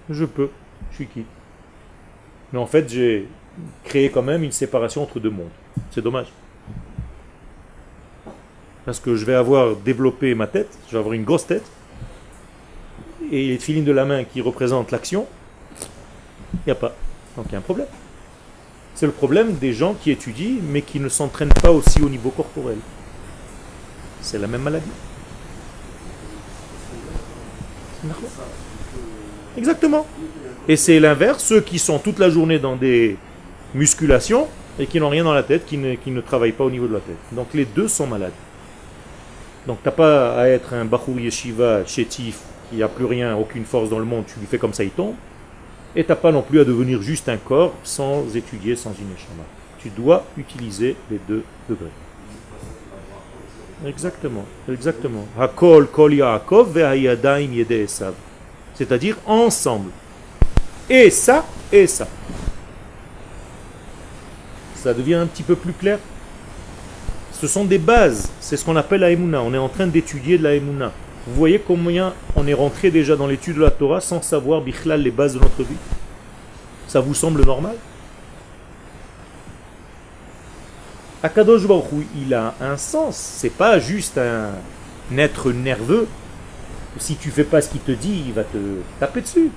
Je 0.09 0.25
peux. 0.25 0.49
Je 0.91 0.95
suis 0.95 1.07
quitte. 1.07 1.27
Mais 2.53 2.59
en 2.59 2.65
fait, 2.65 2.87
j'ai 2.89 3.27
créé 3.83 4.09
quand 4.09 4.21
même 4.21 4.43
une 4.43 4.51
séparation 4.51 5.03
entre 5.03 5.19
deux 5.19 5.29
mondes. 5.29 5.49
C'est 5.91 6.01
dommage. 6.01 6.27
Parce 8.85 8.99
que 8.99 9.15
je 9.15 9.25
vais 9.25 9.33
avoir 9.33 9.75
développé 9.75 10.33
ma 10.33 10.47
tête, 10.47 10.77
je 10.87 10.93
vais 10.93 10.99
avoir 10.99 11.13
une 11.13 11.25
grosse 11.25 11.45
tête, 11.45 11.65
et 13.29 13.49
les 13.49 13.57
tefilines 13.57 13.83
de 13.83 13.91
la 13.91 14.05
main 14.05 14.23
qui 14.23 14.39
représentent 14.39 14.91
l'action, 14.91 15.27
il 16.53 16.59
n'y 16.67 16.71
a 16.71 16.75
pas. 16.75 16.95
Donc 17.35 17.47
il 17.49 17.51
y 17.51 17.55
a 17.55 17.57
un 17.57 17.61
problème. 17.61 17.87
C'est 18.95 19.05
le 19.05 19.11
problème 19.11 19.55
des 19.55 19.73
gens 19.73 19.93
qui 19.93 20.09
étudient 20.11 20.61
mais 20.63 20.81
qui 20.81 20.99
ne 20.99 21.09
s'entraînent 21.09 21.53
pas 21.53 21.71
aussi 21.71 22.01
au 22.01 22.09
niveau 22.09 22.29
corporel. 22.29 22.77
C'est 24.21 24.39
la 24.39 24.47
même 24.47 24.61
maladie. 24.61 24.89
Exactement. 29.57 30.05
Et 30.67 30.75
c'est 30.75 30.99
l'inverse, 30.99 31.43
ceux 31.43 31.61
qui 31.61 31.79
sont 31.79 31.99
toute 31.99 32.19
la 32.19 32.29
journée 32.29 32.59
dans 32.59 32.75
des 32.75 33.17
musculations 33.73 34.47
et 34.79 34.85
qui 34.85 34.99
n'ont 34.99 35.09
rien 35.09 35.23
dans 35.23 35.33
la 35.33 35.43
tête, 35.43 35.65
qui 35.65 35.77
ne, 35.77 35.95
qui 35.95 36.11
ne 36.11 36.21
travaillent 36.21 36.51
pas 36.51 36.65
au 36.65 36.69
niveau 36.69 36.87
de 36.87 36.93
la 36.93 36.99
tête. 36.99 37.17
Donc 37.31 37.47
les 37.53 37.65
deux 37.65 37.87
sont 37.87 38.05
malades. 38.05 38.33
Donc 39.65 39.79
tu 39.81 39.87
n'as 39.87 39.95
pas 39.95 40.37
à 40.39 40.47
être 40.47 40.73
un 40.73 40.85
Bahour 40.85 41.19
Yeshiva, 41.19 41.85
chétif, 41.85 42.39
qui 42.69 42.77
n'a 42.77 42.87
plus 42.87 43.05
rien, 43.05 43.35
aucune 43.35 43.65
force 43.65 43.89
dans 43.89 43.99
le 43.99 44.05
monde, 44.05 44.25
tu 44.27 44.39
lui 44.39 44.47
fais 44.47 44.57
comme 44.57 44.73
ça, 44.73 44.83
il 44.83 44.91
tombe. 44.91 45.15
Et 45.95 46.03
tu 46.03 46.09
n'as 46.09 46.15
pas 46.15 46.31
non 46.31 46.41
plus 46.41 46.59
à 46.59 46.65
devenir 46.65 47.01
juste 47.01 47.27
un 47.29 47.37
corps 47.37 47.73
sans 47.83 48.35
étudier, 48.35 48.75
sans 48.75 48.91
une 48.91 49.11
échama. 49.13 49.43
Tu 49.79 49.89
dois 49.89 50.25
utiliser 50.37 50.95
les 51.09 51.19
deux 51.27 51.43
degrés. 51.69 51.87
Exactement, 53.85 54.45
exactement. 54.67 55.25
Hakol 55.39 55.87
kol 55.87 56.13
Yaakov 56.13 56.77
C'est-à-dire 58.73 59.17
ensemble. 59.25 59.91
Et 60.89 61.09
ça, 61.09 61.45
et 61.71 61.85
ça. 61.85 62.07
Ça 64.75 64.93
devient 64.93 65.15
un 65.15 65.27
petit 65.27 65.43
peu 65.43 65.55
plus 65.55 65.73
clair. 65.73 65.99
Ce 67.33 67.45
sont 67.47 67.65
des 67.65 67.77
bases. 67.77 68.29
C'est 68.39 68.57
ce 68.57 68.65
qu'on 68.65 68.75
appelle 68.75 69.01
la 69.01 69.09
On 69.41 69.53
est 69.53 69.57
en 69.57 69.69
train 69.69 69.85
d'étudier 69.85 70.39
de 70.39 70.43
la 70.43 70.57
Vous 70.57 71.35
voyez 71.35 71.59
combien 71.59 72.13
on 72.35 72.47
est 72.47 72.53
rentré 72.53 72.89
déjà 72.89 73.15
dans 73.15 73.27
l'étude 73.27 73.57
de 73.57 73.61
la 73.61 73.71
Torah 73.71 74.01
sans 74.01 74.23
savoir 74.23 74.61
bichlal 74.61 75.01
les 75.01 75.11
bases 75.11 75.35
de 75.35 75.39
notre 75.39 75.61
vie? 75.61 75.75
Ça 76.87 76.99
vous 76.99 77.13
semble 77.13 77.45
normal? 77.45 77.75
Akadosh 81.23 81.65
Baruch 81.65 81.91
Hu, 81.91 82.07
il 82.15 82.33
a 82.33 82.53
un 82.61 82.77
sens. 82.77 83.15
C'est 83.15 83.49
pas 83.49 83.79
juste 83.79 84.17
un 84.17 85.17
être 85.17 85.51
nerveux. 85.51 86.07
Si 86.99 87.15
tu 87.15 87.31
fais 87.31 87.43
pas 87.43 87.61
ce 87.61 87.69
qu'il 87.69 87.81
te 87.81 87.91
dit, 87.91 88.23
il 88.27 88.33
va 88.33 88.43
te 88.43 88.57
taper 88.99 89.21
dessus. 89.21 89.51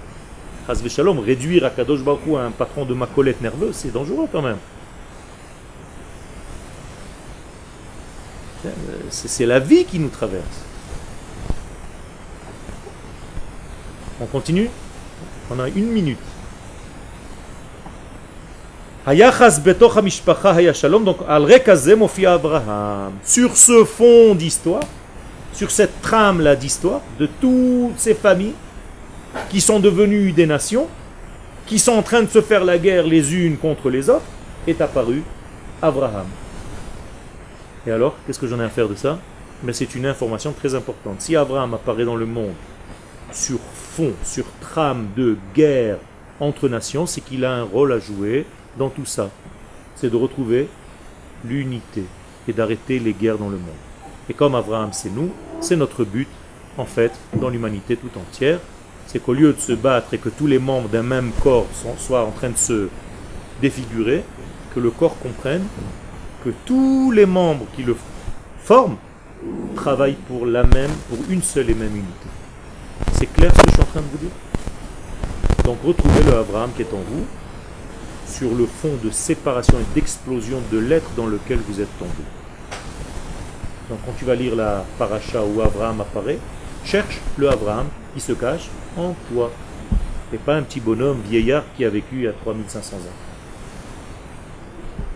Hazve 0.68 0.88
Shalom, 0.88 1.18
réduire 1.18 1.64
Akadosh 1.64 2.02
Baruch 2.02 2.26
Hu 2.26 2.36
à 2.36 2.42
un 2.42 2.50
patron 2.50 2.84
de 2.84 2.94
macolette 2.94 3.40
nerveux, 3.40 3.72
c'est 3.72 3.92
dangereux 3.92 4.28
quand 4.30 4.42
même. 4.42 4.58
C'est 9.10 9.28
c'est 9.28 9.46
la 9.46 9.58
vie 9.58 9.84
qui 9.84 9.98
nous 9.98 10.10
traverse. 10.10 10.44
On 14.20 14.26
continue 14.26 14.68
On 15.50 15.58
a 15.58 15.68
une 15.68 15.86
minute. 15.86 16.18
Hayachas 18.99 18.99
betoch 18.99 18.99
hamishpacha 18.99 18.99
haya 18.99 18.99
shalom. 18.99 18.99
Donc, 18.99 18.99
al 18.99 18.99
rekaze 18.99 18.99
mofia 18.99 18.99
Abraham. 18.99 18.99
Sur 23.24 23.56
ce 23.56 23.84
fond 23.84 24.34
d'histoire, 24.36 24.82
sur 25.52 25.70
cette 25.70 26.00
trame-là 26.00 26.54
d'histoire, 26.54 27.00
de 27.18 27.28
toutes 27.40 27.98
ces 27.98 28.14
familles 28.14 28.54
qui 29.48 29.60
sont 29.60 29.80
devenues 29.80 30.30
des 30.30 30.46
nations, 30.46 30.86
qui 31.66 31.80
sont 31.80 31.92
en 31.92 32.02
train 32.02 32.22
de 32.22 32.28
se 32.28 32.40
faire 32.40 32.64
la 32.64 32.78
guerre 32.78 33.04
les 33.04 33.34
unes 33.34 33.56
contre 33.56 33.90
les 33.90 34.08
autres, 34.08 34.22
est 34.68 34.80
apparu 34.80 35.24
Abraham. 35.82 36.26
Et 37.86 37.90
alors, 37.90 38.14
qu'est-ce 38.26 38.38
que 38.38 38.46
j'en 38.46 38.60
ai 38.60 38.64
à 38.64 38.68
faire 38.68 38.88
de 38.88 38.94
ça? 38.94 39.18
Mais 39.64 39.72
c'est 39.72 39.96
une 39.96 40.06
information 40.06 40.52
très 40.52 40.76
importante. 40.76 41.20
Si 41.20 41.34
Abraham 41.34 41.74
apparaît 41.74 42.04
dans 42.04 42.14
le 42.16 42.26
monde 42.26 42.54
sur 43.32 43.58
fond, 43.74 44.12
sur 44.22 44.44
trame 44.60 45.08
de 45.16 45.36
guerre 45.54 45.98
entre 46.38 46.68
nations, 46.68 47.06
c'est 47.06 47.22
qu'il 47.22 47.44
a 47.44 47.52
un 47.52 47.64
rôle 47.64 47.92
à 47.92 47.98
jouer 47.98 48.46
dans 48.78 48.88
tout 48.88 49.04
ça. 49.04 49.30
C'est 49.96 50.10
de 50.10 50.16
retrouver 50.16 50.68
l'unité 51.44 52.04
et 52.48 52.52
d'arrêter 52.52 52.98
les 52.98 53.12
guerres 53.12 53.38
dans 53.38 53.48
le 53.48 53.56
monde. 53.56 53.80
Et 54.28 54.34
comme 54.34 54.54
Abraham, 54.54 54.90
c'est 54.92 55.10
nous, 55.10 55.30
c'est 55.60 55.76
notre 55.76 56.04
but, 56.04 56.28
en 56.78 56.84
fait, 56.84 57.12
dans 57.34 57.48
l'humanité 57.48 57.96
tout 57.96 58.10
entière. 58.18 58.60
C'est 59.06 59.18
qu'au 59.18 59.34
lieu 59.34 59.52
de 59.52 59.60
se 59.60 59.72
battre 59.72 60.14
et 60.14 60.18
que 60.18 60.28
tous 60.28 60.46
les 60.46 60.58
membres 60.58 60.88
d'un 60.88 61.02
même 61.02 61.32
corps 61.42 61.66
soient 61.98 62.24
en 62.24 62.30
train 62.30 62.50
de 62.50 62.56
se 62.56 62.88
défigurer, 63.60 64.24
que 64.74 64.80
le 64.80 64.90
corps 64.90 65.18
comprenne 65.18 65.64
que 66.44 66.50
tous 66.64 67.10
les 67.10 67.26
membres 67.26 67.66
qui 67.74 67.82
le 67.82 67.96
forment 68.62 68.96
travaillent 69.74 70.16
pour 70.28 70.46
la 70.46 70.62
même, 70.62 70.90
pour 71.08 71.18
une 71.28 71.42
seule 71.42 71.70
et 71.70 71.74
même 71.74 71.94
unité. 71.94 72.28
C'est 73.14 73.26
clair 73.26 73.52
ce 73.54 73.62
que 73.62 73.68
je 73.68 73.72
suis 73.74 73.82
en 73.82 73.86
train 73.86 74.00
de 74.00 74.06
vous 74.12 74.18
dire? 74.18 75.64
Donc 75.64 75.78
retrouvez 75.84 76.22
le 76.22 76.36
Abraham 76.36 76.70
qui 76.74 76.82
est 76.82 76.94
en 76.94 76.98
vous 76.98 77.26
sur 78.30 78.54
le 78.54 78.66
fond 78.66 78.96
de 79.02 79.10
séparation 79.10 79.74
et 79.78 79.94
d'explosion 79.94 80.62
de 80.70 80.78
l'être 80.78 81.10
dans 81.16 81.26
lequel 81.26 81.58
vous 81.68 81.80
êtes 81.80 81.98
tombé. 81.98 82.10
Donc 83.88 83.98
quand 84.06 84.12
tu 84.18 84.24
vas 84.24 84.34
lire 84.34 84.54
la 84.54 84.84
paracha 84.98 85.42
où 85.44 85.60
Abraham 85.60 86.00
apparaît, 86.00 86.38
cherche 86.84 87.20
le 87.36 87.50
Abraham 87.50 87.86
qui 88.14 88.20
se 88.20 88.32
cache 88.32 88.70
en 88.96 89.14
toi. 89.32 89.50
Et 90.32 90.38
pas 90.38 90.54
un 90.54 90.62
petit 90.62 90.80
bonhomme 90.80 91.20
vieillard 91.28 91.64
qui 91.76 91.84
a 91.84 91.90
vécu 91.90 92.28
a 92.28 92.32
3500 92.32 92.96
ans. 92.96 93.00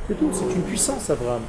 C'est 0.09 0.19
tout, 0.19 0.31
c'est 0.33 0.55
une 0.55 0.63
puissance 0.63 1.09
Abraham. 1.09 1.43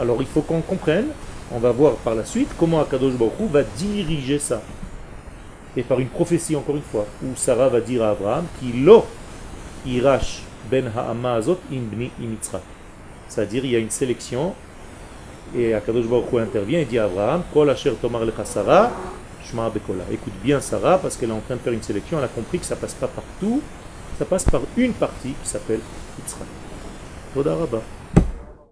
Alors 0.00 0.20
il 0.20 0.26
faut 0.26 0.42
qu'on 0.42 0.60
comprenne, 0.60 1.08
on 1.52 1.58
va 1.58 1.70
voir 1.70 1.94
par 1.96 2.14
la 2.14 2.24
suite 2.24 2.48
comment 2.58 2.80
Akadosh 2.80 3.14
Baruch 3.14 3.50
va 3.50 3.62
diriger 3.62 4.38
ça. 4.38 4.60
Et 5.76 5.82
par 5.82 6.00
une 6.00 6.08
prophétie 6.08 6.56
encore 6.56 6.76
une 6.76 6.82
fois, 6.82 7.06
où 7.22 7.36
Sarah 7.36 7.68
va 7.68 7.80
dire 7.80 8.02
à 8.02 8.10
Abraham 8.10 8.46
qu'il 8.58 8.84
lo 8.84 9.04
irash 9.84 10.42
ben 10.70 10.90
ha'ama 10.94 11.34
azot 11.34 11.60
im 11.70 11.82
bni 11.90 12.10
im 12.18 12.32
Yitzhak. 12.32 12.62
C'est-à-dire 13.28 13.64
il 13.64 13.70
y 13.72 13.76
a 13.76 13.78
une 13.78 13.90
sélection 13.90 14.54
et 15.54 15.74
Akadosh 15.74 16.06
Baruch 16.06 16.32
Hu 16.32 16.40
intervient 16.40 16.80
et 16.80 16.84
dit 16.84 16.98
à 16.98 17.04
Abraham 17.04 17.42
Kol 17.52 17.70
asher 17.70 17.92
tomar 18.00 18.24
lecha 18.24 18.44
Sarah 18.44 18.90
shma 19.44 19.68
bekola. 19.70 20.04
Écoute 20.10 20.32
bien 20.42 20.60
Sarah 20.60 20.98
parce 20.98 21.16
qu'elle 21.16 21.30
est 21.30 21.34
en 21.34 21.40
train 21.40 21.56
de 21.56 21.60
faire 21.60 21.72
une 21.72 21.82
sélection, 21.82 22.18
elle 22.18 22.24
a 22.24 22.28
compris 22.28 22.58
que 22.58 22.66
ça 22.66 22.76
passe 22.76 22.94
pas 22.94 23.08
partout, 23.08 23.60
ça 24.18 24.24
passe 24.24 24.44
par 24.44 24.62
une 24.76 24.92
partie 24.94 25.34
qui 25.42 25.48
s'appelle 25.48 25.80
Yitzhak. 26.18 26.48
Toda. 27.34 27.54